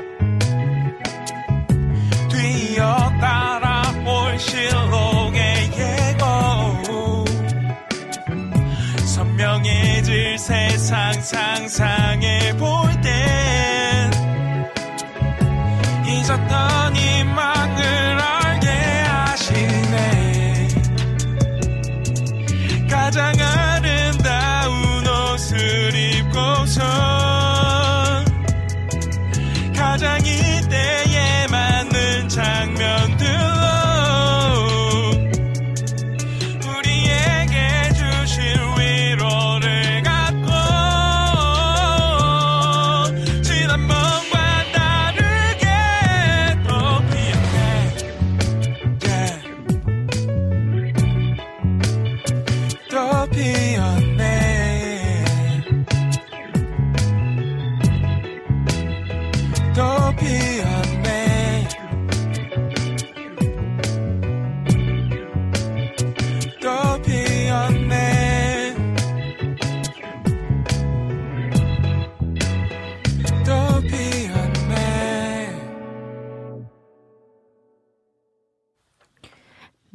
뒤이어 2.32 2.96
따라올 3.20 4.40
실록의 4.40 5.70
예고. 5.74 7.26
선명해질 9.06 10.38
세상 10.38 11.12
상상해 11.12 12.56
볼 12.56 13.02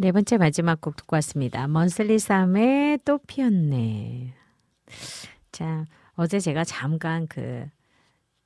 네 0.09 0.12
번째 0.12 0.39
마지막 0.39 0.80
곡 0.80 0.97
듣고 0.97 1.16
왔습니다. 1.16 1.68
먼슬리 1.68 2.18
쌈에 2.18 2.97
또 3.05 3.18
피었네. 3.26 4.32
자, 5.52 5.85
어제 6.14 6.40
제가 6.40 6.64
잠깐 6.64 7.26
그, 7.26 7.66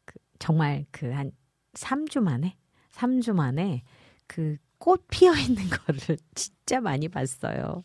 그 0.04 0.18
정말 0.40 0.84
그 0.90 1.12
한 1.12 1.30
3주 1.74 2.20
만에, 2.20 2.56
3주 2.90 3.34
만에 3.34 3.84
그 4.26 4.56
꽃 4.82 5.06
피어 5.08 5.32
있는 5.36 5.62
거를 5.70 6.18
진짜 6.34 6.80
많이 6.80 7.08
봤어요. 7.08 7.84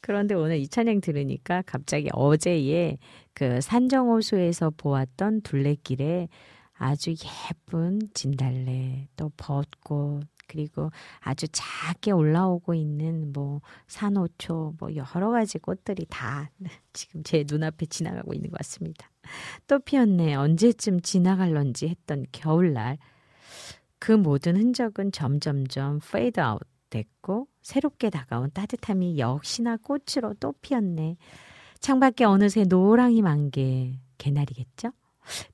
그런데 0.00 0.34
오늘 0.34 0.56
이 0.56 0.66
찬양 0.66 1.00
들으니까 1.00 1.62
갑자기 1.64 2.08
어제의 2.12 2.98
그 3.32 3.60
산정호수에서 3.60 4.72
보았던 4.76 5.42
둘레길에 5.42 6.28
아주 6.74 7.14
예쁜 7.48 8.00
진달래, 8.12 9.06
또 9.16 9.30
벚꽃, 9.36 10.26
그리고 10.46 10.90
아주 11.20 11.46
작게 11.50 12.12
올라오고 12.12 12.74
있는 12.74 13.32
뭐 13.32 13.60
산호초, 13.86 14.74
뭐 14.78 14.94
여러 14.94 15.30
가지 15.30 15.58
꽃들이 15.58 16.06
다 16.08 16.50
지금 16.92 17.22
제 17.22 17.44
눈앞에 17.46 17.86
지나가고 17.86 18.34
있는 18.34 18.50
것 18.50 18.58
같습니다. 18.58 19.10
또 19.66 19.78
피었네. 19.78 20.34
언제쯤 20.34 21.00
지나갈런지 21.00 21.88
했던 21.88 22.26
겨울날. 22.32 22.98
그 23.98 24.12
모든 24.12 24.56
흔적은 24.56 25.12
점점점 25.12 26.00
fade 26.00 26.40
out 26.40 26.60
됐고 26.90 27.48
새롭게 27.62 28.10
다가온 28.10 28.50
따뜻함이 28.52 29.18
역시나 29.18 29.78
꽃으로 29.78 30.34
또 30.38 30.52
피었네. 30.60 31.16
창밖에 31.80 32.24
어느새 32.24 32.64
노랑이 32.64 33.22
만개 33.22 33.98
개나리겠죠? 34.18 34.92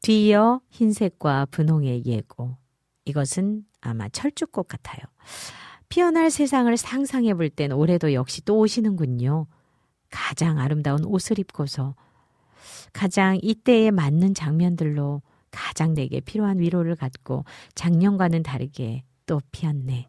뒤이어 0.02 0.60
흰색과 0.70 1.46
분홍의 1.50 2.04
예고. 2.06 2.56
이것은 3.04 3.64
아마 3.80 4.08
철쭉꽃 4.08 4.68
같아요. 4.68 5.00
피어날 5.88 6.30
세상을 6.30 6.74
상상해 6.76 7.34
볼 7.34 7.50
땐 7.50 7.72
올해도 7.72 8.12
역시 8.14 8.42
또 8.44 8.58
오시는군요. 8.58 9.46
가장 10.10 10.58
아름다운 10.58 11.04
옷을 11.04 11.38
입고서 11.38 11.94
가장 12.92 13.38
이때에 13.42 13.90
맞는 13.90 14.34
장면들로 14.34 15.22
가장 15.50 15.94
내게 15.94 16.20
필요한 16.20 16.58
위로를 16.58 16.96
갖고 16.96 17.44
작년과는 17.74 18.42
다르게 18.42 19.02
또 19.26 19.40
피었네. 19.52 20.08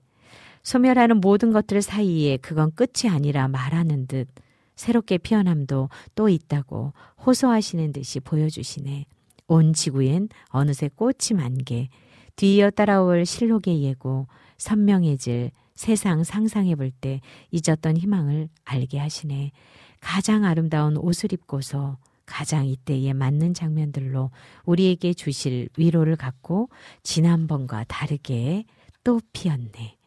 소멸하는 0.64 1.20
모든 1.20 1.52
것들 1.52 1.82
사이에 1.82 2.38
그건 2.38 2.72
끝이 2.74 3.12
아니라 3.12 3.50
말하는 3.50 4.08
듯 4.08 4.30
새롭게 4.76 5.18
피어남도 5.18 5.90
또 6.16 6.30
있다고 6.30 6.94
호소하시는 7.26 7.92
듯이 7.92 8.20
보여주시네. 8.22 9.06
온 9.48 9.74
지구엔 9.74 10.30
어느새 10.48 10.90
꽃이 10.96 11.36
만개, 11.36 11.90
뒤이어 12.36 12.72
따라올 12.72 13.26
실록의 13.26 13.84
예고, 13.84 14.28
선명해질 14.58 15.52
세상 15.76 16.24
상상해 16.24 16.76
볼 16.76 16.92
때 16.92 17.20
잊었던 17.52 17.98
희망을 17.98 18.50
알게 18.66 19.00
하시네. 19.00 19.52
가장 20.00 20.44
아름다운 20.46 20.98
옷을 20.98 21.34
입고서 21.34 21.98
가장 22.26 22.66
이때에 22.66 23.14
맞는 23.14 23.54
장면들로 23.54 24.32
우리에게 24.66 25.14
주실 25.14 25.70
위로를 25.78 26.16
갖고 26.16 26.70
지난번과 27.04 27.86
다르게 27.88 28.66
또 29.04 29.20
피었네. 29.34 29.98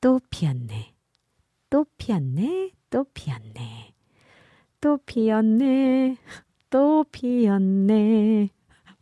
또 0.00 0.20
피었네. 0.30 0.92
또 1.70 1.86
피었네. 1.96 2.72
또 2.90 3.04
피었네. 3.14 3.92
또 4.80 4.98
피었네. 5.06 6.16
또 6.70 7.04
피었네. 7.10 8.48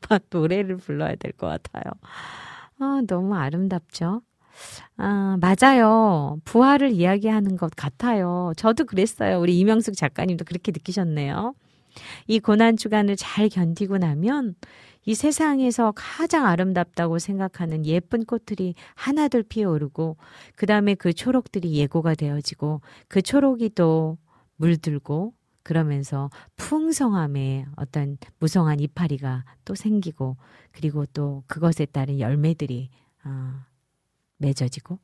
노래를 0.30 0.76
불러야 0.78 1.14
될 1.16 1.32
것 1.32 1.46
같아요. 1.48 1.84
아, 2.78 3.02
너무 3.06 3.34
아름답죠? 3.36 4.22
아, 4.96 5.38
맞아요. 5.40 6.38
부활을 6.44 6.92
이야기하는 6.92 7.56
것 7.56 7.72
같아요. 7.76 8.52
저도 8.56 8.84
그랬어요. 8.86 9.40
우리 9.40 9.58
이명숙 9.58 9.96
작가님도 9.96 10.44
그렇게 10.44 10.72
느끼셨네요. 10.72 11.54
이 12.28 12.40
고난 12.40 12.76
주간을 12.76 13.16
잘 13.16 13.48
견디고 13.48 13.98
나면 13.98 14.54
이 15.06 15.14
세상에서 15.14 15.92
가장 15.96 16.46
아름답다고 16.46 17.18
생각하는 17.18 17.86
예쁜 17.86 18.24
꽃들이 18.24 18.74
하나둘 18.94 19.44
피어오르고 19.44 20.16
그 20.56 20.66
다음에 20.66 20.94
그 20.94 21.12
초록들이 21.12 21.74
예고가 21.74 22.14
되어지고 22.14 22.82
그 23.08 23.22
초록이 23.22 23.70
또 23.74 24.18
물들고 24.56 25.32
그러면서 25.68 26.30
풍성함에 26.56 27.66
어떤 27.76 28.16
무성한 28.38 28.80
이파리가 28.80 29.44
또 29.66 29.74
생기고 29.74 30.38
그리고 30.72 31.04
또 31.04 31.44
그것에 31.46 31.84
따른 31.84 32.18
열매들이 32.18 32.88
어, 33.26 33.52
맺어지고 34.38 34.98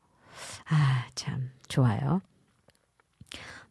아 0.71 1.07
참 1.15 1.51
좋아요. 1.69 2.23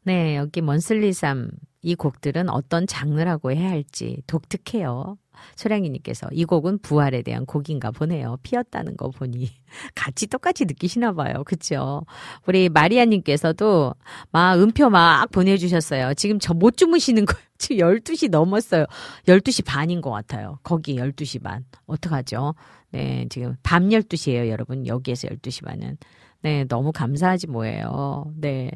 네 0.03 0.35
여기 0.35 0.61
먼슬리삼 0.61 1.49
이 1.84 1.95
곡들은 1.95 2.49
어떤 2.49 2.88
장르라고 2.88 3.51
해야 3.51 3.69
할지 3.69 4.23
독특해요. 4.27 5.18
소량이님께서 5.57 6.30
이 6.31 6.45
곡은 6.45 6.80
부활에 6.80 7.22
대한 7.22 7.45
곡인가 7.45 7.91
보네요. 7.91 8.38
피었다는 8.43 8.95
거 8.97 9.10
보니 9.10 9.49
같이 9.95 10.27
똑같이 10.27 10.65
느끼시나 10.65 11.11
봐요. 11.14 11.43
그쵸? 11.45 12.05
우리 12.47 12.69
마리아님께서도 12.69 13.93
막 14.31 14.60
음표 14.61 14.89
막 14.89 15.30
보내주셨어요. 15.31 16.14
지금 16.15 16.39
저 16.39 16.53
못 16.53 16.77
주무시는 16.77 17.26
거예요. 17.26 17.43
지금 17.57 17.77
12시 17.88 18.30
넘었어요. 18.30 18.85
12시 19.27 19.65
반인 19.65 20.01
것 20.01 20.11
같아요. 20.11 20.60
거기 20.64 20.95
12시 20.95 21.43
반. 21.43 21.65
어떡하죠? 21.88 22.55
네, 22.91 23.26
지금 23.30 23.55
밤 23.64 23.89
12시예요, 23.89 24.47
여러분. 24.49 24.88
여기에서 24.88 25.27
12시 25.27 25.65
반은. 25.65 25.97
네, 26.41 26.65
너무 26.65 26.91
감사하지 26.91 27.47
뭐예요. 27.47 28.31
네. 28.35 28.69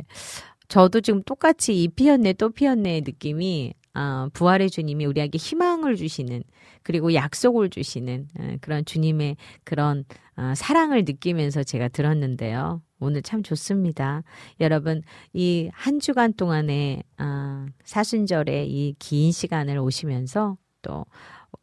저도 0.67 1.01
지금 1.01 1.23
똑같이 1.23 1.81
이 1.83 1.87
피었네 1.87 2.33
또 2.33 2.49
피었네 2.49 3.01
느낌이 3.05 3.73
아, 3.93 4.29
부활의 4.33 4.69
주님이 4.69 5.05
우리에게 5.05 5.37
희망을 5.37 5.95
주시는 5.95 6.43
그리고 6.83 7.13
약속을 7.13 7.69
주시는 7.69 8.27
아, 8.39 8.57
그런 8.61 8.85
주님의 8.85 9.37
그런 9.63 10.03
아, 10.35 10.53
사랑을 10.55 11.03
느끼면서 11.05 11.63
제가 11.63 11.87
들었는데요. 11.87 12.81
오늘 12.99 13.21
참 13.23 13.41
좋습니다. 13.43 14.23
여러분 14.59 15.01
이 15.33 15.69
한 15.73 15.99
주간 15.99 16.33
동안에 16.33 17.03
아, 17.17 17.65
사순절의 17.85 18.69
이 18.69 18.95
긴 18.99 19.31
시간을 19.31 19.79
오시면서 19.79 20.57
또 20.83 21.05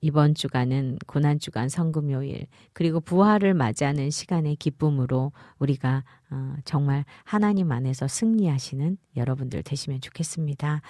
이번 0.00 0.34
주간은 0.34 0.98
고난주간 1.06 1.68
성금요일 1.68 2.46
그리고 2.72 3.00
부활을 3.00 3.54
맞이하는 3.54 4.10
시간의 4.10 4.56
기쁨으로 4.56 5.32
우리가 5.58 6.04
어, 6.30 6.54
정말 6.64 7.04
하나님 7.24 7.72
안에서 7.72 8.08
승리하시는 8.08 8.98
여러분들 9.16 9.62
되시면 9.62 10.00
좋겠습니다. 10.00 10.82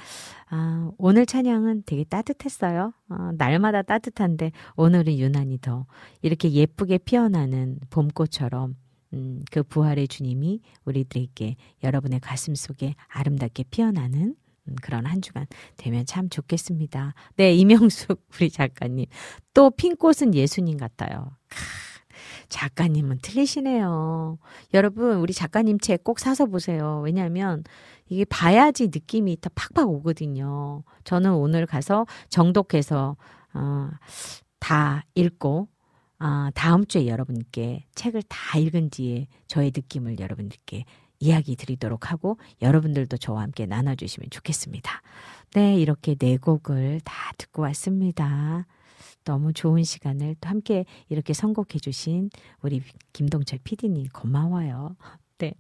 아, 0.51 0.91
오늘 0.99 1.27
찬양은 1.27 1.85
되게 1.87 2.05
따뜻했어요. 2.05 2.93
어, 3.09 3.31
날마다 3.37 3.83
따뜻한데 3.83 4.53
오늘은 4.77 5.19
유난히 5.19 5.59
더 5.59 5.87
이렇게 6.23 6.51
예쁘게 6.51 6.99
피어나는 6.99 7.79
봄꽃처럼 7.91 8.77
음, 9.15 9.45
그 9.51 9.63
부활의 9.63 10.09
주님이 10.09 10.61
우리들에게 10.85 11.57
여러분의 11.83 12.21
가슴 12.21 12.55
속에 12.55 12.95
아름답게 13.09 13.65
피어나는 13.71 14.21
음, 14.21 14.35
그런 14.83 15.07
한 15.07 15.21
주간 15.23 15.47
되면 15.77 16.07
참 16.07 16.29
좋겠습니다. 16.29 17.15
네, 17.37 17.55
이명숙 17.55 18.23
우리 18.41 18.51
작가님. 18.51 19.07
또 19.53 19.71
핀꽃은 19.71 20.35
예수님 20.35 20.79
같아요. 20.79 21.33
작가님은 22.49 23.19
틀리시네요. 23.23 24.39
여러분, 24.75 25.17
우리 25.19 25.33
작가님 25.33 25.79
책 25.81 26.05
꼭 26.05 26.19
사서 26.19 26.47
보세요. 26.47 27.01
왜냐하면 27.05 27.65
이게 28.09 28.25
봐야지 28.25 28.87
느낌이 28.89 29.41
더 29.41 29.51
팍팍 29.55 29.89
오거든요. 29.89 30.83
저는 31.05 31.33
오늘 31.33 31.67
가서 31.67 32.07
정독해서, 32.29 33.17
어, 33.55 33.91
다 34.61 35.05
읽고, 35.15 35.69
어, 36.21 36.49
다음 36.55 36.87
주에 36.87 37.07
여러분께 37.07 37.87
책을 37.95 38.23
다 38.29 38.59
읽은 38.59 38.91
뒤에 38.91 39.27
저의 39.47 39.73
느낌을 39.75 40.19
여러분들께 40.21 40.85
이야기 41.25 41.57
드리도록 41.57 42.13
하고 42.13 42.39
여러분들도 42.61 43.17
저와 43.17 43.41
함께 43.43 43.65
나눠주시면 43.65 44.29
좋겠습니다. 44.31 45.01
네, 45.55 45.77
이렇게 45.77 46.15
네 46.15 46.37
곡을 46.37 47.01
다 47.03 47.33
듣고 47.39 47.63
왔습니다. 47.63 48.67
너무 49.25 49.55
좋은 49.55 49.85
시간을 49.85 50.37
또 50.41 50.51
함께 50.51 50.85
이렇게 51.09 51.33
선곡해 51.33 51.79
주신 51.81 52.29
우리 52.61 52.83
김동철 53.15 53.61
PD님 53.65 54.09
고마워요. 54.13 54.97
네. 55.39 55.55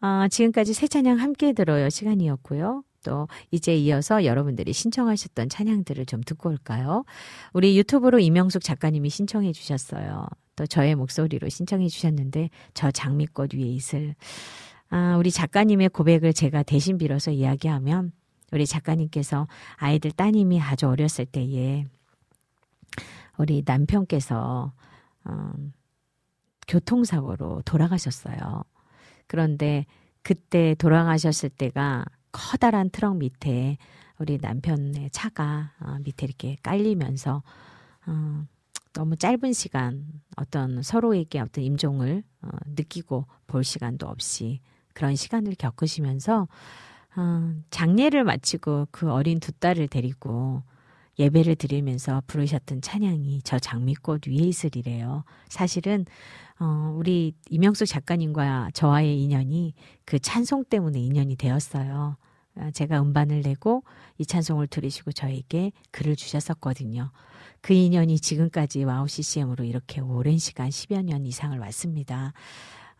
아, 0.00 0.26
지금까지 0.28 0.72
새 0.72 0.88
찬양 0.88 1.18
함께 1.20 1.52
들어요 1.52 1.90
시간이었고요. 1.90 2.82
또 3.04 3.28
이제 3.50 3.76
이어서 3.76 4.24
여러분들이 4.24 4.72
신청하셨던 4.72 5.50
찬양들을 5.50 6.06
좀 6.06 6.22
듣고 6.22 6.48
올까요? 6.48 7.04
우리 7.52 7.76
유튜브로 7.76 8.18
이명숙 8.18 8.62
작가님이 8.62 9.10
신청해 9.10 9.52
주셨어요. 9.52 10.26
또 10.56 10.66
저의 10.66 10.94
목소리로 10.94 11.50
신청해 11.50 11.88
주셨는데 11.88 12.48
저 12.72 12.90
장미꽃 12.90 13.52
위에 13.54 13.66
있을 13.66 14.14
아, 14.90 15.16
우리 15.18 15.30
작가님의 15.30 15.88
고백을 15.90 16.32
제가 16.32 16.62
대신 16.62 16.98
빌어서 16.98 17.30
이야기하면 17.30 18.12
우리 18.52 18.66
작가님께서 18.66 19.48
아이들 19.76 20.12
따님이 20.12 20.60
아주 20.60 20.86
어렸을 20.86 21.26
때에 21.26 21.86
우리 23.36 23.62
남편께서 23.66 24.72
어, 25.24 25.52
교통사고로 26.68 27.62
돌아가셨어요. 27.64 28.64
그런데 29.26 29.86
그때 30.22 30.74
돌아가셨을 30.76 31.50
때가 31.50 32.04
커다란 32.32 32.90
트럭 32.90 33.16
밑에 33.16 33.76
우리 34.18 34.38
남편의 34.40 35.10
차가 35.10 35.72
어, 35.80 35.96
밑에 36.04 36.26
이렇게 36.26 36.56
깔리면서 36.62 37.42
어, 38.06 38.46
너무 38.92 39.16
짧은 39.16 39.52
시간 39.52 40.06
어떤 40.36 40.82
서로에게 40.82 41.40
어떤 41.40 41.64
임종을 41.64 42.22
어, 42.42 42.48
느끼고 42.66 43.26
볼 43.46 43.64
시간도 43.64 44.06
없이 44.06 44.60
그런 44.94 45.16
시간을 45.16 45.54
겪으시면서 45.58 46.48
어, 47.16 47.54
장례를 47.70 48.24
마치고 48.24 48.88
그 48.90 49.10
어린 49.10 49.38
두 49.40 49.52
딸을 49.52 49.88
데리고 49.88 50.62
예배를 51.18 51.56
드리면서 51.56 52.22
부르셨던 52.26 52.80
찬양이 52.80 53.40
저 53.44 53.58
장미꽃 53.58 54.26
위에 54.26 54.34
있으리래요. 54.34 55.24
사실은 55.48 56.06
어, 56.58 56.94
우리 56.96 57.34
이명수 57.50 57.86
작가님과 57.86 58.70
저와의 58.74 59.20
인연이 59.22 59.74
그 60.04 60.18
찬송 60.18 60.64
때문에 60.64 60.98
인연이 61.00 61.36
되었어요. 61.36 62.16
아, 62.56 62.70
제가 62.70 63.00
음반을 63.02 63.42
내고 63.42 63.82
이 64.18 64.26
찬송을 64.26 64.68
들으시고 64.68 65.12
저에게 65.12 65.72
글을 65.90 66.16
주셨었거든요. 66.16 67.10
그 67.60 67.72
인연이 67.72 68.20
지금까지 68.20 68.84
WOW 68.84 69.08
CCM으로 69.08 69.64
이렇게 69.64 70.00
오랜 70.00 70.38
시간 70.38 70.68
10여 70.68 71.02
년 71.02 71.26
이상을 71.26 71.58
왔습니다. 71.58 72.32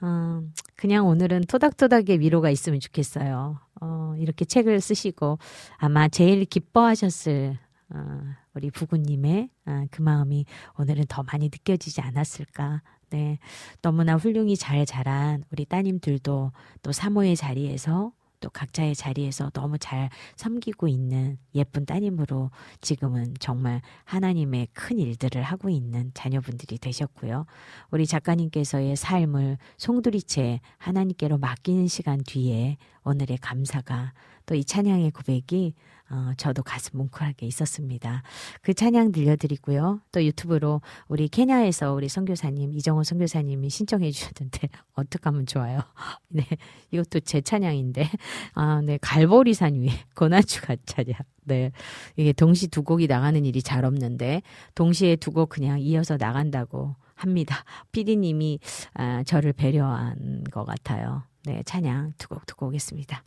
어, 0.05 0.43
그냥 0.76 1.06
오늘은 1.06 1.44
토닥토닥의 1.44 2.20
위로가 2.20 2.51
있으면 2.51 2.78
좋겠어요. 2.78 3.59
어, 3.81 4.14
이렇게 4.18 4.44
책을 4.44 4.81
쓰시고 4.82 5.39
아마 5.78 6.09
제일 6.09 6.44
기뻐하셨을 6.44 7.59
어, 7.89 8.20
우리 8.52 8.70
부군님의 8.70 9.48
어, 9.64 9.85
그 9.90 10.02
마음이 10.02 10.44
오늘은 10.78 11.05
더 11.09 11.22
많이 11.22 11.47
느껴지지 11.47 12.02
않았을까. 12.02 12.82
네. 13.10 13.39
너무나 13.81 14.16
훌륭히 14.16 14.56
잘 14.56 14.85
자란 14.85 15.43
우리 15.51 15.64
따님들도 15.64 16.52
또 16.82 16.93
사모의 16.93 17.36
자리에서 17.36 18.12
또 18.44 18.50
각자의 18.50 18.94
자리에서 18.94 19.48
너무 19.54 19.78
잘 19.78 20.10
섬기고 20.36 20.86
있는 20.86 21.38
예쁜 21.54 21.86
따님으로 21.86 22.50
지금은 22.82 23.34
정말 23.40 23.80
하나님의 24.04 24.68
큰 24.74 24.98
일들을 24.98 25.42
하고 25.42 25.70
있는 25.70 26.10
자녀분들이 26.12 26.76
되셨고요. 26.76 27.46
우리 27.90 28.06
작가님께서의 28.06 28.96
삶을 28.96 29.56
송두리째 29.78 30.60
하나님께로 30.76 31.38
맡기는 31.38 31.88
시간 31.88 32.22
뒤에 32.22 32.76
오늘의 33.04 33.38
감사가 33.38 34.12
또 34.46 34.54
이 34.54 34.62
찬양의 34.62 35.10
고백이 35.12 35.72
어, 36.15 36.32
저도 36.36 36.62
가슴 36.62 36.99
뭉클하게 36.99 37.45
있었습니다. 37.47 38.23
그 38.62 38.73
찬양 38.73 39.11
들려드리고요. 39.11 40.01
또 40.12 40.24
유튜브로 40.24 40.81
우리 41.09 41.27
케냐에서 41.27 41.93
우리 41.93 42.09
선교사님 42.09 42.73
이정호 42.73 43.03
선교사님이 43.03 43.69
신청해 43.69 44.12
주셨는데 44.12 44.69
어떻게 44.95 45.23
하면 45.24 45.45
좋아요? 45.45 45.81
네, 46.31 46.47
이것도 46.93 47.20
제 47.20 47.41
찬양인데 47.41 48.09
아, 48.55 48.81
네 48.82 48.97
갈보리산 49.03 49.74
위에 49.74 49.89
고난주가 50.15 50.77
찬양. 50.86 51.15
네, 51.47 51.73
이게 52.16 52.32
동시 52.32 52.69
두 52.69 52.85
곡이 52.85 53.07
나가는 53.09 53.45
일이 53.45 53.61
잘 53.61 53.85
없는데 53.85 54.43
동시에 54.77 55.16
두 55.16 55.32
곡 55.35 55.49
그냥 55.49 55.81
이어서 55.81 56.16
나간다고 56.16 56.95
합니다. 57.16 57.65
피디님이 57.91 58.61
아, 58.95 59.24
저를 59.24 59.53
배려한 59.53 60.45
것 60.53 60.65
같아요. 60.65 61.24
네, 61.45 61.62
찬양 61.65 62.12
두 62.19 62.28
곡 62.28 62.47
듣고 62.47 62.69
오겠습니다. 62.69 63.24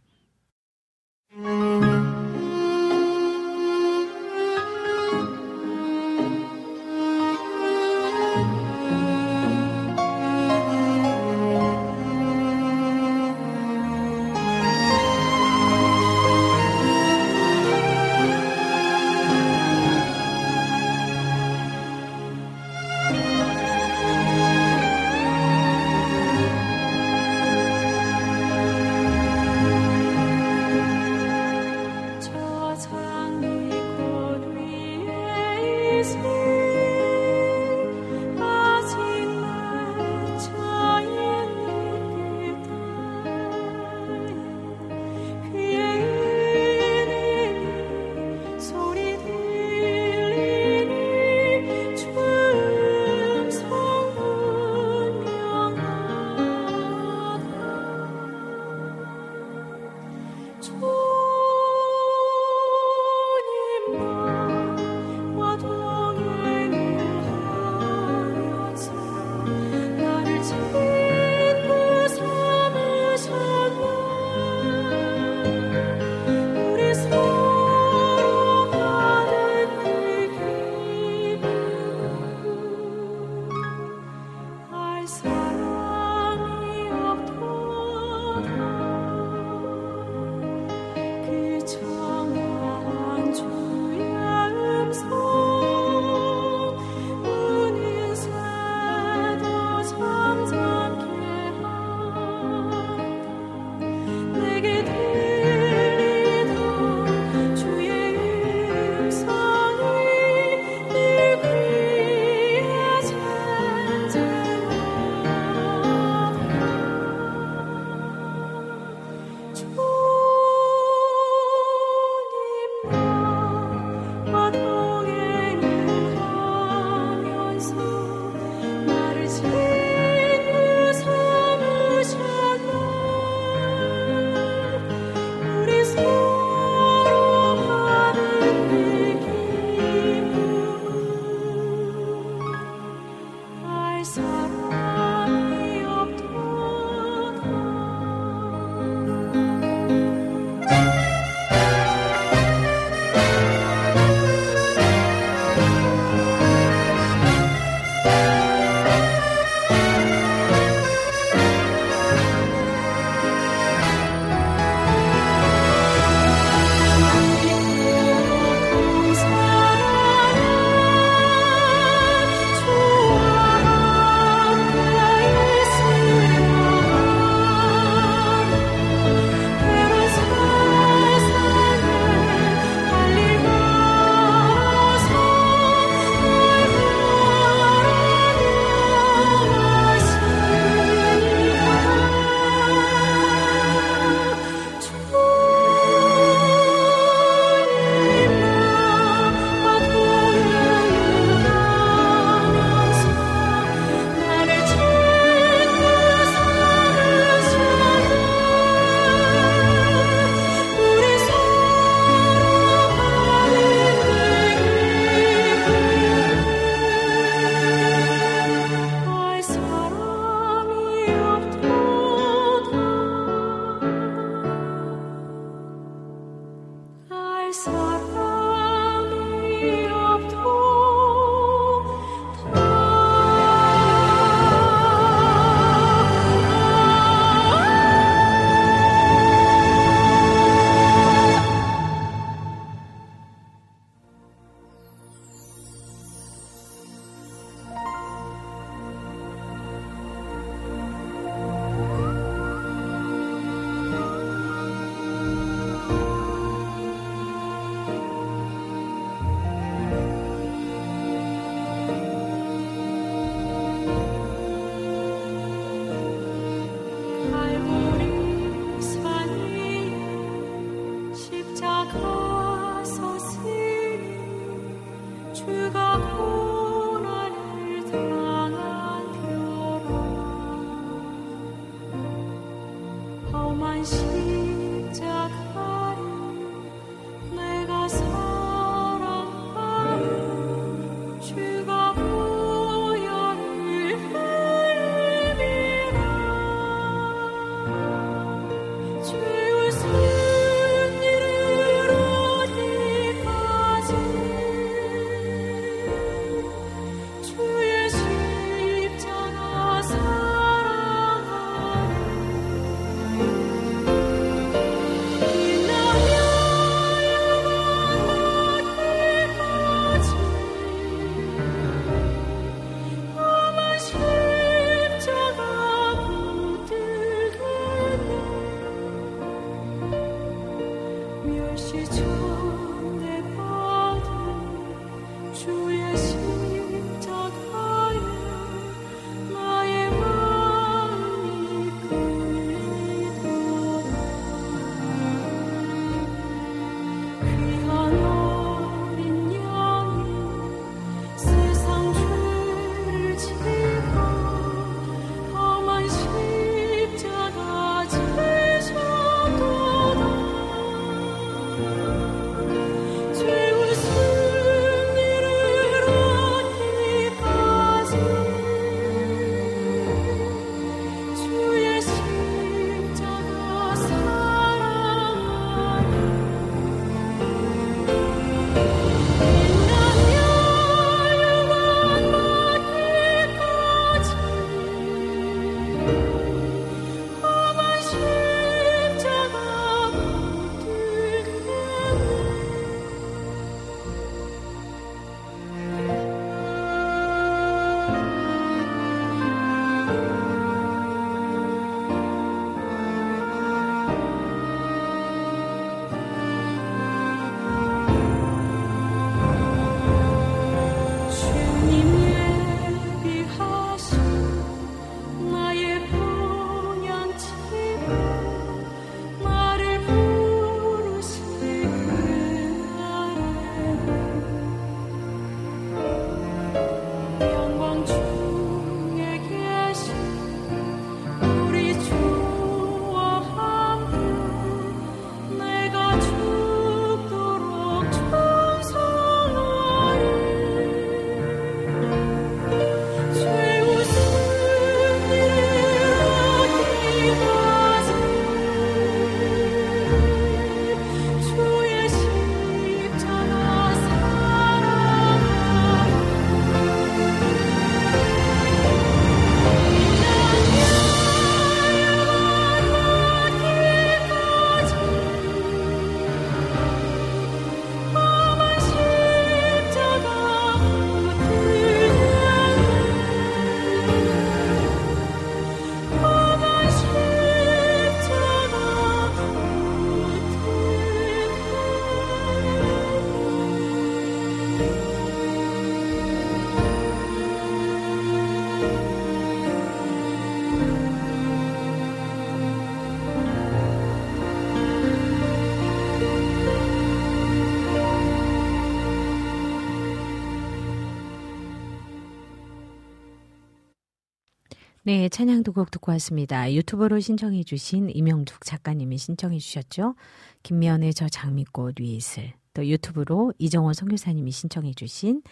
네, 504.88 505.10
찬양도 505.10 505.52
곡 505.52 505.70
듣고 505.70 505.92
왔습니다. 505.92 506.50
유튜브로 506.54 507.02
신청해 507.02 507.44
주신 507.44 507.90
이명숙 507.90 508.46
작가님이 508.46 508.98
신청해 508.98 509.38
주셨죠. 509.38 509.96
김미연의 510.44 510.94
저 510.94 511.10
장미꽃 511.10 511.82
위에 511.82 511.88
있을 511.88 512.32
또 512.54 512.66
유튜브로 512.66 513.34
이정원 513.38 513.74
선교사님이 513.74 514.32
신청해 514.32 514.72
주신 514.76 515.24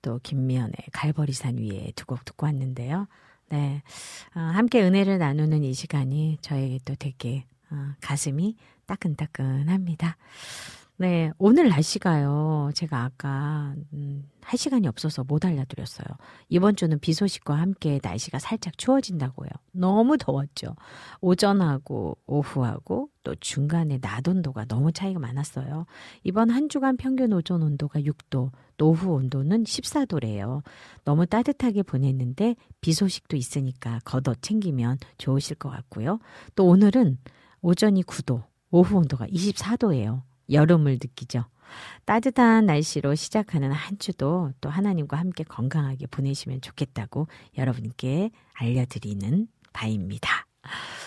또 0.00 0.18
김미연의 0.22 0.72
갈보리산 0.94 1.58
위에 1.58 1.92
두 1.94 2.06
곡 2.06 2.24
듣고 2.24 2.46
왔는데요. 2.46 3.06
네, 3.50 3.82
어, 4.34 4.40
함께 4.40 4.82
은혜를 4.82 5.18
나누는 5.18 5.62
이 5.62 5.74
시간이 5.74 6.38
저에게 6.40 6.78
또 6.86 6.94
되게 6.94 7.44
어, 7.70 7.92
가슴이 8.00 8.56
따끈따끈합니다. 8.86 10.16
네, 10.96 11.32
오늘 11.36 11.68
날씨가요. 11.68 12.70
제가 12.74 13.04
아까 13.04 13.74
음, 13.92 14.24
할 14.42 14.58
시간이 14.58 14.88
없어서 14.88 15.24
못 15.24 15.44
알려드렸어요. 15.44 16.06
이번 16.48 16.76
주는 16.76 16.98
비 16.98 17.12
소식과 17.12 17.54
함께 17.54 18.00
날씨가 18.02 18.38
살짝 18.38 18.76
추워진다고요. 18.76 19.48
너무 19.72 20.18
더웠죠. 20.18 20.74
오전하고 21.20 22.18
오후하고 22.26 23.08
또 23.22 23.34
중간에 23.36 23.98
낮 23.98 24.26
온도가 24.26 24.64
너무 24.66 24.92
차이가 24.92 25.20
많았어요. 25.20 25.86
이번 26.24 26.50
한 26.50 26.68
주간 26.68 26.96
평균 26.96 27.32
오전 27.32 27.62
온도가 27.62 28.00
6도, 28.00 28.50
오후 28.82 29.12
온도는 29.12 29.62
14도래요. 29.62 30.62
너무 31.04 31.24
따뜻하게 31.24 31.84
보냈는데 31.84 32.56
비 32.80 32.92
소식도 32.92 33.36
있으니까 33.36 34.00
걷어 34.04 34.34
챙기면 34.34 34.98
좋으실 35.18 35.56
것 35.56 35.70
같고요. 35.70 36.18
또 36.56 36.66
오늘은 36.66 37.18
오전이 37.62 38.02
9도, 38.02 38.42
오후 38.70 38.96
온도가 38.96 39.26
24도예요. 39.28 40.22
여름을 40.50 40.94
느끼죠. 40.94 41.44
따뜻한 42.04 42.66
날씨로 42.66 43.14
시작하는 43.14 43.72
한 43.72 43.98
주도 43.98 44.50
또 44.60 44.68
하나님과 44.68 45.16
함께 45.16 45.44
건강하게 45.44 46.06
보내시면 46.06 46.60
좋겠다고 46.60 47.28
여러분께 47.58 48.30
알려드리는 48.54 49.48
바입니다. 49.72 50.46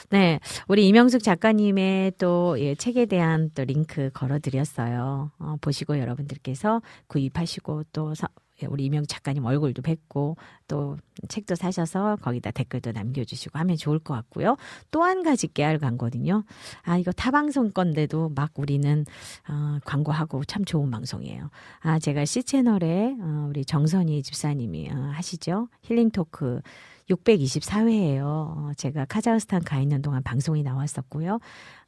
네, 0.10 0.40
우리 0.68 0.88
이명숙 0.88 1.24
작가님의 1.24 2.14
또 2.18 2.60
예, 2.60 2.76
책에 2.76 3.06
대한 3.06 3.50
또 3.56 3.64
링크 3.64 4.12
걸어드렸어요. 4.14 5.32
어, 5.40 5.56
보시고 5.62 5.98
여러분들께서 5.98 6.82
구입하시고 7.08 7.84
또 7.92 8.14
서, 8.14 8.28
예, 8.28 8.45
우리 8.70 8.86
이명 8.86 9.06
작가님 9.06 9.46
얼굴도 9.46 9.82
뵙고 9.82 10.38
또 10.68 10.98
책도 11.28 11.56
사셔서 11.56 12.18
거기다 12.22 12.52
댓글도 12.52 12.92
남겨주시고 12.92 13.58
하면 13.60 13.78
좋을 13.78 14.00
것 14.00 14.14
같고요. 14.14 14.56
또 14.92 15.04
한 15.04 15.22
가지 15.24 15.48
깨알 15.48 15.78
광거든요. 15.78 16.44
아 16.84 16.98
이거 16.98 17.12
타방송 17.12 17.72
건데도 17.72 18.30
막 18.36 18.52
우리는 18.56 19.06
어, 19.48 19.78
광고하고 19.86 20.44
참 20.46 20.66
좋은 20.66 20.90
방송이에요. 20.90 21.50
아 21.82 22.00
제가 22.00 22.26
C 22.26 22.44
채널에 22.44 23.16
어, 23.20 23.48
우리 23.50 23.64
정선희 23.66 24.24
집사님이 24.24 24.90
어, 24.92 24.96
하시죠 25.14 25.68
healing 25.84 26.10
talk. 26.10 26.62
624회예요. 27.10 28.24
어, 28.24 28.72
제가 28.78 29.06
카자흐스탄 29.06 29.64
가 29.64 29.80
있는 29.80 30.02
동안 30.02 30.24
방송이 30.24 30.64
나왔었고요. 30.64 31.40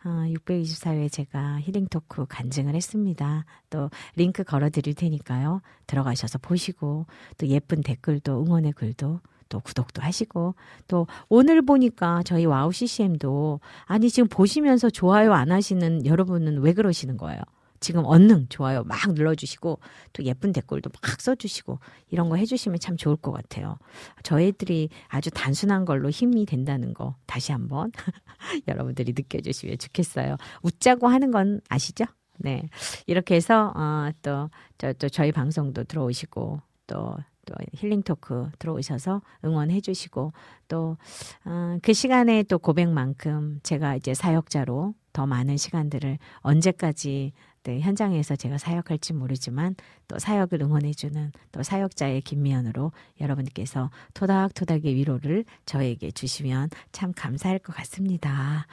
624회 0.03 1.06
어, 1.06 1.10
제가 1.10 1.60
healing 1.61 1.88
talk 1.88 2.25
간증을 2.27 2.76
했습니다. 2.76 3.45
또 3.69 3.89
링크 4.15 4.44
걸어 4.44 4.69
드릴 4.69 4.94
테니까요. 4.94 5.61
들어가셔서 5.88 6.38
보시고 6.39 7.06
또 7.38 7.48
예쁜 7.48 7.81
댓글도 7.81 8.44
응원의 8.44 8.73
글도 8.73 9.19
또 9.49 9.60
구독도 9.61 10.02
하시고 10.02 10.56
또 10.88 11.07
오늘 11.30 11.61
보니까 11.61 12.22
저희 12.23 12.45
WOW 12.45 12.71
CCM도 12.72 13.61
아니 13.85 14.10
지금 14.10 14.27
보시면서 14.27 14.89
좋아요 14.89 15.34
안 15.34 15.52
하시는 15.52 16.06
여러분은 16.06 16.60
왜 16.60 16.73
그러시는 16.73 17.15
거예요? 17.18 17.41
지금 17.79 18.05
언능 18.05 18.47
좋아요 18.49 18.83
막 18.83 19.13
눌러주시고 19.13 19.79
또 20.13 20.23
예쁜 20.23 20.51
댓글도 20.51 20.89
막 21.01 21.21
써주시고 21.21 21.79
이런 22.09 22.29
거 22.29 22.35
해주시면 22.35 22.79
참 22.79 22.97
좋을 22.97 23.15
것 23.15 23.31
같아요. 23.31 23.77
저희들이 24.23 24.89
아주 25.07 25.29
단순한 25.31 25.85
걸로 25.85 26.09
힘이 26.09 26.45
된다는 26.45 26.93
거 26.93 27.15
다시 27.25 27.51
한번 27.51 27.91
여러분들이 28.67 29.13
느껴주시면 29.15 29.77
좋겠어요. 29.77 30.37
웃자고 30.61 31.07
하는 31.07 31.31
건 31.31 31.61
아시죠? 31.69 32.05
네. 32.37 32.69
이렇게 33.05 33.35
해서, 33.35 33.73
어, 33.75 34.09
또, 34.21 34.49
저, 34.77 34.93
또 34.93 35.09
저희 35.09 35.31
방송도 35.31 35.85
들어오시고, 35.85 36.61
또, 36.87 37.17
또 37.45 37.55
힐링 37.73 38.03
토크 38.03 38.49
들어오셔서 38.59 39.21
응원해 39.43 39.81
주시고, 39.81 40.33
또, 40.67 40.97
어, 41.45 41.77
그 41.81 41.93
시간에 41.93 42.43
또 42.43 42.59
고백만큼 42.59 43.59
제가 43.63 43.95
이제 43.95 44.13
사역자로 44.13 44.93
더 45.13 45.25
많은 45.25 45.57
시간들을 45.57 46.19
언제까지 46.41 47.33
네, 47.68 47.81
현장에서 47.81 48.38
제가 48.38 48.57
사역할지 48.57 49.11
모르지만 49.11 49.76
또 50.07 50.18
사역을 50.18 50.61
응원해주는 50.61 51.34
또 51.52 51.64
사역자의 51.64 52.22
김미연으로 52.22 52.94
여러분께서 53.19 53.91
토닥토닥의 54.14 54.95
위로를 54.95 55.44
저에게 55.65 56.11
주시면 56.11 56.69
참 56.94 57.11
감사할 57.14 57.60
것 57.60 57.76
같습니다. 57.76 58.68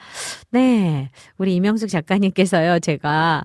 네. 0.49 1.11
우리 1.37 1.55
이명숙 1.55 1.89
작가님께서요, 1.89 2.79
제가 2.79 3.43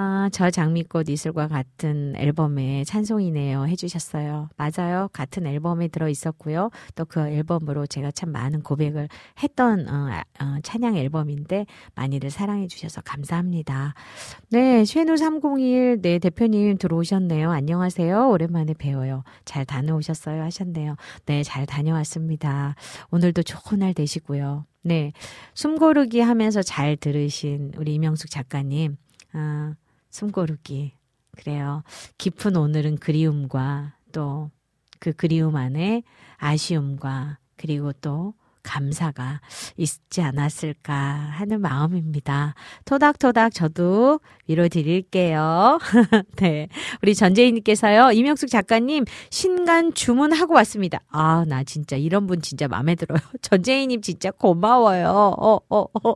아, 0.00 0.28
저 0.30 0.48
장미꽃 0.48 1.08
이슬과 1.08 1.48
같은 1.48 2.14
앨범에 2.14 2.84
찬송이네요 2.84 3.66
해주셨어요. 3.66 4.48
맞아요. 4.56 5.08
같은 5.12 5.44
앨범에 5.44 5.88
들어 5.88 6.08
있었고요. 6.08 6.70
또 6.94 7.04
그 7.04 7.18
앨범으로 7.20 7.86
제가 7.88 8.12
참 8.12 8.30
많은 8.30 8.62
고백을 8.62 9.08
했던 9.42 9.88
어, 9.88 10.08
아, 10.12 10.22
어, 10.40 10.58
찬양 10.62 10.96
앨범인데 10.96 11.66
많이들 11.96 12.30
사랑해 12.30 12.68
주셔서 12.68 13.00
감사합니다. 13.00 13.94
네, 14.50 14.84
쉐누 14.84 15.16
301 15.16 16.00
네, 16.00 16.20
대표님 16.20 16.78
들어오셨네요. 16.78 17.50
안녕하세요. 17.50 18.28
오랜만에 18.30 18.74
뵈어요. 18.74 19.24
잘 19.44 19.64
다녀오셨어요 19.64 20.44
하셨네요. 20.44 20.94
네, 21.26 21.42
잘 21.42 21.66
다녀왔습니다. 21.66 22.76
오늘도 23.10 23.42
좋은 23.42 23.80
날 23.80 23.94
되시고요. 23.94 24.64
네, 24.84 25.12
숨고르기 25.54 26.20
하면서 26.20 26.62
잘 26.62 26.96
들으신 26.96 27.72
우리 27.76 27.94
이명숙 27.94 28.30
작가님. 28.30 28.96
아, 29.32 29.74
숨고르기. 30.10 30.94
그래요. 31.36 31.82
깊은 32.18 32.56
오늘은 32.56 32.96
그리움과 32.96 33.94
또 34.12 34.50
그 34.98 35.12
그리움 35.12 35.56
안에 35.56 36.02
아쉬움과 36.36 37.38
그리고 37.56 37.92
또 37.92 38.34
감사가 38.68 39.40
있지 39.78 40.20
않았을까 40.20 40.94
하는 40.94 41.62
마음입니다. 41.62 42.54
토닥토닥 42.84 43.54
저도 43.54 44.20
위로 44.46 44.68
드릴게요. 44.68 45.78
네. 46.36 46.68
우리 47.02 47.14
전재희님께서요, 47.14 48.12
이명숙 48.12 48.50
작가님, 48.50 49.04
신간 49.30 49.94
주문하고 49.94 50.54
왔습니다. 50.54 51.00
아, 51.10 51.44
나 51.48 51.64
진짜 51.64 51.96
이런 51.96 52.26
분 52.26 52.42
진짜 52.42 52.68
마음에 52.68 52.94
들어요. 52.94 53.18
전재희님 53.40 54.02
진짜 54.02 54.30
고마워요. 54.30 55.08
어, 55.08 55.60
어, 55.70 55.86
어. 56.04 56.14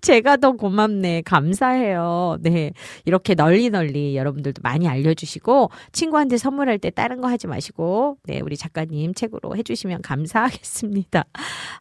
제가 0.00 0.38
더 0.38 0.52
고맙네. 0.52 1.22
감사해요. 1.22 2.38
네. 2.40 2.72
이렇게 3.04 3.34
널리 3.34 3.68
널리 3.68 4.16
여러분들도 4.16 4.60
많이 4.62 4.88
알려주시고, 4.88 5.70
친구한테 5.92 6.38
선물할 6.38 6.78
때 6.78 6.88
다른 6.88 7.20
거 7.20 7.28
하지 7.28 7.46
마시고, 7.46 8.16
네. 8.24 8.40
우리 8.40 8.56
작가님 8.56 9.12
책으로 9.14 9.56
해주시면 9.56 10.00
감사하겠습니다. 10.02 11.24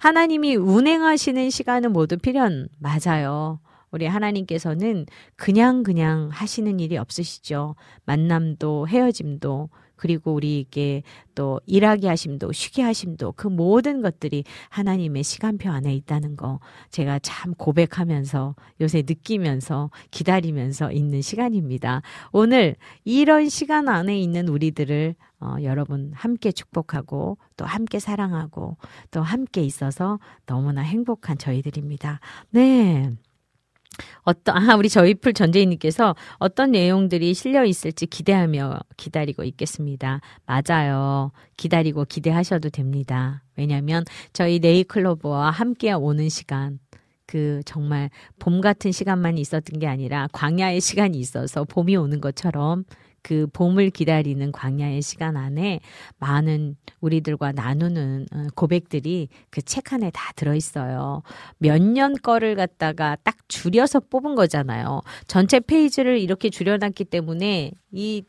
하나님이 0.10 0.56
운행하시는 0.56 1.52
시간은 1.52 1.94
모두 1.94 2.18
필연 2.18 2.68
맞아요. 2.80 3.60
우리 3.91 4.07
하나님께서는 4.07 5.06
그냥 5.36 5.84
그냥 5.84 6.30
하시는 6.31 6.80
일이 6.80 6.98
없으시죠. 6.98 7.76
만남도 8.06 8.88
헤어짐도 8.88 9.69
그리고 9.95 10.34
우리에게 10.34 11.03
또 11.36 11.61
일하게 11.68 12.07
하심도 12.07 12.53
쉬게 12.53 12.81
하심도 12.81 13.34
그 13.34 13.48
모든 13.48 14.02
것들이 14.02 14.45
하나님의 14.69 15.22
시간표 15.22 15.69
안에 15.69 15.94
있다는 15.94 16.36
거 16.38 16.60
제가 16.90 17.19
참 17.19 17.53
고백하면서 17.53 18.56
요새 18.81 19.03
느끼면서 19.06 19.91
기다리면서 20.10 20.91
있는 20.91 21.22
시간입니다. 21.22 22.02
오늘 22.31 22.77
이런 23.03 23.48
시간 23.49 23.88
안에 23.88 24.18
있는 24.18 24.48
우리들을 24.48 25.14
어, 25.41 25.56
여러분 25.64 26.11
함께 26.14 26.52
축복하고 26.52 27.38
또 27.56 27.66
함께 27.66 27.99
사랑하고 27.99 28.78
또 29.11 29.22
함께 29.22 29.61
있어서 29.61 30.20
너무나 30.45 30.82
행복한 30.82 31.38
저희들입니다. 31.38 32.20
네. 32.52 33.11
어떤 34.24 34.57
아 34.57 34.76
우리 34.76 34.88
저희풀 34.90 35.34
전재희님께서 35.34 36.16
어떤 36.38 36.72
내용들이 36.72 37.34
실려 37.34 37.66
있을지 37.66 38.06
기대하며 38.06 38.80
기다리고 38.98 39.44
있겠습니다. 39.44 40.22
맞아요. 40.45 41.32
기다리고 41.57 42.06
기대하셔도 42.06 42.70
됩니다. 42.70 43.44
왜냐하면 43.57 44.06
저희 44.32 44.60
네이클로버와 44.60 45.52
함께 45.52 45.91
오는 45.91 46.30
시간 46.30 46.80
그 47.26 47.61
정말 47.66 48.10
봄 48.40 48.61
같은 48.61 48.91
시간만 48.91 49.38
있었던 49.38 49.80
게 49.80 49.88
아니라 49.88 50.28
광야의 50.32 50.82
시간이 50.82 51.20
있어서 51.20 51.64
봄이 51.64 51.95
오는 51.95 52.22
것처럼 52.22 52.86
그 53.24 53.48
봄을 53.54 53.90
기다리는 53.91 54.52
광야의 54.52 55.02
시간 55.02 55.38
안에 55.38 55.80
많은 56.20 56.76
우리들과 57.02 57.52
나누는 57.54 58.26
어, 58.34 58.48
고백들이 58.56 59.30
그 59.50 59.62
책 59.62 59.94
안에 59.94 60.10
다 60.12 60.32
들어있어요. 60.36 61.22
몇 61.58 61.82
년 61.82 62.14
거를 62.22 62.56
갖다가 62.56 63.18
딱 63.24 63.36
줄여서 63.48 64.02
뽑은 64.10 64.36
거잖아요. 64.36 65.02
전체 65.28 65.60
페이지를 65.60 66.20
이렇게 66.20 66.50
줄여놨기 66.50 67.06
때문에 67.06 67.72
이 67.91 68.24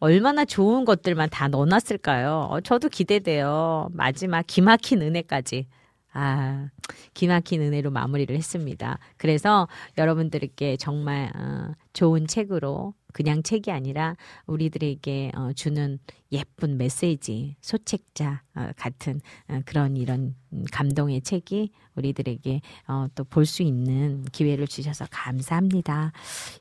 얼마나 0.00 0.44
좋은 0.44 0.84
것들만 0.84 1.30
다 1.30 1.48
넣어놨을까요? 1.48 2.48
어, 2.50 2.60
저도 2.60 2.88
기대돼요. 2.88 3.88
마지막 3.92 4.44
기막힌 4.46 5.02
은혜까지. 5.02 5.66
아, 6.14 6.68
기막힌 7.14 7.62
은혜로 7.62 7.90
마무리를 7.90 8.34
했습니다. 8.36 8.98
그래서 9.16 9.66
여러분들께 9.98 10.76
정말 10.76 11.30
어, 11.36 11.72
좋은 11.94 12.26
책으로 12.26 12.94
그냥 13.12 13.42
책이 13.42 13.70
아니라 13.70 14.16
우리들에게 14.46 15.32
어, 15.34 15.52
주는 15.54 15.98
예쁜 16.32 16.76
메시지, 16.78 17.56
소책자 17.60 18.42
어, 18.54 18.70
같은 18.76 19.20
어, 19.48 19.60
그런 19.66 19.96
이런 19.96 20.34
감동의 20.72 21.22
책이 21.22 21.70
우리들에게 21.96 22.60
어, 22.88 23.06
또 23.14 23.24
볼 23.24 23.46
수 23.46 23.62
있는 23.62 24.24
기회를 24.32 24.66
주셔서 24.66 25.06
감사합니다. 25.10 26.12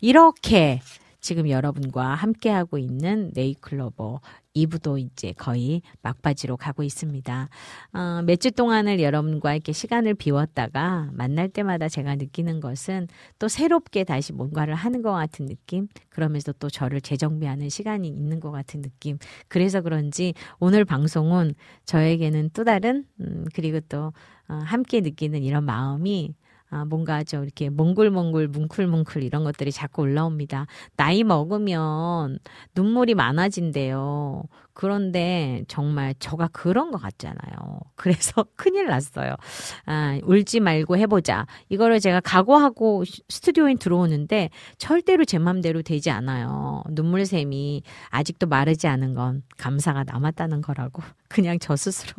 이렇게 0.01 0.81
지금 1.21 1.49
여러분과 1.49 2.15
함께하고 2.15 2.77
있는 2.77 3.31
네이클로버 3.35 4.19
2부도 4.55 4.99
이제 4.99 5.33
거의 5.37 5.81
막바지로 6.01 6.57
가고 6.57 6.83
있습니다. 6.83 7.49
어, 7.93 8.21
몇 8.25 8.35
주 8.41 8.51
동안을 8.51 8.99
여러분과 9.01 9.53
이렇게 9.53 9.71
시간을 9.71 10.15
비웠다가 10.15 11.09
만날 11.13 11.47
때마다 11.47 11.87
제가 11.87 12.15
느끼는 12.15 12.59
것은 12.59 13.07
또 13.39 13.47
새롭게 13.47 14.03
다시 14.03 14.33
뭔가를 14.33 14.73
하는 14.73 15.01
것 15.03 15.11
같은 15.11 15.45
느낌, 15.45 15.87
그러면서 16.09 16.51
또 16.53 16.69
저를 16.69 17.01
재정비하는 17.01 17.69
시간이 17.69 18.07
있는 18.07 18.39
것 18.39 18.51
같은 18.51 18.81
느낌. 18.81 19.17
그래서 19.47 19.81
그런지 19.81 20.33
오늘 20.59 20.85
방송은 20.85 21.53
저에게는 21.85 22.49
또 22.53 22.63
다른, 22.63 23.05
음, 23.21 23.45
그리고 23.53 23.79
또 23.81 24.11
어, 24.49 24.53
함께 24.65 25.01
느끼는 25.01 25.43
이런 25.43 25.63
마음이 25.65 26.33
아, 26.71 26.85
뭔가 26.85 27.21
좀 27.23 27.43
이렇게 27.43 27.69
몽글몽글 27.69 28.47
뭉클뭉클 28.47 29.23
이런 29.23 29.43
것들이 29.43 29.73
자꾸 29.73 30.03
올라옵니다. 30.03 30.67
나이 30.95 31.23
먹으면 31.23 32.39
눈물이 32.75 33.13
많아진대요. 33.13 34.43
그런데 34.73 35.63
정말 35.67 36.15
저가 36.17 36.47
그런 36.53 36.91
것 36.91 36.97
같잖아요. 37.01 37.79
그래서 37.95 38.45
큰일 38.55 38.87
났어요. 38.87 39.35
아, 39.85 40.17
울지 40.23 40.61
말고 40.61 40.95
해보자. 40.95 41.45
이거를 41.67 41.99
제가 41.99 42.21
각오하고 42.21 43.03
스튜디오에 43.27 43.75
들어오는데 43.75 44.49
절대로 44.77 45.25
제 45.25 45.39
맘대로 45.39 45.81
되지 45.81 46.09
않아요. 46.09 46.83
눈물샘이 46.89 47.83
아직도 48.09 48.47
마르지 48.47 48.87
않은 48.87 49.13
건 49.13 49.43
감사가 49.57 50.05
남았다는 50.05 50.61
거라고 50.61 51.03
그냥 51.27 51.59
저 51.59 51.75
스스로 51.75 52.13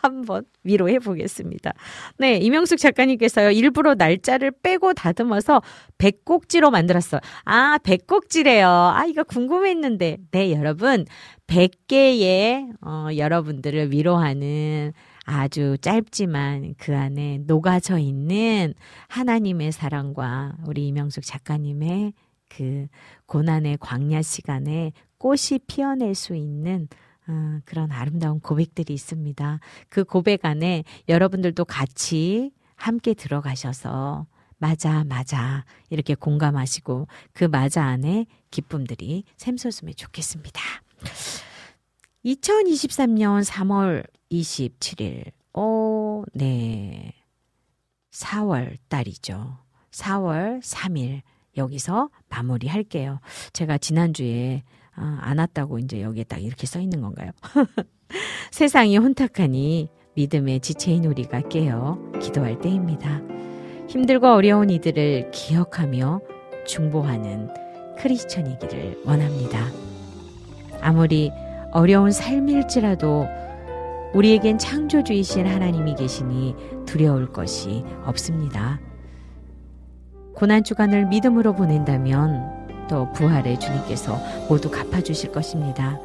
한번 0.00 0.44
위로해 0.64 0.98
보겠습니다. 0.98 1.72
네, 2.18 2.36
이명숙 2.38 2.78
작가님께서요, 2.78 3.50
일부러 3.50 3.94
날짜를 3.94 4.52
빼고 4.62 4.94
다듬어서 4.94 5.62
백곡지로 5.98 6.70
만들었어요. 6.70 7.20
아, 7.44 7.78
백곡지래요. 7.82 8.68
아, 8.68 9.04
이거 9.06 9.24
궁금했는데. 9.24 10.18
네, 10.30 10.52
여러분, 10.52 11.06
100개의, 11.46 12.72
어, 12.80 13.08
여러분들을 13.16 13.92
위로하는 13.92 14.92
아주 15.24 15.76
짧지만 15.80 16.74
그 16.78 16.96
안에 16.96 17.40
녹아져 17.46 17.98
있는 17.98 18.74
하나님의 19.08 19.72
사랑과 19.72 20.56
우리 20.66 20.88
이명숙 20.88 21.24
작가님의 21.24 22.14
그 22.48 22.86
고난의 23.26 23.78
광야 23.80 24.22
시간에 24.22 24.92
꽃이 25.18 25.60
피어낼 25.66 26.14
수 26.14 26.34
있는 26.34 26.88
아, 27.30 27.60
그런 27.64 27.92
아름다운 27.92 28.40
고백들이 28.40 28.92
있습니다. 28.92 29.60
그 29.88 30.02
고백 30.02 30.44
안에 30.44 30.82
여러분들도 31.08 31.64
같이 31.64 32.50
함께 32.74 33.14
들어가셔서 33.14 34.26
맞아, 34.58 35.04
맞아. 35.04 35.64
이렇게 35.90 36.14
공감하시고 36.16 37.06
그 37.32 37.44
맞아 37.44 37.84
안에 37.84 38.26
기쁨들이 38.50 39.24
샘솟으면 39.36 39.94
좋겠습니다. 39.96 40.60
2023년 42.24 43.44
3월 43.44 44.06
27일, 44.30 45.30
어, 45.54 46.22
네. 46.34 47.14
4월 48.10 48.76
달이죠. 48.88 49.56
4월 49.92 50.60
3일. 50.62 51.22
여기서 51.56 52.10
마무리 52.28 52.68
할게요. 52.68 53.20
제가 53.52 53.78
지난주에 53.78 54.62
아, 54.94 55.18
안 55.22 55.38
왔다고 55.38 55.78
이제 55.78 56.02
여기에 56.02 56.24
딱 56.24 56.42
이렇게 56.42 56.66
써 56.66 56.80
있는 56.80 57.00
건가요? 57.00 57.30
세상이 58.50 58.96
혼탁하니 58.98 59.88
믿음의 60.14 60.60
지체인 60.60 61.04
우리가 61.04 61.42
깨어 61.48 61.98
기도할 62.20 62.60
때입니다. 62.60 63.20
힘들고 63.88 64.26
어려운 64.28 64.70
이들을 64.70 65.30
기억하며 65.30 66.20
중보하는 66.66 67.48
크리스천이기를 67.98 69.02
원합니다. 69.04 69.66
아무리 70.80 71.30
어려운 71.72 72.10
삶일지라도 72.10 73.26
우리에겐 74.14 74.58
창조주이신 74.58 75.46
하나님이 75.46 75.94
계시니 75.94 76.54
두려울 76.86 77.32
것이 77.32 77.84
없습니다. 78.04 78.80
고난주간을 80.34 81.06
믿음으로 81.06 81.54
보낸다면 81.54 82.59
또 82.90 83.10
부활의 83.12 83.60
주님께서 83.60 84.18
모두 84.48 84.68
갚아주실 84.68 85.30
것입니다. 85.30 86.00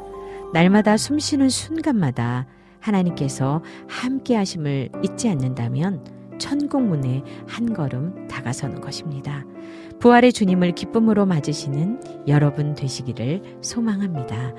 날마다 0.53 0.95
숨 0.97 1.17
쉬는 1.17 1.49
순간마다 1.49 2.45
하나님께서 2.79 3.63
함께 3.89 4.35
하심을 4.35 4.89
잊지 5.03 5.27
않는다면 5.27 6.05
천국 6.37 6.83
문에 6.83 7.23
한 7.47 7.73
걸음 7.73 8.27
다가서는 8.27 8.81
것입니다. 8.81 9.43
부활의 9.99 10.31
주님을 10.31 10.73
기쁨으로 10.73 11.25
맞으시는 11.25 12.27
여러분 12.27 12.75
되시기를 12.75 13.57
소망합니다. 13.61 14.53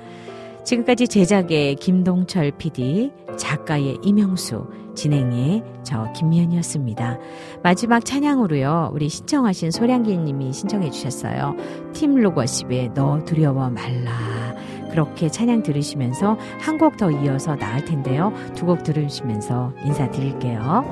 지금까지 0.67 1.07
제작의 1.07 1.75
김동철 1.75 2.51
PD, 2.57 3.13
작가의 3.37 3.99
이명수, 4.03 4.67
진행의 4.95 5.63
저 5.83 6.11
김미연이었습니다. 6.11 7.19
마지막 7.63 8.03
찬양으로요, 8.03 8.89
우리 8.93 9.07
신청하신 9.07 9.71
소량길 9.71 10.25
님이 10.25 10.51
신청해 10.51 10.89
주셨어요. 10.91 11.55
팀 11.93 12.15
로거십의 12.15 12.91
너 12.95 13.23
두려워 13.23 13.69
말라. 13.69 14.11
그렇게 14.91 15.29
찬양 15.29 15.63
들으시면서 15.63 16.37
한 16.59 16.77
곡 16.77 16.97
더 16.97 17.11
이어서 17.11 17.55
나을 17.55 17.85
텐데요. 17.85 18.33
두 18.53 18.65
곡 18.65 18.83
들으시면서 18.83 19.71
인사드릴게요. 19.85 20.83